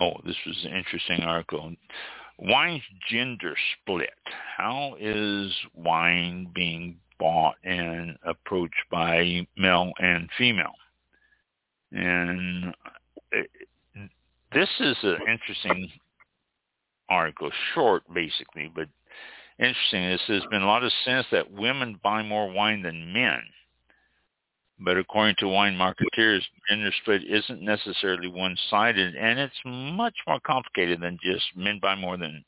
Oh, 0.00 0.12
this 0.24 0.36
was 0.46 0.64
an 0.64 0.76
interesting 0.76 1.20
article. 1.20 1.74
Wine's 2.38 2.82
gender 3.10 3.54
split. 3.74 4.08
How 4.56 4.96
is 4.98 5.52
wine 5.74 6.50
being 6.54 6.96
bought 7.18 7.56
and 7.64 8.16
approached 8.24 8.82
by 8.90 9.46
male 9.58 9.92
and 9.98 10.30
female? 10.38 10.74
And 11.92 12.74
uh, 13.36 13.42
this 14.54 14.70
is 14.80 14.96
an 15.02 15.18
interesting 15.30 15.90
article, 17.10 17.50
short 17.74 18.04
basically, 18.14 18.72
but 18.74 18.88
interesting. 19.58 20.08
This 20.08 20.22
there's 20.28 20.46
been 20.50 20.62
a 20.62 20.66
lot 20.66 20.82
of 20.82 20.92
sense 21.04 21.26
that 21.30 21.52
women 21.52 22.00
buy 22.02 22.22
more 22.22 22.50
wine 22.50 22.80
than 22.80 23.12
men. 23.12 23.42
But 24.82 24.96
according 24.96 25.36
to 25.38 25.48
wine 25.48 25.76
marketeers, 25.76 26.40
gender 26.68 26.90
split 27.02 27.22
isn't 27.24 27.60
necessarily 27.60 28.28
one-sided, 28.28 29.14
and 29.14 29.38
it's 29.38 29.60
much 29.64 30.14
more 30.26 30.40
complicated 30.40 31.00
than 31.00 31.18
just 31.22 31.44
men 31.54 31.78
buy 31.80 31.94
more 31.94 32.16
than 32.16 32.44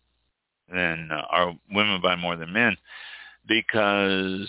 than 0.72 1.10
uh, 1.12 1.22
or 1.30 1.54
women 1.70 2.00
buy 2.00 2.16
more 2.16 2.36
than 2.36 2.52
men, 2.52 2.74
because 3.46 4.48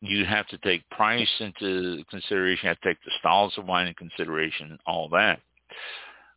you 0.00 0.24
have 0.24 0.46
to 0.48 0.56
take 0.58 0.88
price 0.88 1.28
into 1.40 2.02
consideration, 2.08 2.64
you 2.64 2.68
have 2.70 2.80
to 2.80 2.88
take 2.88 3.04
the 3.04 3.10
styles 3.18 3.52
of 3.58 3.66
wine 3.66 3.86
in 3.86 3.94
consideration, 3.94 4.78
all 4.86 5.10
that. 5.10 5.40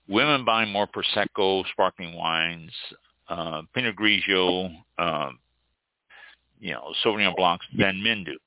Women 0.09 0.43
buy 0.43 0.65
more 0.65 0.87
prosecco, 0.87 1.63
sparkling 1.71 2.13
wines, 2.17 2.71
uh, 3.29 3.61
Pinot 3.73 3.95
Grigio, 3.95 4.75
uh, 4.97 5.29
you 6.59 6.73
know, 6.73 6.93
Sauvignon 7.05 7.35
Blancs 7.37 7.65
than 7.77 8.03
men 8.03 8.25
do 8.25 8.37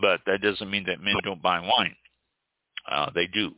but 0.00 0.20
that 0.26 0.42
doesn't 0.42 0.70
mean 0.70 0.84
that 0.86 1.00
men 1.00 1.16
don't 1.22 1.42
buy 1.42 1.60
wine. 1.60 1.96
Uh, 2.90 3.10
they 3.14 3.26
do. 3.28 3.52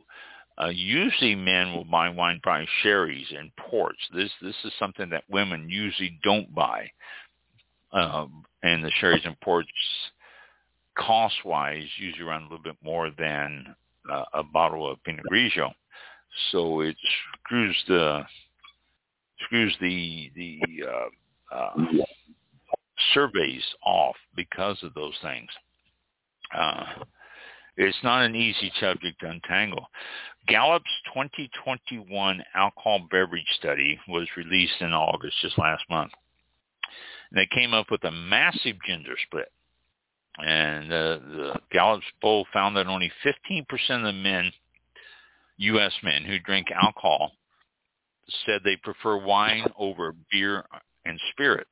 Uh, 0.61 0.69
usually 0.69 1.35
men 1.35 1.75
will 1.75 1.85
buy 1.85 2.09
wine 2.09 2.41
by 2.45 2.65
sherries 2.83 3.27
and 3.37 3.55
ports. 3.57 3.99
This 4.15 4.31
this 4.41 4.55
is 4.65 4.73
something 4.79 5.11
that 5.11 5.25
women 5.29 5.69
usually 5.69 6.19
don't 6.23 6.55
buy. 6.55 6.91
Um, 7.93 8.45
and 8.63 8.83
the 8.83 8.91
sherries 8.99 9.23
and 9.25 9.39
ports, 9.41 9.69
cost-wise, 10.99 11.87
usually 11.99 12.27
around 12.27 12.43
a 12.43 12.45
little 12.45 12.63
bit 12.63 12.77
more 12.83 13.11
than 13.19 13.75
uh, 14.11 14.25
a 14.35 14.43
bottle 14.43 14.91
of 14.91 15.03
Pinot 15.05 15.25
Grigio. 15.31 15.73
So 16.53 16.81
it 16.81 16.97
screws 17.45 17.77
the 17.89 18.23
screws 19.45 19.77
the 19.81 20.31
the 20.35 20.61
uh, 20.87 21.55
uh, 21.55 21.75
surveys 23.13 23.63
off 23.85 24.17
because 24.35 24.83
of 24.83 24.95
those 24.95 25.15
things. 25.23 25.49
Uh, 26.55 26.85
it's 27.77 27.99
not 28.03 28.25
an 28.25 28.35
easy 28.35 28.73
subject 28.81 29.21
to 29.21 29.29
untangle. 29.29 29.89
Gallup's 30.49 30.85
2021 31.13 32.43
alcohol 32.55 33.01
beverage 33.11 33.47
study 33.59 33.99
was 34.09 34.29
released 34.37 34.81
in 34.81 34.93
August, 34.93 35.37
just 35.43 35.59
last 35.59 35.85
month. 35.91 36.13
And 37.31 37.39
they 37.39 37.49
came 37.55 37.75
up 37.75 37.91
with 37.91 38.05
a 38.05 38.11
massive 38.11 38.77
gender 38.87 39.15
split. 39.27 39.51
And 40.39 40.93
uh, 40.93 41.19
the 41.19 41.61
Gallup's 41.73 42.07
poll 42.21 42.47
found 42.53 42.77
that 42.77 42.87
only 42.87 43.11
15% 43.25 43.63
of 43.91 44.03
the 44.03 44.13
men, 44.13 44.53
U.S. 45.59 45.93
men 46.03 46.25
who 46.25 46.39
drink 46.39 46.69
alcohol, 46.71 47.33
said 48.45 48.61
they 48.65 48.77
prefer 48.77 49.17
wine 49.17 49.65
over 49.79 50.15
beer 50.31 50.65
and 51.05 51.19
spirits. 51.33 51.71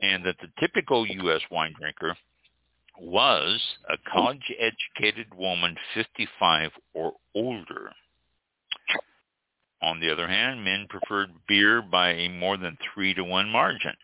And 0.00 0.24
that 0.24 0.36
the 0.40 0.48
typical 0.60 1.06
U.S. 1.06 1.40
wine 1.50 1.74
drinker 1.78 2.16
was 3.00 3.60
a 3.88 3.96
hmm. 3.96 4.18
college-educated 4.18 5.34
woman 5.34 5.76
55 5.94 6.70
or 6.94 7.12
older. 7.34 7.92
On 9.80 10.00
the 10.00 10.10
other 10.10 10.26
hand, 10.26 10.64
men 10.64 10.86
preferred 10.88 11.30
beer 11.46 11.80
by 11.82 12.10
a 12.10 12.28
more 12.28 12.56
than 12.56 12.76
three 12.92 13.14
to 13.14 13.22
one 13.22 13.48
margin. 13.48 13.94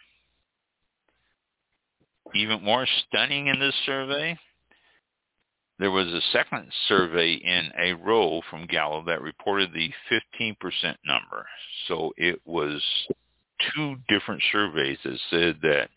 Even 2.35 2.63
more 2.63 2.87
stunning 2.87 3.49
in 3.49 3.59
this 3.59 3.75
survey, 3.85 4.39
there 5.79 5.91
was 5.91 6.07
a 6.07 6.21
second 6.33 6.73
survey 6.87 7.35
in 7.35 7.71
a 7.79 7.93
row 7.95 8.41
from 8.49 8.67
Gallup 8.67 9.07
that 9.07 9.23
reported 9.23 9.73
the 9.73 9.91
15% 10.11 10.55
number. 11.05 11.47
So 11.89 12.13
it 12.17 12.41
was 12.45 12.81
two 13.75 13.97
different 14.09 14.43
surveys 14.53 14.99
that 15.05 15.19
said 15.31 15.59
that 15.63 15.89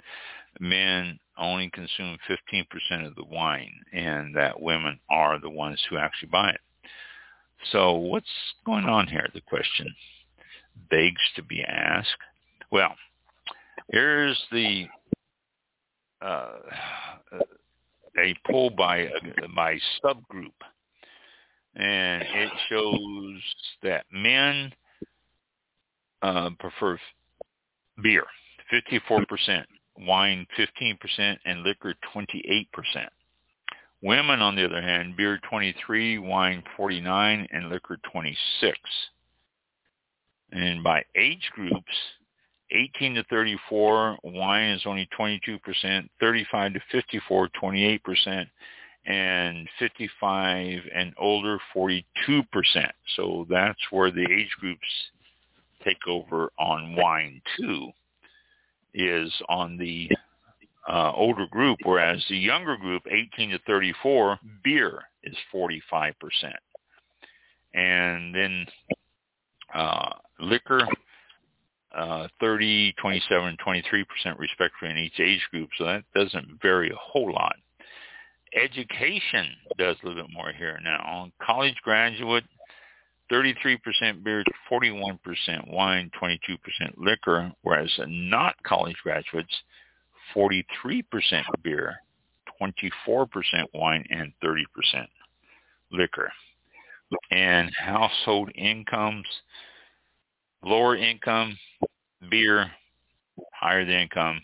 men 0.60 1.20
only 1.38 1.70
consume 1.70 2.18
15% 2.30 3.06
of 3.06 3.16
the 3.16 3.26
wine 3.26 3.74
and 3.94 4.36
that 4.36 4.60
women 4.60 5.00
are 5.10 5.40
the 5.40 5.50
ones 5.50 5.82
who 5.90 5.98
actually 5.98 6.30
buy 6.30 6.50
it. 6.50 6.62
So 7.72 7.94
what's 7.94 8.26
going 8.66 8.86
on 8.86 9.08
here? 9.08 9.28
The 9.34 9.42
question 9.42 9.94
begs 10.90 11.22
to 11.36 11.44
be 11.44 11.64
asked. 11.64 12.10
Well, 12.72 12.96
here's 13.92 14.42
the 14.52 14.86
uh, 16.22 16.58
a 18.20 18.36
poll 18.50 18.72
by 18.72 19.10
by 19.56 19.78
subgroup, 20.04 20.58
and 21.76 22.24
it 22.24 22.52
shows 22.70 23.42
that 23.84 24.06
men 24.12 24.74
uh, 26.22 26.50
prefer 26.60 27.00
beer, 28.02 28.26
54% 28.74 29.64
wine 30.00 30.46
15%, 30.58 31.38
and 31.46 31.64
liquor 31.64 31.94
28%. 32.16 32.68
Women, 34.02 34.42
on 34.42 34.56
the 34.56 34.66
other 34.66 34.82
hand, 34.82 35.18
beer 35.18 35.40
23, 35.50 36.20
wine 36.20 36.64
49, 36.76 37.48
and 37.52 37.70
liquor 37.70 37.98
26. 38.12 38.78
And 40.52 40.84
by 40.84 41.04
age 41.16 41.50
groups, 41.54 41.94
18 42.72 43.16
to 43.16 43.24
34, 43.24 44.18
wine 44.24 44.70
is 44.70 44.84
only 44.86 45.08
22%, 45.18 46.10
35 46.20 46.74
to 46.74 46.80
54, 46.92 47.50
28%, 47.62 48.48
and 49.06 49.70
55 49.80 50.80
and 50.94 51.14
older, 51.18 51.60
42%. 51.76 52.04
So 53.16 53.48
that's 53.50 53.80
where 53.90 54.12
the 54.12 54.28
age 54.30 54.52
groups 54.60 54.88
take 55.84 56.08
over 56.08 56.52
on 56.60 56.96
wine 56.96 57.42
too, 57.58 57.90
is 58.94 59.32
on 59.50 59.78
the 59.78 60.10
uh, 60.88 61.12
older 61.14 61.46
group, 61.48 61.80
whereas 61.84 62.24
the 62.30 62.38
younger 62.38 62.78
group, 62.78 63.04
18 63.10 63.52
to 63.52 63.60
34, 63.68 64.40
beer 64.64 65.04
is 65.24 65.36
45%. 65.54 66.14
And 67.74 68.34
then 68.34 68.66
uh, 69.74 70.14
liquor, 70.40 70.88
uh, 71.96 72.28
30, 72.40 72.94
27, 72.94 73.58
23% 73.66 74.06
respectively 74.38 74.90
in 74.90 74.98
each 74.98 75.20
age 75.20 75.46
group. 75.52 75.70
So 75.78 75.86
that 75.86 76.04
doesn't 76.16 76.62
vary 76.62 76.90
a 76.90 76.96
whole 76.96 77.32
lot. 77.34 77.56
Education 78.56 79.48
does 79.78 79.98
a 80.02 80.08
little 80.08 80.24
bit 80.24 80.34
more 80.34 80.52
here 80.58 80.80
now. 80.84 81.04
On 81.06 81.32
college 81.42 81.76
graduate, 81.84 82.46
33% 83.32 84.24
beer, 84.24 84.44
41% 84.72 85.20
wine, 85.72 86.10
22% 86.22 86.38
liquor, 86.98 87.52
whereas 87.62 87.92
not 88.08 88.56
college 88.64 88.96
graduates, 89.04 89.54
43% 90.36 90.64
beer, 91.64 91.96
24% 92.62 93.28
wine, 93.74 94.06
and 94.10 94.32
30% 94.44 94.64
liquor. 95.92 96.32
And 97.32 97.72
household 97.74 98.50
incomes, 98.56 99.26
lower 100.64 100.96
income, 100.98 101.58
beer, 102.30 102.72
higher 103.54 103.86
the 103.86 104.02
income, 104.02 104.42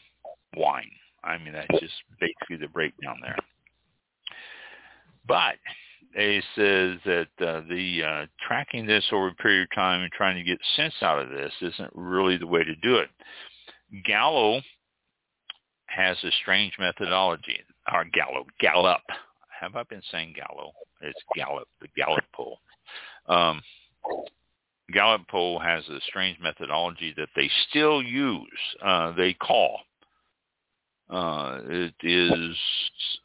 wine. 0.56 0.92
I 1.24 1.38
mean, 1.38 1.54
that's 1.54 1.80
just 1.80 1.94
basically 2.20 2.58
the 2.58 2.68
breakdown 2.68 3.18
there. 3.22 3.38
But 5.28 5.56
it 6.16 6.44
says 6.56 7.00
that 7.06 7.46
uh, 7.46 7.62
the 7.70 8.04
uh, 8.04 8.26
tracking 8.48 8.86
this 8.86 9.06
over 9.12 9.30
a 9.30 9.36
period 9.36 9.64
of 9.64 9.76
time 9.76 10.02
and 10.02 10.12
trying 10.12 10.36
to 10.36 10.44
get 10.44 10.60
sense 10.76 10.94
out 11.02 11.20
of 11.20 11.30
this 11.30 11.54
isn't 11.62 11.92
really 11.94 12.38
the 12.38 12.48
way 12.48 12.64
to 12.64 12.76
do 12.76 12.96
it. 12.96 13.10
Gallo 14.06 14.62
has 15.88 16.18
a 16.24 16.32
strange 16.42 16.74
methodology, 16.80 17.60
or 17.92 18.06
Gallo, 18.06 18.46
Gallup. 18.60 19.02
Have 19.60 19.76
I 19.76 19.84
been 19.84 20.02
saying 20.12 20.36
Gallo? 20.36 20.72
It's 21.02 21.20
Gallup, 21.36 21.68
the 21.82 21.88
Gallup 21.96 22.24
poll. 22.34 22.60
Um, 23.28 23.62
Gallup 24.92 25.28
poll 25.28 25.60
has 25.60 25.88
a 25.90 26.00
strange 26.08 26.40
methodology 26.40 27.14
that 27.18 27.30
they 27.36 27.50
still 27.70 28.02
use. 28.02 28.48
Uh, 28.84 29.14
they 29.14 29.34
call. 29.34 29.80
Uh, 31.10 31.60
it 31.66 31.94
is 32.02 32.58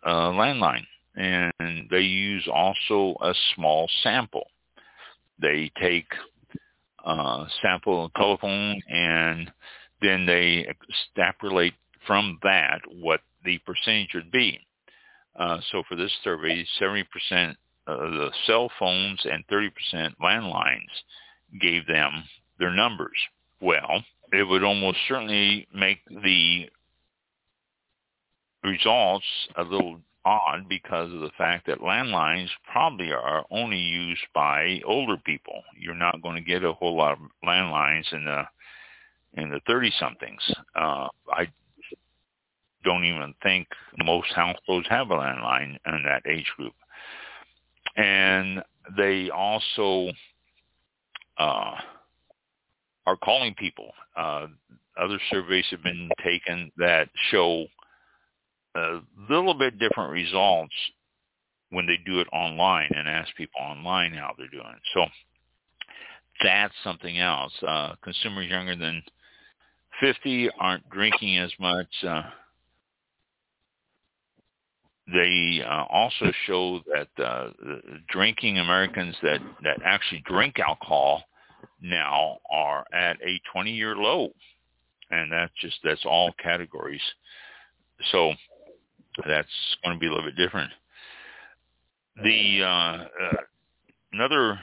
a 0.04 0.10
landline, 0.10 0.84
and 1.18 1.88
they 1.90 2.00
use 2.00 2.48
also 2.52 3.16
a 3.20 3.34
small 3.54 3.88
sample. 4.02 4.46
They 5.40 5.70
take 5.80 6.06
uh, 7.04 7.46
sample 7.60 8.06
of 8.06 8.14
telephone, 8.14 8.80
and 8.88 9.50
then 10.00 10.26
they 10.26 10.66
extrapolate 10.68 11.74
from 12.06 12.38
that 12.42 12.80
what 12.88 13.20
the 13.44 13.58
percentage 13.58 14.14
would 14.14 14.30
be. 14.30 14.60
Uh, 15.36 15.58
so 15.70 15.82
for 15.88 15.96
this 15.96 16.12
survey, 16.22 16.64
70% 16.80 17.04
of 17.86 18.12
the 18.12 18.30
cell 18.46 18.70
phones 18.78 19.20
and 19.24 19.46
30% 19.48 19.70
landlines 20.22 21.60
gave 21.60 21.86
them 21.86 22.24
their 22.58 22.72
numbers. 22.72 23.16
Well, 23.60 24.04
it 24.32 24.42
would 24.42 24.62
almost 24.62 24.98
certainly 25.08 25.66
make 25.74 25.98
the 26.10 26.68
results 28.62 29.24
a 29.56 29.62
little 29.62 30.00
odd 30.28 30.68
because 30.68 31.12
of 31.12 31.20
the 31.20 31.30
fact 31.38 31.66
that 31.66 31.80
landlines 31.80 32.48
probably 32.70 33.10
are 33.12 33.46
only 33.50 33.78
used 33.78 34.26
by 34.34 34.80
older 34.84 35.16
people. 35.24 35.62
You're 35.74 35.94
not 35.94 36.20
going 36.22 36.34
to 36.34 36.42
get 36.42 36.64
a 36.64 36.72
whole 36.74 36.96
lot 36.96 37.12
of 37.12 37.18
landlines 37.44 38.12
in 38.12 38.24
the 38.24 38.42
in 39.34 39.50
the 39.50 39.60
30 39.66 39.92
somethings. 39.98 40.40
Uh, 40.74 41.08
I 41.32 41.48
don't 42.84 43.04
even 43.04 43.34
think 43.42 43.68
most 44.04 44.28
households 44.34 44.86
have 44.88 45.10
a 45.10 45.14
landline 45.14 45.76
in 45.86 46.02
that 46.04 46.22
age 46.26 46.50
group. 46.56 46.74
And 47.96 48.62
they 48.96 49.30
also 49.30 50.10
uh, 51.38 51.74
are 53.06 53.16
calling 53.22 53.54
people. 53.54 53.92
Uh, 54.16 54.46
other 55.00 55.18
surveys 55.30 55.66
have 55.70 55.82
been 55.82 56.10
taken 56.22 56.70
that 56.76 57.08
show 57.30 57.66
a 58.76 59.00
little 59.30 59.54
bit 59.54 59.78
different 59.78 60.12
results 60.12 60.74
when 61.70 61.86
they 61.86 61.98
do 62.06 62.20
it 62.20 62.28
online 62.32 62.90
and 62.94 63.08
ask 63.08 63.34
people 63.36 63.60
online 63.60 64.12
how 64.12 64.34
they're 64.36 64.48
doing. 64.48 64.76
So 64.94 65.04
that's 66.42 66.74
something 66.84 67.18
else. 67.18 67.52
Uh, 67.66 67.94
consumers 68.02 68.48
younger 68.48 68.76
than 68.76 69.02
50 70.00 70.50
aren't 70.58 70.88
drinking 70.90 71.38
as 71.38 71.52
much. 71.58 71.88
Uh, 72.06 72.22
they 75.12 75.62
uh, 75.66 75.84
also 75.90 76.30
show 76.46 76.80
that 76.86 77.24
uh, 77.24 77.50
drinking 78.10 78.58
Americans 78.58 79.16
that, 79.22 79.40
that 79.62 79.78
actually 79.84 80.22
drink 80.26 80.58
alcohol 80.58 81.22
now 81.80 82.38
are 82.50 82.84
at 82.92 83.16
a 83.22 83.40
20-year 83.54 83.96
low, 83.96 84.30
and 85.10 85.32
that's 85.32 85.52
just 85.60 85.76
that's 85.82 86.04
all 86.04 86.32
categories. 86.42 87.00
So 88.12 88.32
that's 89.26 89.48
going 89.84 89.96
to 89.96 90.00
be 90.00 90.06
a 90.06 90.10
little 90.10 90.24
bit 90.24 90.36
different. 90.36 90.70
The 92.22 92.62
uh, 92.62 92.66
uh, 92.66 93.36
another 94.12 94.58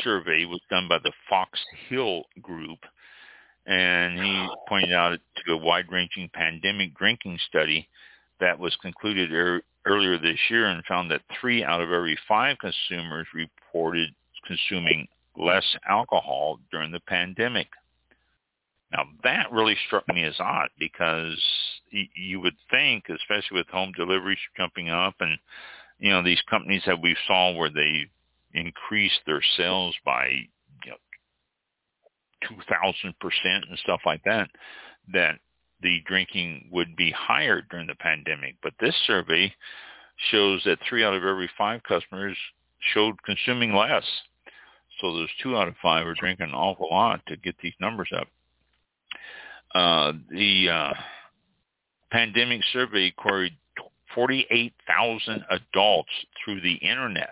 survey 0.00 0.44
was 0.44 0.60
done 0.70 0.88
by 0.88 0.98
the 1.02 1.12
Fox 1.28 1.58
Hill 1.88 2.24
Group, 2.40 2.78
and 3.66 4.18
he 4.18 4.48
pointed 4.68 4.92
out 4.92 5.18
to 5.46 5.52
a 5.52 5.56
wide-ranging 5.56 6.30
pandemic 6.34 6.94
drinking 6.96 7.38
study 7.48 7.88
that 8.40 8.58
was 8.58 8.76
concluded 8.82 9.32
er- 9.32 9.62
earlier 9.86 10.18
this 10.18 10.38
year 10.50 10.66
and 10.66 10.84
found 10.84 11.10
that 11.10 11.22
three 11.40 11.62
out 11.62 11.80
of 11.80 11.92
every 11.92 12.18
five 12.26 12.56
consumers 12.58 13.26
reported 13.34 14.10
consuming 14.44 15.06
less 15.36 15.64
alcohol 15.88 16.58
during 16.70 16.90
the 16.90 17.00
pandemic. 17.00 17.68
Now 18.92 19.04
that 19.24 19.50
really 19.50 19.76
struck 19.86 20.06
me 20.08 20.24
as 20.24 20.38
odd 20.38 20.68
because 20.78 21.40
you 21.90 22.40
would 22.40 22.56
think, 22.70 23.04
especially 23.08 23.58
with 23.58 23.68
home 23.68 23.92
deliveries 23.96 24.38
jumping 24.56 24.90
up 24.90 25.14
and, 25.20 25.38
you 25.98 26.10
know, 26.10 26.22
these 26.22 26.42
companies 26.48 26.82
that 26.86 27.00
we 27.00 27.16
saw 27.26 27.52
where 27.52 27.70
they 27.70 28.06
increased 28.54 29.20
their 29.26 29.42
sales 29.56 29.94
by, 30.04 30.26
you 30.84 30.90
know, 30.90 30.96
2,000% 32.50 33.12
and 33.44 33.78
stuff 33.78 34.00
like 34.04 34.22
that, 34.24 34.48
that 35.12 35.38
the 35.80 36.00
drinking 36.06 36.68
would 36.70 36.94
be 36.96 37.10
higher 37.10 37.62
during 37.70 37.86
the 37.86 37.94
pandemic. 37.94 38.56
But 38.62 38.74
this 38.80 38.94
survey 39.06 39.54
shows 40.30 40.62
that 40.64 40.78
three 40.88 41.04
out 41.04 41.14
of 41.14 41.24
every 41.24 41.50
five 41.56 41.82
customers 41.82 42.36
showed 42.92 43.22
consuming 43.22 43.74
less. 43.74 44.04
So 45.00 45.12
those 45.12 45.30
two 45.42 45.56
out 45.56 45.68
of 45.68 45.74
five 45.82 46.06
are 46.06 46.14
drinking 46.14 46.48
an 46.48 46.54
awful 46.54 46.88
lot 46.90 47.20
to 47.26 47.36
get 47.36 47.56
these 47.62 47.72
numbers 47.80 48.10
up. 48.16 48.28
Uh, 49.74 50.12
the 50.30 50.68
uh, 50.68 50.92
pandemic 52.10 52.60
survey 52.72 53.10
queried 53.16 53.56
48,000 54.14 55.44
adults 55.50 56.10
through 56.44 56.60
the 56.60 56.74
internet. 56.74 57.30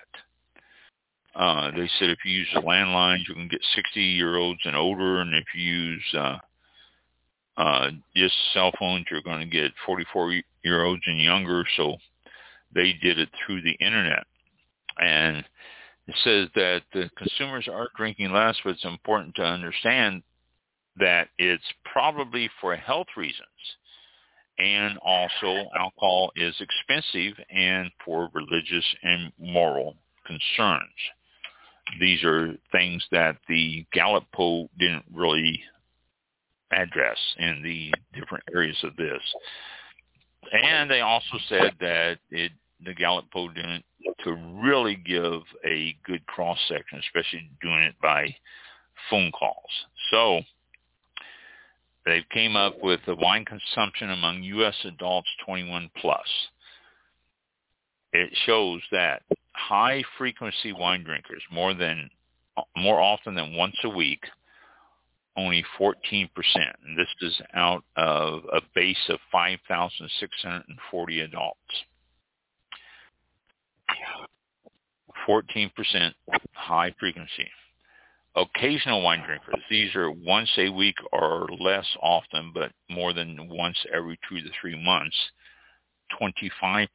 Uh, 1.34 1.70
they 1.70 1.88
said 1.98 2.10
if 2.10 2.18
you 2.24 2.32
use 2.32 2.48
landlines, 2.54 3.28
you 3.28 3.34
can 3.34 3.48
get 3.48 3.60
60-year-olds 3.76 4.60
and 4.64 4.74
older, 4.74 5.20
and 5.20 5.34
if 5.34 5.44
you 5.54 5.62
use 5.62 6.14
uh, 6.14 6.38
uh, 7.56 7.90
just 8.16 8.34
cell 8.52 8.72
phones, 8.78 9.06
you're 9.10 9.22
going 9.22 9.40
to 9.40 9.46
get 9.46 9.72
44-year-olds 9.86 11.02
and 11.06 11.20
younger. 11.20 11.64
So 11.76 11.96
they 12.74 12.94
did 13.00 13.18
it 13.18 13.28
through 13.46 13.62
the 13.62 13.76
internet. 13.84 14.24
And 14.98 15.44
it 16.08 16.14
says 16.24 16.48
that 16.56 16.82
the 16.92 17.10
consumers 17.16 17.68
are 17.68 17.88
drinking 17.96 18.32
less, 18.32 18.56
but 18.64 18.70
it's 18.70 18.84
important 18.84 19.34
to 19.36 19.42
understand 19.42 20.22
that 21.00 21.28
it's 21.38 21.64
probably 21.90 22.48
for 22.60 22.76
health 22.76 23.08
reasons. 23.16 23.46
And 24.58 24.98
also 24.98 25.68
alcohol 25.78 26.32
is 26.36 26.54
expensive 26.60 27.42
and 27.50 27.90
for 28.04 28.28
religious 28.34 28.84
and 29.02 29.32
moral 29.38 29.96
concerns. 30.26 30.82
These 31.98 32.22
are 32.24 32.54
things 32.70 33.02
that 33.10 33.36
the 33.48 33.86
Gallup 33.92 34.24
poll 34.34 34.68
didn't 34.78 35.06
really 35.12 35.62
address 36.72 37.18
in 37.38 37.62
the 37.62 37.92
different 38.18 38.44
areas 38.54 38.76
of 38.84 38.94
this. 38.96 39.22
And 40.52 40.90
they 40.90 41.00
also 41.00 41.38
said 41.48 41.72
that 41.80 42.18
it, 42.30 42.52
the 42.84 42.94
Gallup 42.94 43.30
poll 43.32 43.48
didn't 43.48 43.84
to 44.24 44.32
really 44.62 44.96
give 44.96 45.42
a 45.64 45.96
good 46.04 46.24
cross 46.26 46.58
section, 46.68 46.98
especially 46.98 47.50
doing 47.62 47.80
it 47.80 47.94
by 48.02 48.34
phone 49.08 49.32
calls. 49.32 49.70
So 50.10 50.40
they 52.04 52.24
came 52.32 52.56
up 52.56 52.80
with 52.82 53.00
the 53.06 53.14
wine 53.14 53.44
consumption 53.44 54.10
among 54.10 54.42
U.S. 54.42 54.74
adults 54.84 55.28
21 55.44 55.90
plus. 56.00 56.26
It 58.12 58.30
shows 58.46 58.80
that 58.90 59.22
high 59.52 60.02
frequency 60.18 60.72
wine 60.72 61.04
drinkers, 61.04 61.42
more 61.52 61.74
than 61.74 62.10
more 62.76 63.00
often 63.00 63.34
than 63.34 63.54
once 63.54 63.76
a 63.84 63.88
week, 63.88 64.24
only 65.36 65.64
14%. 65.78 66.28
And 66.84 66.98
this 66.98 67.08
is 67.22 67.40
out 67.54 67.84
of 67.96 68.42
a 68.52 68.60
base 68.74 69.08
of 69.08 69.18
5,640 69.30 71.20
adults. 71.20 71.58
14% 75.28 75.70
high 76.52 76.94
frequency. 76.98 77.48
Occasional 78.36 79.02
wine 79.02 79.24
drinkers, 79.26 79.60
these 79.68 79.94
are 79.96 80.10
once 80.10 80.50
a 80.56 80.68
week 80.68 80.94
or 81.12 81.48
less 81.58 81.86
often, 82.00 82.52
but 82.54 82.70
more 82.88 83.12
than 83.12 83.48
once 83.48 83.76
every 83.92 84.18
two 84.28 84.40
to 84.40 84.48
three 84.60 84.80
months, 84.82 85.16
25%. 86.20 86.88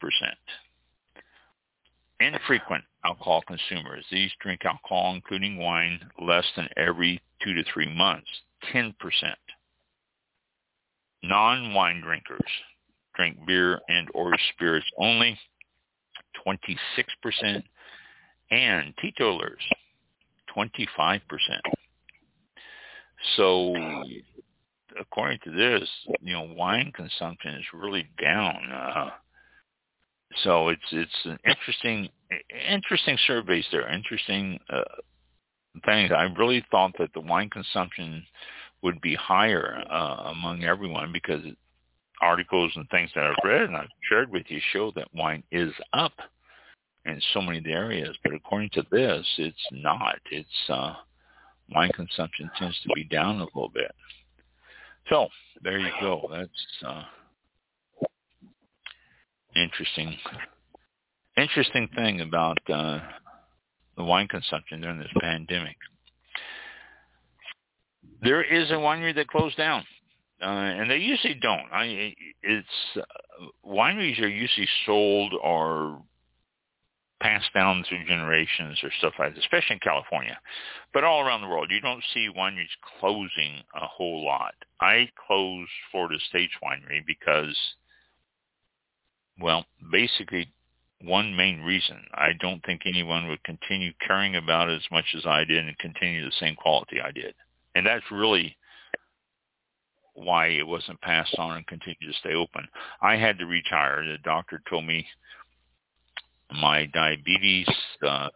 Infrequent 2.21 2.83
alcohol 3.03 3.43
consumers, 3.45 4.05
these 4.09 4.31
drink 4.39 4.63
alcohol, 4.63 5.13
including 5.13 5.57
wine, 5.57 5.99
less 6.21 6.45
than 6.55 6.69
every 6.77 7.21
two 7.43 7.53
to 7.53 7.63
three 7.73 7.93
months, 7.93 8.29
10%. 8.73 8.93
Non-wine 11.21 12.01
drinkers 12.01 12.39
drink 13.15 13.37
beer 13.45 13.81
and 13.89 14.07
or 14.13 14.33
spirits 14.53 14.85
only, 14.97 15.37
26%, 16.47 17.63
and 18.51 18.93
teetotalers, 19.01 19.61
25%. 20.55 21.19
So 23.35 23.75
according 24.99 25.39
to 25.43 25.51
this, 25.51 25.89
you 26.21 26.33
know, 26.33 26.53
wine 26.55 26.91
consumption 26.95 27.55
is 27.55 27.65
really 27.73 28.07
down. 28.21 28.71
Uh, 28.71 29.09
so 30.43 30.69
it's 30.69 30.81
it's 30.91 31.25
an 31.25 31.37
interesting 31.45 32.09
interesting 32.69 33.17
surveys 33.25 33.65
there, 33.71 33.91
interesting 33.91 34.59
uh, 34.69 34.81
things. 35.85 36.11
I 36.11 36.23
really 36.37 36.65
thought 36.71 36.93
that 36.99 37.13
the 37.13 37.21
wine 37.21 37.49
consumption 37.49 38.25
would 38.81 38.99
be 39.01 39.15
higher 39.15 39.83
uh, 39.89 40.31
among 40.31 40.63
everyone 40.63 41.11
because 41.11 41.41
articles 42.21 42.71
and 42.75 42.87
things 42.89 43.09
that 43.15 43.25
I've 43.25 43.43
read 43.43 43.61
and 43.63 43.75
I've 43.75 43.87
shared 44.09 44.31
with 44.31 44.43
you 44.47 44.59
show 44.71 44.91
that 44.95 45.07
wine 45.13 45.43
is 45.51 45.71
up 45.93 46.13
in 47.05 47.21
so 47.33 47.41
many 47.41 47.61
areas. 47.67 48.15
But 48.23 48.33
according 48.33 48.69
to 48.73 48.83
this, 48.91 49.25
it's 49.37 49.67
not. 49.71 50.15
It's 50.31 50.69
uh, 50.69 50.93
wine 51.73 51.91
consumption 51.93 52.49
tends 52.57 52.79
to 52.83 52.89
be 52.95 53.03
down 53.03 53.37
a 53.37 53.45
little 53.45 53.71
bit. 53.73 53.91
So 55.09 55.27
there 55.61 55.77
you 55.77 55.91
go. 56.01 56.27
That's 56.31 56.49
uh, 56.85 57.03
interesting. 59.55 60.17
Interesting 61.37 61.89
thing 61.95 62.21
about 62.21 62.57
uh, 62.69 62.99
the 63.97 64.03
wine 64.03 64.27
consumption 64.27 64.81
during 64.81 64.99
this 64.99 65.11
pandemic. 65.19 65.75
There 68.21 68.43
is 68.43 68.71
a 68.71 68.75
winery 68.75 69.13
that 69.15 69.27
closed 69.27 69.57
down, 69.57 69.83
uh, 70.41 70.45
and 70.45 70.89
they 70.89 70.97
usually 70.97 71.35
don't. 71.35 71.71
I 71.71 72.15
it's 72.41 72.67
uh, 72.95 73.01
wineries 73.67 74.19
are 74.21 74.27
usually 74.27 74.67
sold 74.85 75.33
or 75.43 76.01
passed 77.25 77.51
down 77.55 77.83
through 77.89 78.05
generations 78.05 78.77
or 78.83 78.91
stuff 78.99 79.13
like 79.17 79.33
that, 79.33 79.39
especially 79.39 79.73
in 79.73 79.79
California. 79.79 80.37
But 80.93 81.03
all 81.03 81.21
around 81.21 81.41
the 81.41 81.47
world, 81.47 81.71
you 81.71 81.81
don't 81.81 82.03
see 82.13 82.29
wineries 82.37 82.67
closing 82.99 83.63
a 83.73 83.87
whole 83.87 84.23
lot. 84.23 84.53
I 84.79 85.09
closed 85.25 85.71
Florida 85.91 86.17
State's 86.29 86.53
Winery 86.63 87.03
because, 87.05 87.57
well, 89.41 89.65
basically 89.91 90.53
one 91.01 91.35
main 91.35 91.61
reason. 91.61 91.97
I 92.13 92.33
don't 92.39 92.63
think 92.63 92.81
anyone 92.85 93.27
would 93.27 93.43
continue 93.43 93.91
caring 94.05 94.35
about 94.35 94.69
it 94.69 94.75
as 94.75 94.91
much 94.91 95.05
as 95.17 95.25
I 95.25 95.45
did 95.45 95.65
and 95.65 95.77
continue 95.79 96.23
the 96.23 96.31
same 96.39 96.55
quality 96.55 97.01
I 97.01 97.11
did. 97.11 97.33
And 97.73 97.87
that's 97.87 98.05
really 98.11 98.55
why 100.13 100.47
it 100.47 100.67
wasn't 100.67 101.01
passed 101.01 101.35
on 101.39 101.57
and 101.57 101.67
continued 101.67 102.13
to 102.13 102.19
stay 102.19 102.35
open. 102.35 102.67
I 103.01 103.15
had 103.15 103.39
to 103.39 103.47
retire. 103.47 104.05
The 104.05 104.19
doctor 104.23 104.61
told 104.69 104.85
me 104.85 105.07
my 106.51 106.85
diabetes, 106.87 107.67
uh, 108.05 108.29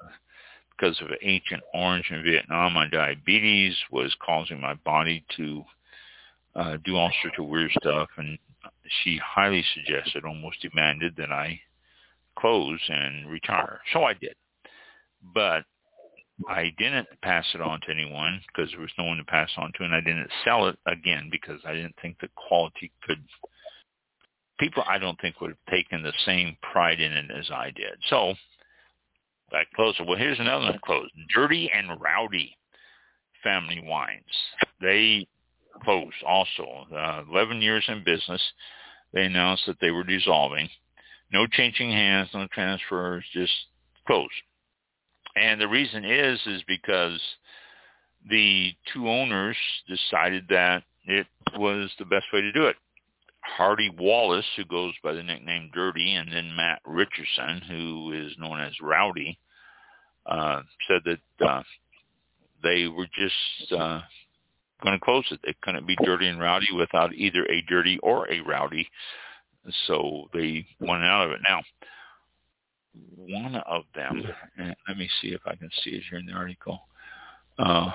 because 0.71 0.99
of 1.01 1.07
Agent 1.21 1.61
Orange 1.73 2.05
in 2.09 2.23
Vietnam, 2.23 2.73
my 2.73 2.87
diabetes 2.89 3.75
was 3.91 4.15
causing 4.25 4.61
my 4.61 4.75
body 4.75 5.23
to 5.35 5.63
uh, 6.55 6.77
do 6.85 6.95
all 6.95 7.11
sorts 7.21 7.37
of 7.37 7.47
weird 7.47 7.71
stuff. 7.79 8.09
And 8.17 8.37
she 9.03 9.19
highly 9.23 9.63
suggested, 9.73 10.23
almost 10.25 10.61
demanded 10.61 11.15
that 11.17 11.31
I 11.31 11.59
close 12.37 12.79
and 12.87 13.29
retire. 13.29 13.81
So 13.93 14.03
I 14.03 14.13
did. 14.13 14.35
But 15.33 15.65
I 16.47 16.73
didn't 16.77 17.07
pass 17.21 17.45
it 17.53 17.61
on 17.61 17.81
to 17.81 17.91
anyone 17.91 18.39
because 18.47 18.71
there 18.71 18.79
was 18.79 18.91
no 18.97 19.03
one 19.03 19.17
to 19.17 19.25
pass 19.25 19.49
on 19.57 19.71
to, 19.75 19.83
and 19.83 19.93
I 19.93 19.99
didn't 19.99 20.29
sell 20.45 20.67
it 20.67 20.77
again 20.85 21.27
because 21.29 21.59
I 21.65 21.73
didn't 21.73 21.95
think 22.01 22.17
the 22.19 22.29
quality 22.35 22.91
could 23.05 23.21
people 24.59 24.83
I 24.87 24.97
don't 24.97 25.19
think 25.21 25.41
would 25.41 25.51
have 25.51 25.73
taken 25.73 26.03
the 26.03 26.13
same 26.25 26.57
pride 26.61 26.99
in 26.99 27.11
it 27.11 27.31
as 27.31 27.49
I 27.51 27.71
did. 27.71 27.97
So 28.09 28.33
that 29.51 29.65
closed. 29.75 29.99
Well, 30.05 30.17
here's 30.17 30.39
another 30.39 30.65
one 30.65 30.79
closed. 30.83 31.11
Dirty 31.33 31.71
and 31.73 31.99
Rowdy 31.99 32.55
Family 33.43 33.81
Wines. 33.83 34.23
They 34.81 35.27
closed 35.83 36.23
also. 36.27 36.85
Uh, 36.95 37.23
11 37.29 37.61
years 37.61 37.83
in 37.87 38.03
business. 38.03 38.41
They 39.13 39.25
announced 39.25 39.63
that 39.67 39.77
they 39.81 39.91
were 39.91 40.03
dissolving. 40.03 40.69
No 41.31 41.47
changing 41.47 41.91
hands, 41.91 42.29
no 42.33 42.47
transfers, 42.51 43.23
just 43.33 43.53
closed. 44.05 44.31
And 45.35 45.61
the 45.61 45.67
reason 45.67 46.03
is, 46.03 46.39
is 46.45 46.63
because 46.67 47.19
the 48.29 48.73
two 48.93 49.07
owners 49.07 49.55
decided 49.87 50.45
that 50.49 50.83
it 51.05 51.27
was 51.55 51.89
the 51.97 52.05
best 52.05 52.25
way 52.33 52.41
to 52.41 52.51
do 52.51 52.65
it. 52.65 52.75
Hardy 53.55 53.89
Wallace, 53.97 54.45
who 54.55 54.65
goes 54.65 54.93
by 55.03 55.13
the 55.13 55.23
nickname 55.23 55.69
Dirty, 55.73 56.15
and 56.15 56.31
then 56.31 56.55
Matt 56.55 56.81
Richardson, 56.85 57.61
who 57.67 58.13
is 58.13 58.33
known 58.37 58.59
as 58.59 58.73
Rowdy, 58.81 59.37
uh, 60.25 60.61
said 60.87 61.01
that 61.05 61.45
uh, 61.45 61.63
they 62.63 62.87
were 62.87 63.07
just 63.07 63.71
uh, 63.73 64.01
going 64.83 64.97
to 64.97 65.03
close 65.03 65.25
it. 65.31 65.39
They 65.43 65.55
couldn't 65.61 65.87
be 65.87 65.95
dirty 66.03 66.27
and 66.27 66.39
rowdy 66.39 66.67
without 66.75 67.13
either 67.13 67.45
a 67.45 67.61
dirty 67.67 67.99
or 68.01 68.31
a 68.31 68.41
rowdy. 68.41 68.89
So 69.87 70.29
they 70.33 70.65
went 70.79 71.03
out 71.03 71.25
of 71.25 71.31
it. 71.31 71.39
Now, 71.47 71.61
one 73.15 73.55
of 73.55 73.83
them, 73.95 74.23
let 74.87 74.97
me 74.97 75.09
see 75.21 75.29
if 75.29 75.41
I 75.45 75.55
can 75.55 75.69
see 75.83 75.91
it 75.91 76.03
here 76.09 76.19
in 76.19 76.25
the 76.25 76.33
article. 76.33 76.79
Uh, 77.57 77.91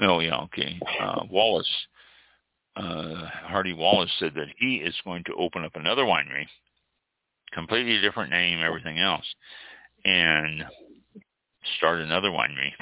oh, 0.00 0.20
yeah, 0.20 0.38
okay. 0.42 0.78
Uh, 1.00 1.24
Wallace 1.30 1.68
uh, 2.78 3.26
Hardy 3.44 3.72
Wallace 3.72 4.12
said 4.18 4.34
that 4.36 4.48
he 4.58 4.76
is 4.76 4.94
going 5.04 5.24
to 5.24 5.34
open 5.34 5.64
up 5.64 5.74
another 5.74 6.04
winery, 6.04 6.46
completely 7.52 8.00
different 8.00 8.30
name, 8.30 8.60
everything 8.62 8.98
else, 8.98 9.26
and 10.04 10.64
start 11.76 11.98
another 11.98 12.30
winery. 12.30 12.72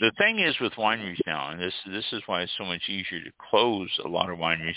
The 0.00 0.12
thing 0.16 0.38
is 0.38 0.54
with 0.60 0.72
wineries 0.74 1.20
now, 1.26 1.50
and 1.50 1.60
this 1.60 1.74
this 1.90 2.06
is 2.12 2.22
why 2.26 2.42
it's 2.42 2.52
so 2.56 2.64
much 2.64 2.88
easier 2.88 3.22
to 3.22 3.30
close 3.50 3.90
a 4.04 4.08
lot 4.08 4.30
of 4.30 4.38
wineries, 4.38 4.74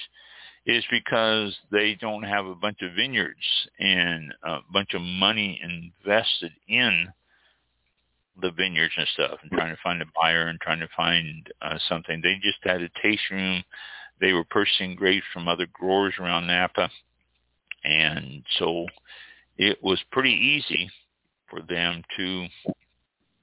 is 0.66 0.84
because 0.90 1.56
they 1.72 1.96
don't 2.02 2.24
have 2.24 2.46
a 2.46 2.56
bunch 2.56 2.82
of 2.82 2.94
vineyards 2.96 3.38
and 3.80 4.34
a 4.44 4.60
bunch 4.74 4.94
of 4.94 5.02
money 5.02 5.62
invested 5.64 6.52
in 6.68 7.08
the 8.42 8.52
vineyards 8.52 8.94
and 8.98 9.08
stuff, 9.14 9.40
and 9.42 9.52
trying 9.52 9.74
to 9.74 9.82
find 9.82 10.02
a 10.02 10.06
buyer 10.20 10.48
and 10.48 10.60
trying 10.60 10.80
to 10.80 10.90
find 10.98 11.48
uh, 11.62 11.78
something. 11.88 12.20
They 12.22 12.36
just 12.42 12.60
had 12.64 12.82
a 12.82 12.90
tasting 13.02 13.38
room 13.38 13.64
they 14.20 14.34
were 14.34 14.44
purchasing 14.46 14.96
grapes 14.96 15.26
from 15.34 15.48
other 15.48 15.68
growers 15.74 16.14
around 16.20 16.48
Napa. 16.48 16.90
And 17.84 18.44
so 18.58 18.86
it 19.58 19.78
was 19.84 20.00
pretty 20.12 20.32
easy 20.32 20.90
for 21.50 21.62
them 21.62 22.02
to 22.18 22.48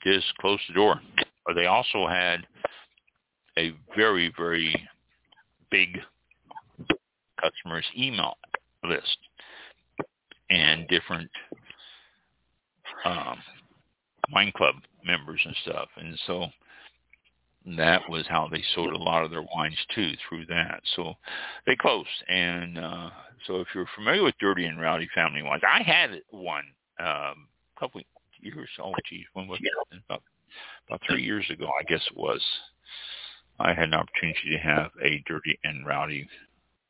just 0.04 0.26
close 0.40 0.60
the 0.68 0.74
door. 0.74 1.00
They 1.54 1.66
also 1.66 2.06
had 2.06 2.46
a 3.58 3.72
very, 3.96 4.32
very 4.36 4.74
big 5.70 5.98
customers 7.40 7.84
email 7.96 8.34
list 8.84 9.18
and 10.50 10.86
different 10.88 11.30
um, 13.04 13.38
wine 14.32 14.52
club 14.56 14.76
members 15.04 15.40
and 15.44 15.56
stuff. 15.64 15.88
And 15.96 16.18
so 16.26 16.46
that 17.76 18.08
was 18.08 18.26
how 18.28 18.48
they 18.50 18.62
sold 18.74 18.92
a 18.92 18.98
lot 18.98 19.24
of 19.24 19.30
their 19.30 19.44
wines 19.54 19.78
too 19.94 20.12
through 20.28 20.46
that. 20.46 20.82
So 20.96 21.14
they 21.66 21.76
closed. 21.76 22.08
And 22.28 22.78
uh, 22.78 23.10
so 23.46 23.60
if 23.60 23.68
you're 23.74 23.86
familiar 23.94 24.22
with 24.22 24.34
Dirty 24.40 24.66
and 24.66 24.80
Rowdy 24.80 25.08
Family 25.14 25.42
Wines, 25.42 25.62
I 25.68 25.82
had 25.82 26.20
one 26.30 26.64
um, 26.98 27.48
a 27.76 27.80
couple 27.80 28.00
years. 28.40 28.68
Oh, 28.82 28.94
geez, 29.08 29.24
when 29.34 29.48
was 29.48 29.60
it? 29.62 29.98
About 30.08 30.22
about 30.88 31.00
three 31.08 31.22
years 31.22 31.46
ago, 31.50 31.66
I 31.66 31.84
guess 31.84 32.02
it 32.10 32.16
was. 32.16 32.42
I 33.58 33.72
had 33.74 33.84
an 33.84 33.94
opportunity 33.94 34.50
to 34.52 34.58
have 34.58 34.90
a 35.02 35.22
dirty 35.26 35.58
and 35.64 35.86
rowdy 35.86 36.28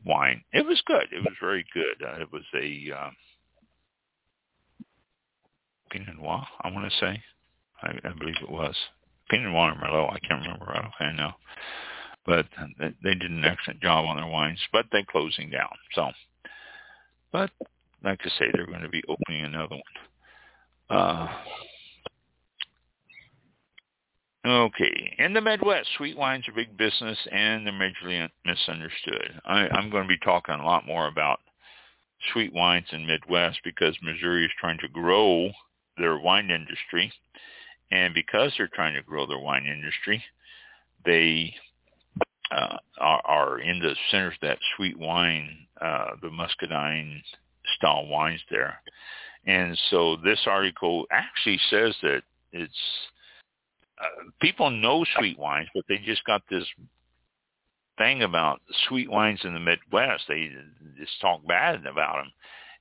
wine. 0.05 0.43
It 0.53 0.67
was 0.67 0.83
good. 0.87 1.07
It 1.13 1.21
was 1.21 1.35
very 1.41 1.65
good. 1.75 2.07
Uh, 2.07 2.21
it 2.21 2.33
was 2.33 2.43
a 2.55 2.91
uh, 2.97 3.11
Pinot 5.91 6.17
Noir, 6.17 6.47
I 6.63 6.71
want 6.71 6.91
to 6.91 6.99
say. 6.99 7.23
I, 7.83 8.09
I 8.09 8.13
believe 8.19 8.37
it 8.41 8.51
was. 8.51 8.75
Pinot 9.33 9.51
Noir 9.51 9.73
or 9.73 9.75
Merlot, 9.77 10.13
I 10.13 10.19
can't 10.19 10.43
remember 10.43 10.67
right 10.67 10.85
offhand 10.85 11.17
now. 11.17 11.37
But 12.27 12.47
they, 12.79 12.95
they 13.03 13.15
did 13.15 13.31
an 13.31 13.45
excellent 13.45 13.81
job 13.81 14.05
on 14.05 14.17
their 14.17 14.27
wines, 14.27 14.61
but 14.73 14.85
they're 14.93 15.05
closing 15.05 15.51
down. 15.51 15.71
So, 15.95 16.11
but 17.33 17.51
like 18.05 18.21
I 18.25 18.29
say, 18.39 18.51
they're 18.53 18.67
going 18.67 18.83
to 18.83 18.89
be 18.91 19.03
opening 19.09 19.45
another 19.45 19.77
one. 19.77 20.99
Uh, 20.99 21.29
Okay. 24.45 25.15
In 25.19 25.35
the 25.35 25.41
Midwest, 25.41 25.89
sweet 25.97 26.19
wines 26.19 26.49
are 26.49 26.53
big 26.53 26.77
business 26.77 27.17
and 27.31 27.65
they're 27.65 27.73
majorly 27.73 28.29
misunderstood. 28.45 29.41
I, 29.45 29.69
I'm 29.69 29.89
going 29.89 30.03
to 30.03 30.09
be 30.09 30.19
talking 30.19 30.57
a 30.57 30.67
lot 30.67 30.85
more 30.85 31.07
about 31.07 31.39
sweet 32.33 32.53
wines 32.53 32.87
in 32.91 33.07
Midwest 33.07 33.61
because 33.63 33.97
Missouri 34.03 34.45
is 34.45 34.51
trying 34.59 34.79
to 34.79 34.89
grow 34.89 35.51
their 35.97 36.19
wine 36.19 36.51
industry. 36.51 37.13
And 37.93 38.15
because 38.15 38.53
they're 38.57 38.71
trying 38.75 38.95
to 38.95 39.03
grow 39.03 39.27
their 39.27 39.39
wine 39.39 39.67
industry, 39.67 40.25
they 41.05 41.55
uh, 42.51 42.77
are, 42.99 43.21
are 43.25 43.61
in 43.61 43.81
the 43.81 43.95
center 44.11 44.29
of 44.29 44.33
that 44.41 44.59
sweet 44.77 44.99
wine, 44.99 45.67
uh, 45.81 46.13
the 46.23 46.31
muscadine 46.31 47.23
style 47.77 48.07
wines 48.07 48.41
there. 48.51 48.81
And 49.45 49.79
so 49.91 50.17
this 50.17 50.41
article 50.47 51.07
actually 51.11 51.61
says 51.69 51.95
that 52.03 52.23
it's 52.53 52.73
uh, 54.01 54.31
people 54.41 54.71
know 54.71 55.05
sweet 55.19 55.39
wines, 55.39 55.69
but 55.75 55.85
they 55.87 55.99
just 55.99 56.25
got 56.25 56.43
this 56.49 56.65
thing 57.99 58.23
about 58.23 58.63
sweet 58.89 59.11
wines 59.11 59.41
in 59.45 59.53
the 59.53 59.61
Midwest. 59.61 60.25
They 60.29 60.51
just 60.99 61.21
talk 61.21 61.47
bad 61.47 61.85
about 61.85 62.17
them, 62.23 62.33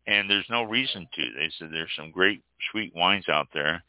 and 0.07 0.29
there's 0.29 0.45
no 0.49 0.63
reason 0.63 1.07
to. 1.13 1.21
They 1.37 1.51
said 1.57 1.69
there's 1.71 1.91
some 1.97 2.11
great 2.11 2.43
sweet 2.71 2.95
wines 2.95 3.27
out 3.27 3.47
there. 3.53 3.83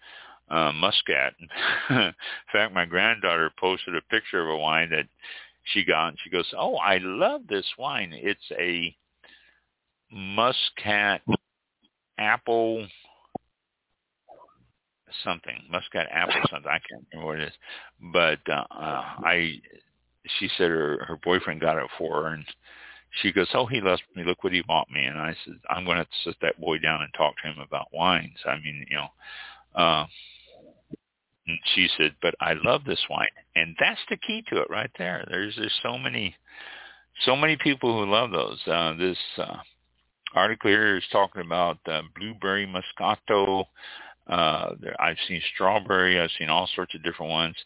Uh, 0.53 0.71
Muscat. 0.73 1.33
in 1.91 2.13
fact, 2.53 2.75
my 2.75 2.85
granddaughter 2.85 3.51
posted 3.59 3.97
a 3.97 4.03
picture 4.03 4.43
of 4.43 4.51
a 4.51 4.59
wine 4.59 4.91
that 4.91 5.07
she 5.65 5.83
got, 5.83 6.09
and 6.09 6.19
she 6.23 6.29
goes, 6.29 6.53
"Oh, 6.55 6.77
I 6.77 6.99
love 6.99 7.47
this 7.49 7.65
wine. 7.79 8.13
It's 8.13 8.53
a 8.59 8.95
Muscat 10.11 11.23
apple 12.19 12.87
something, 15.25 15.57
muscat 15.71 16.09
apple 16.11 16.41
something. 16.51 16.71
I 16.71 16.81
can't 16.89 17.05
remember 17.13 17.33
what 17.33 17.41
it 17.41 17.49
is, 17.49 17.55
but 18.13 18.41
uh, 18.49 18.65
uh, 18.71 19.05
I. 19.25 19.61
She 20.39 20.49
said 20.57 20.71
her 20.71 21.05
her 21.07 21.17
boyfriend 21.17 21.61
got 21.61 21.79
it 21.79 21.91
for 21.99 22.23
her, 22.23 22.29
and 22.29 22.45
she 23.23 23.33
goes, 23.33 23.49
"Oh, 23.55 23.67
he 23.67 23.81
loves 23.81 24.03
me. 24.15 24.25
Look 24.25 24.45
what 24.45 24.53
he 24.53 24.63
bought 24.63 24.91
me." 24.91 25.05
And 25.05 25.19
I 25.19 25.35
said, 25.45 25.55
"I'm 25.69 25.85
going 25.85 25.99
to 25.99 26.07
sit 26.25 26.37
that 26.43 26.61
boy 26.61 26.79
down 26.79 27.03
and 27.03 27.13
talk 27.15 27.35
to 27.39 27.49
him 27.49 27.59
about 27.59 27.93
wines." 27.93 28.39
I 28.47 28.57
mean, 28.57 28.87
you 28.89 28.97
know. 28.97 29.09
Uh, 29.75 30.07
and 31.47 31.59
she 31.75 31.89
said, 31.97 32.15
"But 32.23 32.35
I 32.41 32.55
love 32.65 32.85
this 32.85 33.05
wine, 33.11 33.29
and 33.57 33.77
that's 33.81 34.01
the 34.09 34.17
key 34.17 34.45
to 34.49 34.61
it 34.61 34.71
right 34.71 34.91
there. 34.99 35.25
There's 35.29 35.55
there's 35.57 35.81
so 35.83 35.99
many, 35.99 36.35
so 37.25 37.37
many 37.37 37.57
people 37.57 37.93
who 37.99 38.11
love 38.11 38.31
those. 38.31 38.61
Uh, 38.67 38.95
this 38.95 39.19
uh, 39.39 39.57
article 40.35 40.71
here 40.71 40.97
is 40.97 41.05
talking 41.11 41.43
about 41.43 41.79
uh, 41.87 42.03
blueberry 42.17 42.67
moscato, 42.67 43.67
uh, 44.29 44.75
there, 44.81 45.01
I've 45.01 45.17
seen 45.29 45.43
strawberry. 45.55 46.21
I've 46.21 46.31
seen 46.39 46.49
all 46.49 46.69
sorts 46.75 46.95
of 46.95 47.03
different 47.03 47.31
ones. 47.31 47.57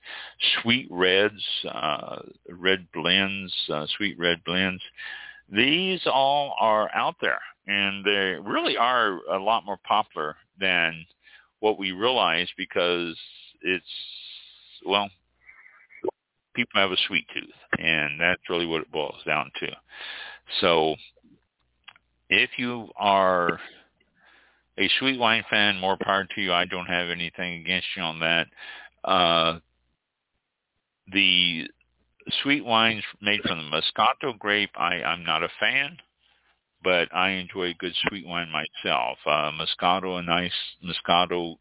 Sweet 0.62 0.88
reds, 0.90 1.42
uh, 1.70 2.22
red 2.48 2.86
blends, 2.92 3.52
uh, 3.72 3.86
sweet 3.96 4.18
red 4.18 4.42
blends. 4.44 4.82
These 5.50 6.00
all 6.06 6.56
are 6.58 6.90
out 6.94 7.16
there, 7.20 7.40
and 7.66 8.04
they 8.04 8.36
really 8.42 8.76
are 8.76 9.20
a 9.30 9.38
lot 9.38 9.64
more 9.64 9.78
popular 9.86 10.36
than 10.58 11.06
what 11.60 11.78
we 11.78 11.92
realize 11.92 12.48
because 12.56 13.16
it's 13.62 13.84
well, 14.84 15.08
people 16.54 16.80
have 16.80 16.92
a 16.92 16.96
sweet 17.06 17.26
tooth, 17.32 17.78
and 17.78 18.20
that's 18.20 18.42
really 18.48 18.66
what 18.66 18.82
it 18.82 18.92
boils 18.92 19.22
down 19.26 19.50
to. 19.60 19.68
So, 20.60 20.96
if 22.28 22.50
you 22.58 22.88
are 22.96 23.60
a 24.78 24.90
sweet 24.98 25.18
wine 25.18 25.44
fan, 25.48 25.78
more 25.78 25.96
power 26.00 26.26
to 26.34 26.40
you. 26.40 26.52
I 26.52 26.64
don't 26.66 26.86
have 26.86 27.08
anything 27.08 27.60
against 27.60 27.86
you 27.96 28.02
on 28.02 28.20
that. 28.20 28.46
Uh, 29.04 29.58
the 31.12 31.68
sweet 32.42 32.64
wines 32.64 33.04
made 33.20 33.40
from 33.42 33.58
the 33.58 33.64
Moscato 33.64 34.38
grape, 34.38 34.70
I, 34.76 35.02
I'm 35.02 35.24
not 35.24 35.42
a 35.42 35.48
fan, 35.60 35.96
but 36.82 37.14
I 37.14 37.30
enjoy 37.30 37.74
good 37.78 37.94
sweet 38.08 38.26
wine 38.26 38.50
myself. 38.50 39.18
Uh, 39.24 39.52
Moscato, 39.52 40.18
a 40.18 40.22
nice 40.22 40.52
Moscato 40.84 41.56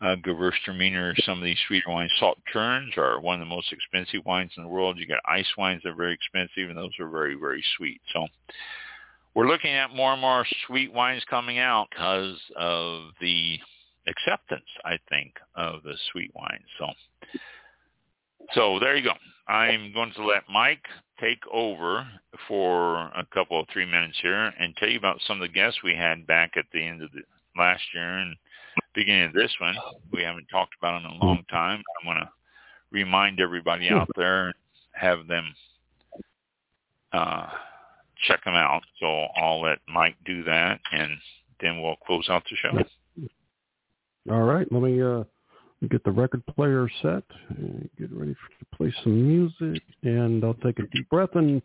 uh, 0.00 0.16
Gewürztraminer, 0.16 1.14
some 1.24 1.38
of 1.38 1.44
these 1.44 1.58
sweeter 1.66 1.90
wines. 1.90 2.12
Sauternes 2.20 2.96
are 2.96 3.20
one 3.20 3.34
of 3.34 3.40
the 3.40 3.54
most 3.54 3.72
expensive 3.72 4.24
wines 4.24 4.52
in 4.56 4.62
the 4.62 4.68
world. 4.68 4.98
You 4.98 5.06
got 5.06 5.20
ice 5.26 5.50
wines 5.58 5.82
that 5.82 5.90
are 5.90 5.94
very 5.94 6.14
expensive, 6.14 6.68
and 6.68 6.76
those 6.76 6.98
are 6.98 7.08
very, 7.08 7.34
very 7.34 7.62
sweet. 7.76 8.00
So 8.12 8.26
we're 9.34 9.48
looking 9.48 9.72
at 9.72 9.94
more 9.94 10.12
and 10.12 10.20
more 10.20 10.46
sweet 10.66 10.92
wines 10.92 11.22
coming 11.28 11.58
out 11.58 11.88
because 11.90 12.38
of 12.56 13.10
the 13.20 13.58
acceptance, 14.06 14.68
I 14.84 14.98
think, 15.08 15.34
of 15.54 15.82
the 15.82 15.94
sweet 16.12 16.32
wines. 16.34 16.64
So, 16.78 16.86
so 18.54 18.78
there 18.80 18.96
you 18.96 19.04
go. 19.04 19.14
I'm 19.46 19.92
going 19.92 20.12
to 20.16 20.24
let 20.24 20.44
Mike 20.50 20.84
take 21.20 21.42
over 21.52 22.06
for 22.48 22.96
a 22.96 23.26
couple 23.34 23.60
of 23.60 23.66
three 23.72 23.84
minutes 23.84 24.18
here 24.22 24.52
and 24.58 24.74
tell 24.76 24.88
you 24.88 24.98
about 24.98 25.20
some 25.26 25.42
of 25.42 25.46
the 25.46 25.52
guests 25.52 25.80
we 25.84 25.94
had 25.94 26.26
back 26.26 26.52
at 26.56 26.64
the 26.72 26.82
end 26.82 27.02
of 27.02 27.10
the 27.12 27.20
last 27.58 27.82
year 27.92 28.18
and 28.18 28.36
beginning 28.94 29.24
of 29.24 29.32
this 29.32 29.52
one. 29.60 29.74
We 30.12 30.22
haven't 30.22 30.46
talked 30.50 30.74
about 30.80 31.00
in 31.00 31.10
a 31.10 31.24
long 31.24 31.44
time. 31.50 31.82
I 32.02 32.06
want 32.06 32.20
to 32.20 32.28
remind 32.90 33.40
everybody 33.40 33.88
out 33.88 34.08
there, 34.16 34.52
have 34.92 35.26
them 35.26 35.54
uh, 37.12 37.46
check 38.26 38.44
them 38.44 38.54
out. 38.54 38.82
So 38.98 39.26
I'll 39.36 39.62
let 39.62 39.78
Mike 39.88 40.16
do 40.24 40.42
that, 40.44 40.80
and 40.92 41.10
then 41.60 41.82
we'll 41.82 41.96
close 42.06 42.28
out 42.28 42.42
the 42.50 42.56
show. 42.56 42.78
All 44.30 44.42
right, 44.42 44.70
let 44.70 44.82
me 44.82 45.02
uh, 45.02 45.24
get 45.88 46.04
the 46.04 46.10
record 46.10 46.44
player 46.46 46.88
set, 47.02 47.24
get 47.98 48.12
ready 48.12 48.34
to 48.34 48.76
play 48.76 48.94
some 49.02 49.26
music, 49.26 49.82
and 50.02 50.44
I'll 50.44 50.54
take 50.54 50.78
a 50.78 50.86
deep 50.92 51.08
breath 51.08 51.34
and 51.34 51.62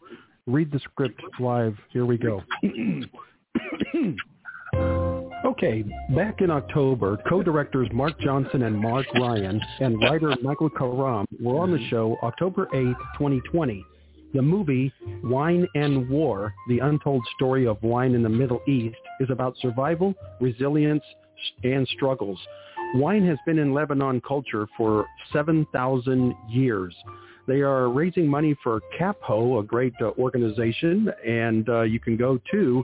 read 0.47 0.71
the 0.71 0.79
script 0.79 1.21
live. 1.39 1.75
Here 1.89 2.05
we 2.05 2.17
go. 2.17 2.41
okay, 5.45 5.83
back 6.15 6.41
in 6.41 6.49
October, 6.51 7.17
co-directors 7.27 7.87
Mark 7.93 8.19
Johnson 8.19 8.63
and 8.63 8.77
Mark 8.77 9.05
Ryan 9.13 9.61
and 9.79 9.99
writer 10.01 10.35
Michael 10.41 10.69
Karam 10.69 11.25
were 11.41 11.59
on 11.59 11.71
the 11.71 11.87
show 11.89 12.17
October 12.23 12.67
8, 12.73 12.95
2020 13.17 13.85
the 14.35 14.41
movie 14.41 14.91
Wine 15.23 15.65
and 15.75 16.09
War, 16.09 16.53
the 16.67 16.79
untold 16.79 17.25
story 17.35 17.65
of 17.65 17.81
wine 17.81 18.13
in 18.13 18.21
the 18.21 18.29
Middle 18.29 18.61
East, 18.67 18.97
is 19.21 19.29
about 19.29 19.55
survival, 19.61 20.13
resilience, 20.41 21.03
and 21.63 21.87
struggles. 21.95 22.37
Wine 22.95 23.25
has 23.25 23.37
been 23.45 23.57
in 23.57 23.73
Lebanon 23.73 24.21
culture 24.27 24.67
for 24.75 25.05
7,000 25.31 26.35
years. 26.49 26.93
They 27.47 27.61
are 27.61 27.89
raising 27.89 28.27
money 28.27 28.55
for 28.61 28.81
CAPHO, 28.99 29.59
a 29.59 29.63
great 29.63 29.93
uh, 30.01 30.11
organization, 30.19 31.09
and 31.25 31.69
uh, 31.69 31.81
you 31.81 31.99
can 31.99 32.17
go 32.17 32.39
to 32.51 32.83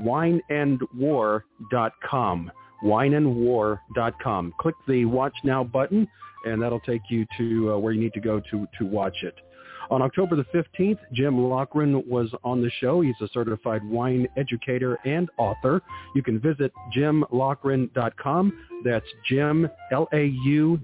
wineandwar.com 0.00 2.50
wineandwar.com. 2.84 4.54
Click 4.60 4.74
the 4.86 5.04
Watch 5.06 5.34
Now 5.42 5.64
button, 5.64 6.06
and 6.44 6.62
that'll 6.62 6.80
take 6.80 7.00
you 7.08 7.26
to 7.38 7.72
uh, 7.72 7.78
where 7.78 7.92
you 7.92 8.00
need 8.00 8.12
to 8.12 8.20
go 8.20 8.40
to, 8.50 8.68
to 8.78 8.84
watch 8.84 9.22
it. 9.22 9.34
On 9.90 10.00
October 10.00 10.36
the 10.36 10.46
15th, 10.54 11.00
Jim 11.12 11.34
Laughren 11.34 12.06
was 12.06 12.30
on 12.42 12.62
the 12.62 12.70
show. 12.80 13.02
He's 13.02 13.20
a 13.20 13.28
certified 13.34 13.84
wine 13.84 14.26
educator 14.36 14.98
and 15.04 15.28
author. 15.36 15.82
You 16.14 16.22
can 16.22 16.40
visit 16.40 16.72
jimlaughren.com. 16.96 18.52
That's 18.82 19.04
Jim, 19.28 19.68
L-A-U-G-H-R-E-N 19.92 20.80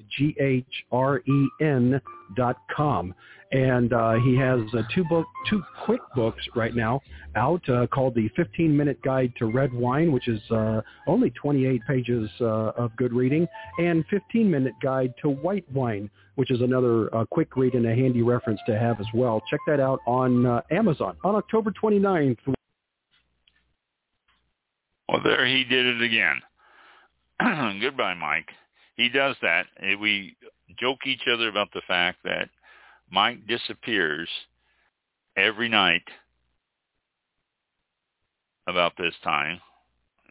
dot 2.37 2.59
com 2.75 3.15
and 3.53 3.93
uh, 3.93 4.15
he 4.15 4.37
has 4.37 4.61
uh, 4.75 4.83
two 4.95 5.05
book, 5.05 5.27
two 5.49 5.63
quick 5.85 6.01
books 6.15 6.43
right 6.55 6.75
now 6.75 7.01
out 7.35 7.69
uh, 7.69 7.87
called 7.89 8.15
the 8.15 8.29
15 8.37 8.77
Minute 8.77 9.01
Guide 9.03 9.33
to 9.39 9.47
Red 9.47 9.73
Wine, 9.73 10.13
which 10.13 10.29
is 10.29 10.41
uh, 10.51 10.81
only 11.09 11.31
28 11.31 11.81
pages 11.87 12.31
uh, 12.41 12.71
of 12.77 12.95
good 12.97 13.13
reading, 13.13 13.49
and 13.79 14.05
15 14.09 14.49
Minute 14.49 14.75
Guide 14.83 15.13
to 15.23 15.31
White 15.31 15.71
Wine, 15.73 16.09
which 16.37 16.51
is 16.51 16.61
another 16.61 17.13
uh, 17.15 17.25
quick 17.27 17.57
read 17.57 17.75
and 17.75 17.87
a 17.87 17.95
handy 17.95 18.23
reference 18.23 18.61
to 18.67 18.79
have 18.79 19.01
as 19.01 19.07
well. 19.15 19.43
Check 19.51 19.61
that 19.67 19.81
out 19.81 19.99
on 20.07 20.63
Amazon 20.71 21.17
on 21.25 21.35
October 21.35 21.73
29th. 21.73 22.39
Well, 25.09 25.23
there 25.25 25.45
he 25.45 25.65
did 25.65 25.87
it 25.87 26.03
again. 26.03 26.41
Goodbye, 27.81 28.15
Mike. 28.15 28.49
He 28.97 29.09
does 29.09 29.35
that. 29.43 29.67
We 30.01 30.37
joke 30.79 31.01
each 31.05 31.23
other 31.33 31.49
about 31.49 31.73
the 31.73 31.83
fact 31.89 32.19
that 32.23 32.49
Mike 33.11 33.47
disappears 33.47 34.29
every 35.37 35.69
night 35.69 36.03
about 38.67 38.93
this 38.97 39.15
time, 39.25 39.61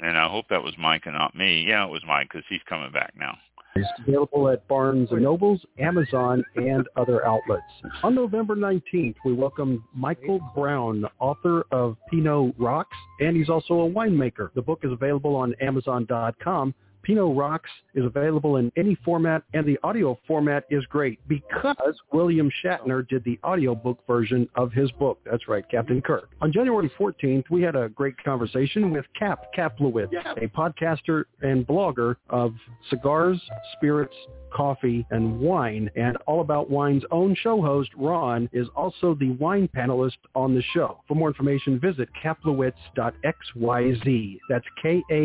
and 0.02 0.18
I 0.18 0.30
hope 0.30 0.46
that 0.50 0.64
was 0.64 0.74
Mike 0.78 1.04
and 1.06 1.16
not 1.16 1.36
me. 1.36 1.66
Yeah, 1.68 1.86
it 1.86 1.92
was 1.92 2.02
Mike 2.08 2.30
because 2.32 2.46
he's 2.50 2.62
coming 2.68 2.92
back 2.92 3.14
now. 3.18 3.38
It's 3.76 3.88
available 4.00 4.50
at 4.50 4.68
Barnes 4.68 5.10
& 5.10 5.12
Nobles, 5.12 5.62
Amazon, 5.78 6.44
and 6.56 6.88
other 6.96 7.26
outlets. 7.26 7.62
On 8.04 8.16
November 8.16 8.56
19th, 8.56 9.16
we 9.24 9.34
welcome 9.34 9.84
Michael 9.94 10.40
Brown, 10.56 11.06
author 11.20 11.66
of 11.72 11.96
Pinot 12.10 12.56
Rocks, 12.58 12.98
and 13.20 13.38
he's 13.38 13.48
also 13.48 13.82
a 13.82 13.90
winemaker. 13.90 14.52
The 14.54 14.62
book 14.62 14.80
is 14.84 14.92
available 14.92 15.36
on 15.36 15.54
Amazon.com 15.62 16.74
Pinot 17.04 17.36
Rocks 17.36 17.70
is 17.96 18.06
available 18.06 18.58
in 18.58 18.72
any 18.78 18.96
format, 19.04 19.44
and 19.54 19.66
the 19.66 19.80
audio 19.84 20.18
format 20.28 20.66
is 20.70 20.86
great 20.86 21.20
because 21.28 22.00
William 22.12 22.50
Shatner 22.64 23.08
did 23.08 23.24
the 23.24 23.40
audiobook 23.44 24.00
version 24.08 24.48
of 24.56 24.72
his 24.72 24.92
book. 24.92 25.20
That's 25.30 25.48
right, 25.48 25.64
Captain 25.70 26.02
Kirk. 26.02 26.30
On 26.42 26.52
January 26.52 26.92
14th, 27.00 27.50
we 27.50 27.62
had 27.62 27.76
a 27.76 27.90
great 27.90 28.16
conversation 28.24 28.92
with 28.92 29.06
Cap 29.18 29.46
Kaplowitz, 29.58 30.14
a 30.38 30.48
podcaster 30.48 31.26
and 31.42 31.66
blogger 31.66 32.16
of 32.30 32.54
cigars, 32.90 33.42
spirits, 33.74 34.16
coffee, 34.52 35.06
and 35.12 35.40
wine. 35.40 35.90
And 35.96 36.18
All 36.28 36.42
About 36.42 36.70
Wine's 36.70 37.04
own 37.12 37.36
show 37.36 37.62
host, 37.62 37.92
Ron, 37.96 38.50
is 38.54 38.68
also 38.76 39.16
the 39.16 39.32
wine 39.32 39.70
panelist 39.76 40.18
on 40.36 40.54
the 40.56 40.64
show. 40.74 41.02
For 41.08 41.16
more 41.16 41.30
information, 41.30 41.80
visit 41.80 42.10
kaplowitz.xyz. 42.24 44.40
That's 44.50 44.66
K-A-P-L-O-W-I-T-Z 44.82 45.20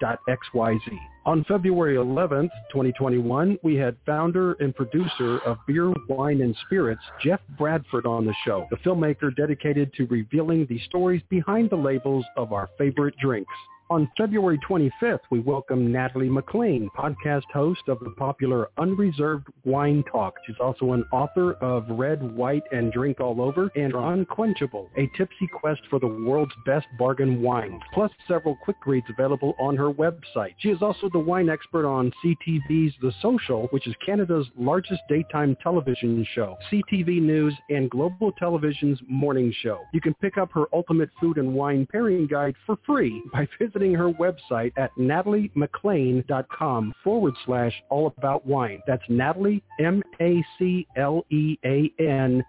dot 0.00 0.18
X-Y-Z. 0.28 0.98
On 1.26 1.42
February 1.44 1.96
11th, 1.96 2.50
2021, 2.70 3.58
we 3.62 3.76
had 3.76 3.96
founder 4.04 4.52
and 4.60 4.76
producer 4.76 5.38
of 5.38 5.56
Beer, 5.66 5.90
Wine, 6.06 6.42
and 6.42 6.54
Spirits, 6.66 7.00
Jeff 7.22 7.40
Bradford, 7.56 8.04
on 8.04 8.26
the 8.26 8.34
show, 8.44 8.66
the 8.70 8.76
filmmaker 8.76 9.34
dedicated 9.34 9.90
to 9.94 10.04
revealing 10.06 10.66
the 10.68 10.78
stories 10.80 11.22
behind 11.30 11.70
the 11.70 11.76
labels 11.76 12.26
of 12.36 12.52
our 12.52 12.68
favorite 12.76 13.16
drinks. 13.16 13.54
On 13.94 14.10
February 14.16 14.58
25th, 14.68 15.20
we 15.30 15.38
welcome 15.38 15.92
Natalie 15.92 16.28
MacLean, 16.28 16.90
podcast 16.98 17.44
host 17.52 17.82
of 17.86 18.00
the 18.00 18.10
popular 18.18 18.68
Unreserved 18.76 19.46
Wine 19.64 20.02
Talk. 20.10 20.34
She's 20.44 20.56
also 20.60 20.94
an 20.94 21.04
author 21.12 21.52
of 21.62 21.84
Red, 21.88 22.20
White, 22.36 22.64
and 22.72 22.92
Drunk 22.92 23.20
All 23.20 23.40
Over 23.40 23.70
and 23.76 23.94
Unquenchable, 23.94 24.90
a 24.96 25.08
tipsy 25.16 25.46
quest 25.60 25.80
for 25.90 26.00
the 26.00 26.08
world's 26.08 26.50
best 26.66 26.88
bargain 26.98 27.40
wines, 27.40 27.80
plus 27.92 28.10
several 28.26 28.56
quick 28.64 28.84
reads 28.84 29.06
available 29.16 29.54
on 29.60 29.76
her 29.76 29.92
website. 29.92 30.56
She 30.58 30.70
is 30.70 30.82
also 30.82 31.08
the 31.12 31.20
wine 31.20 31.48
expert 31.48 31.86
on 31.86 32.12
CTV's 32.24 32.94
The 33.00 33.12
Social, 33.22 33.68
which 33.70 33.86
is 33.86 33.94
Canada's 34.04 34.48
largest 34.58 35.02
daytime 35.08 35.56
television 35.62 36.26
show, 36.34 36.56
CTV 36.68 37.22
News, 37.22 37.54
and 37.70 37.88
Global 37.88 38.32
Television's 38.32 38.98
morning 39.08 39.54
show. 39.62 39.82
You 39.92 40.00
can 40.00 40.14
pick 40.14 40.36
up 40.36 40.50
her 40.50 40.64
ultimate 40.72 41.10
food 41.20 41.38
and 41.38 41.54
wine 41.54 41.86
pairing 41.92 42.26
guide 42.26 42.56
for 42.66 42.76
free 42.84 43.22
by 43.32 43.46
visiting 43.60 43.83
visiting 43.84 43.94
her 43.98 44.12
website 44.12 44.72
at 44.76 44.90
nataliemaclean.com 44.98 46.94
forward 47.02 47.34
slash 47.44 47.72
all 47.90 48.14
about 48.18 48.46
wine. 48.46 48.80
That's 48.86 49.02
Natalie, 49.08 49.64
M-A-C-L-E-A-N 49.80 50.04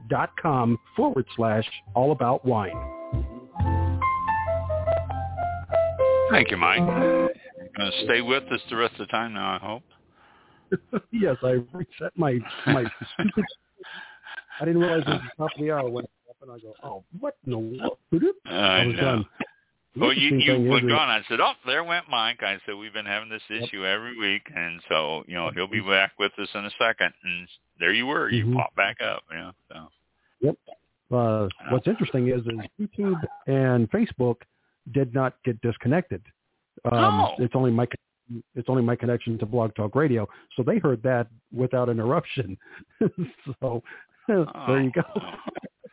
dot 0.10 0.30
com 0.42 0.78
forward 0.96 1.26
slash 1.36 1.66
all 1.94 2.12
about 2.12 2.46
wine. 2.46 2.76
Thank 6.32 6.50
you, 6.52 6.58
Mike. 6.58 6.80
You're 6.80 7.30
going 7.78 7.92
to 7.92 8.04
stay 8.06 8.22
with 8.22 8.44
us 8.52 8.62
the 8.70 8.76
rest 8.78 8.94
of 8.94 9.08
the 9.08 9.08
time 9.08 9.34
now, 9.34 9.56
I 9.56 9.60
hope. 9.60 9.84
yes, 11.12 11.36
I 11.44 11.60
reset 11.74 12.12
my 12.16 12.40
my. 12.66 12.86
I 14.60 14.66
didn't 14.66 14.82
realize 14.82 15.04
it 15.06 15.10
was 15.10 15.22
the 15.22 15.44
top 15.44 15.52
of 15.56 15.62
the 15.62 15.72
hour 15.72 15.90
when 15.90 16.06
it 16.06 16.10
happened. 16.28 16.52
I 16.52 16.60
go, 16.60 16.74
oh, 16.84 17.04
what 17.20 17.36
in 17.46 17.52
the 17.52 17.58
world? 17.58 17.98
I, 18.46 18.50
I 18.50 18.86
was 18.86 18.96
know. 18.96 19.02
done. 19.02 19.26
Well, 19.98 20.14
you 20.14 20.38
you 20.38 20.70
were 20.70 20.82
gone. 20.82 21.10
I 21.10 21.22
said, 21.30 21.39
oh, 21.39 21.54
there 21.66 21.84
went 21.84 22.06
Mike. 22.10 22.39
I 22.41 22.58
said, 22.66 22.76
we've 22.76 22.93
been 22.93 23.06
having 23.06 23.30
this 23.30 23.41
issue 23.50 23.82
yep. 23.82 23.96
every 23.96 24.18
week, 24.18 24.41
and 24.54 24.82
so 24.89 25.24
you 25.28 25.36
know 25.36 25.52
he'll 25.56 25.68
be 25.68 25.80
back 25.80 26.14
with 26.20 26.34
us 26.38 26.50
in 26.54 26.66
a 26.66 26.72
second. 26.78 27.14
And 27.24 27.48
there 27.80 27.93
you 27.93 28.06
were. 28.06 28.30
You 28.30 28.46
mm-hmm. 28.46 28.58
popped 28.58 28.76
back 28.76 28.98
up. 29.02 29.24
You 29.32 29.38
know. 29.38 29.52
So. 29.70 29.88
Yep. 30.41 30.58
Uh, 31.12 31.48
what's 31.70 31.88
interesting 31.88 32.28
is, 32.30 32.41
is 32.41 32.88
YouTube 32.98 33.22
and 33.48 33.89
Facebook 33.91 34.38
did 34.91 35.14
not 35.14 35.36
get 35.46 35.62
disconnected. 35.62 36.22
Um, 36.91 37.22
oh. 37.22 37.34
It's 37.39 37.56
only 37.56 37.72
my 37.72 37.88
it's 38.56 38.70
only 38.70 38.82
my 38.82 38.96
connection 38.96 39.38
to 39.38 39.46
Blog 39.46 39.76
Talk 39.76 39.96
Radio, 39.96 40.28
so 40.56 40.64
they 40.64 40.80
heard 40.80 41.02
that 41.04 41.28
without 41.54 41.89
interruption. 41.89 42.58
so 43.00 43.54
oh. 43.62 43.84
there 44.68 44.82
you 44.82 44.91
go. 44.91 45.04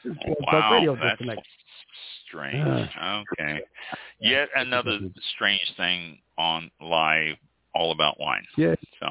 Blog 0.04 0.16
oh, 0.28 0.34
wow, 0.52 0.72
Radio 0.72 0.96
disconnected 0.96 1.44
strange. 2.32 2.88
okay. 2.98 3.60
Yet 4.20 4.48
another 4.56 4.98
strange 5.34 5.72
thing 5.76 6.18
on 6.38 6.70
live 6.80 7.36
all 7.74 7.92
about 7.92 8.18
wine. 8.18 8.44
Yeah. 8.56 8.74
So 9.00 9.08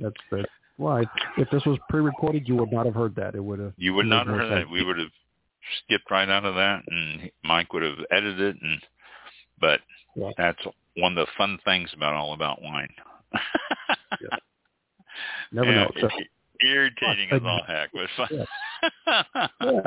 that's 0.00 0.16
the 0.30 0.44
why. 0.76 1.04
If 1.36 1.50
this 1.50 1.64
was 1.66 1.78
pre-recorded, 1.88 2.48
you 2.48 2.56
would 2.56 2.72
not 2.72 2.86
have 2.86 2.94
heard 2.94 3.14
that. 3.16 3.34
It 3.34 3.44
would 3.44 3.58
have. 3.58 3.72
You 3.76 3.94
would 3.94 4.06
not 4.06 4.26
have 4.26 4.36
heard 4.36 4.52
that. 4.52 4.70
We 4.70 4.84
would 4.84 4.98
have 4.98 5.10
skipped 5.84 6.10
right 6.10 6.28
out 6.28 6.44
of 6.44 6.54
that, 6.54 6.82
and 6.88 7.30
Mike 7.44 7.72
would 7.72 7.82
have 7.82 7.98
edited 8.10 8.56
it. 8.56 8.62
And 8.62 8.80
but 9.60 9.80
yeah. 10.14 10.30
that's 10.36 10.62
one 10.96 11.16
of 11.16 11.26
the 11.26 11.32
fun 11.36 11.58
things 11.64 11.90
about 11.94 12.14
all 12.14 12.34
about 12.34 12.62
wine. 12.62 12.92
yeah. 13.34 14.38
Never 15.52 15.72
know. 15.74 15.90
Irritating 16.62 17.28
as 17.30 17.40
all 17.44 17.62
heck, 17.66 17.90
but 17.92 18.08
fun. 18.16 18.28
Yeah. 19.06 19.22
yeah. 19.62 19.80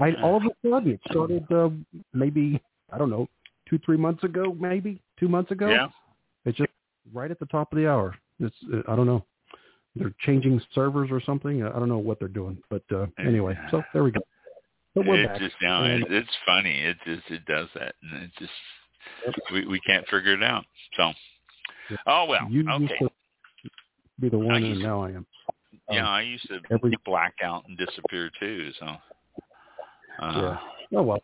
I 0.00 0.12
all 0.22 0.36
of 0.36 0.42
a 0.44 0.68
sudden 0.68 0.92
it 0.92 1.00
started 1.10 1.50
uh, 1.50 1.70
maybe 2.12 2.60
I 2.92 2.98
don't 2.98 3.10
know 3.10 3.28
two 3.68 3.78
three 3.84 3.96
months 3.96 4.24
ago 4.24 4.56
maybe 4.58 5.00
two 5.18 5.28
months 5.28 5.50
ago. 5.50 5.68
Yeah. 5.68 5.88
It's 6.44 6.58
just 6.58 6.70
right 7.12 7.30
at 7.30 7.38
the 7.38 7.46
top 7.46 7.72
of 7.72 7.78
the 7.78 7.88
hour. 7.88 8.14
It's 8.40 8.54
uh, 8.72 8.80
I 8.88 8.96
don't 8.96 9.06
know. 9.06 9.24
They're 9.94 10.14
changing 10.20 10.60
servers 10.74 11.08
or 11.10 11.22
something. 11.22 11.62
I 11.62 11.78
don't 11.78 11.88
know 11.88 11.98
what 11.98 12.18
they're 12.18 12.28
doing, 12.28 12.58
but 12.68 12.82
uh, 12.94 13.06
anyway. 13.18 13.56
So 13.70 13.82
there 13.94 14.04
we 14.04 14.10
go. 14.10 14.20
We're 14.94 15.26
back. 15.26 15.38
just 15.40 15.56
now 15.60 15.84
and, 15.84 16.04
it's 16.08 16.28
funny. 16.46 16.80
It 16.80 16.96
just 17.04 17.30
it 17.30 17.44
does 17.46 17.68
that, 17.74 17.94
and 18.02 18.24
it 18.24 18.30
just 18.38 18.52
we 19.52 19.66
we 19.66 19.80
can't 19.80 20.06
figure 20.08 20.34
it 20.34 20.42
out. 20.42 20.64
So 20.96 21.12
oh 22.06 22.26
well. 22.26 22.46
You 22.50 22.68
okay. 22.70 22.98
Be 24.20 24.28
the 24.28 24.38
one, 24.38 24.62
and 24.62 24.80
now 24.80 25.02
I 25.02 25.10
am. 25.10 25.26
Yeah, 25.90 26.02
um, 26.02 26.08
I 26.08 26.22
used 26.22 26.48
to 26.48 26.60
every, 26.70 26.92
black 27.04 27.34
out 27.44 27.64
and 27.68 27.78
disappear 27.78 28.30
too. 28.40 28.70
So 28.78 28.86
uh, 28.86 28.98
yeah. 30.20 30.58
Oh 30.98 31.02
well. 31.02 31.22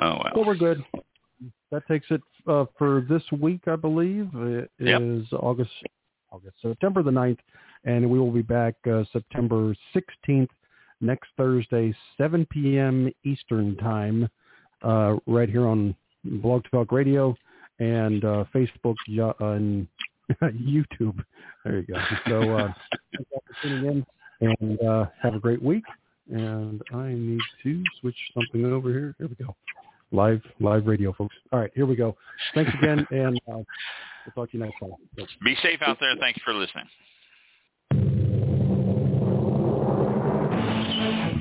Oh 0.00 0.18
well. 0.22 0.32
Well, 0.34 0.44
we're 0.44 0.56
good. 0.56 0.84
That 1.70 1.86
takes 1.86 2.06
it 2.10 2.22
uh, 2.46 2.64
for 2.76 3.06
this 3.08 3.22
week, 3.40 3.62
I 3.66 3.76
believe. 3.76 4.30
It 4.34 4.70
yep. 4.78 5.00
is 5.02 5.26
August, 5.32 5.70
August, 6.32 6.56
September 6.62 7.02
the 7.02 7.10
9th, 7.10 7.38
and 7.84 8.08
we 8.08 8.18
will 8.18 8.30
be 8.30 8.42
back 8.42 8.74
uh, 8.90 9.04
September 9.12 9.74
16th 9.94 10.48
next 11.00 11.28
Thursday, 11.36 11.94
7 12.16 12.46
p.m. 12.50 13.12
Eastern 13.24 13.76
time, 13.76 14.28
uh, 14.82 15.16
right 15.26 15.48
here 15.48 15.66
on 15.66 15.94
Blog 16.24 16.64
Talk 16.70 16.90
Radio 16.90 17.36
and 17.78 18.24
uh, 18.24 18.44
Facebook 18.54 18.96
and 19.06 19.86
YouTube. 20.42 21.24
There 21.64 21.78
you 21.78 21.86
go. 21.86 21.94
So 22.26 22.56
uh, 22.56 22.72
thank 23.14 23.26
you 23.30 23.40
for 23.46 23.62
tuning 23.62 24.04
in, 24.40 24.56
and 24.60 24.82
uh, 24.82 25.06
have 25.22 25.34
a 25.34 25.40
great 25.40 25.62
week 25.62 25.84
and 26.30 26.82
I 26.92 27.08
need 27.08 27.40
to 27.62 27.82
switch 28.00 28.16
something 28.34 28.64
over 28.66 28.90
here. 28.90 29.14
Here 29.18 29.28
we 29.28 29.44
go. 29.44 29.56
Live, 30.10 30.40
live 30.60 30.86
radio, 30.86 31.12
folks. 31.12 31.34
All 31.52 31.60
right, 31.60 31.70
here 31.74 31.86
we 31.86 31.96
go. 31.96 32.16
Thanks 32.54 32.70
again, 32.80 33.06
and 33.10 33.36
uh, 33.48 33.56
we'll 33.56 33.64
talk 34.34 34.50
to 34.50 34.58
you 34.58 34.64
next 34.64 34.78
time. 34.80 34.92
Be 35.44 35.56
safe 35.62 35.80
out 35.82 35.98
there. 36.00 36.14
Thanks 36.18 36.40
for 36.44 36.54
listening. 36.54 36.86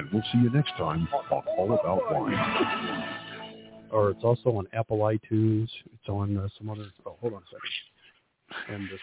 And 0.00 0.10
we'll 0.12 0.22
see 0.32 0.38
you 0.38 0.50
next 0.50 0.72
time 0.78 1.06
on 1.30 1.42
All 1.58 1.72
About 1.74 2.10
Wine. 2.10 2.34
Or 3.92 4.10
it's 4.10 4.24
also 4.24 4.56
on 4.56 4.66
Apple 4.72 4.98
iTunes. 4.98 5.68
It's 5.92 6.08
on 6.08 6.36
uh, 6.38 6.48
some 6.56 6.70
other. 6.70 6.86
Oh, 7.04 7.16
hold 7.20 7.34
on 7.34 7.42
a 7.42 7.46
second. 7.50 7.70
And 8.74 8.88
this 8.88 9.00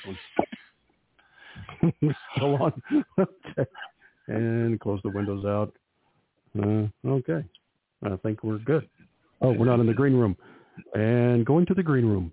one. 2.02 2.16
Still 2.36 2.56
on. 2.56 2.74
okay. 3.20 3.70
And 4.28 4.80
close 4.80 5.00
the 5.04 5.10
windows 5.10 5.46
out. 5.46 5.74
Uh, 6.58 6.88
okay. 7.08 7.44
I 8.04 8.16
think 8.18 8.44
we're 8.44 8.58
good. 8.60 8.88
Oh, 9.42 9.52
we're 9.52 9.66
not 9.66 9.80
in 9.80 9.86
the 9.86 9.94
green 9.94 10.16
room. 10.16 10.36
And 10.96 11.46
going 11.46 11.66
to 11.68 11.74
the 11.74 11.84
green 11.84 12.06
room. 12.06 12.32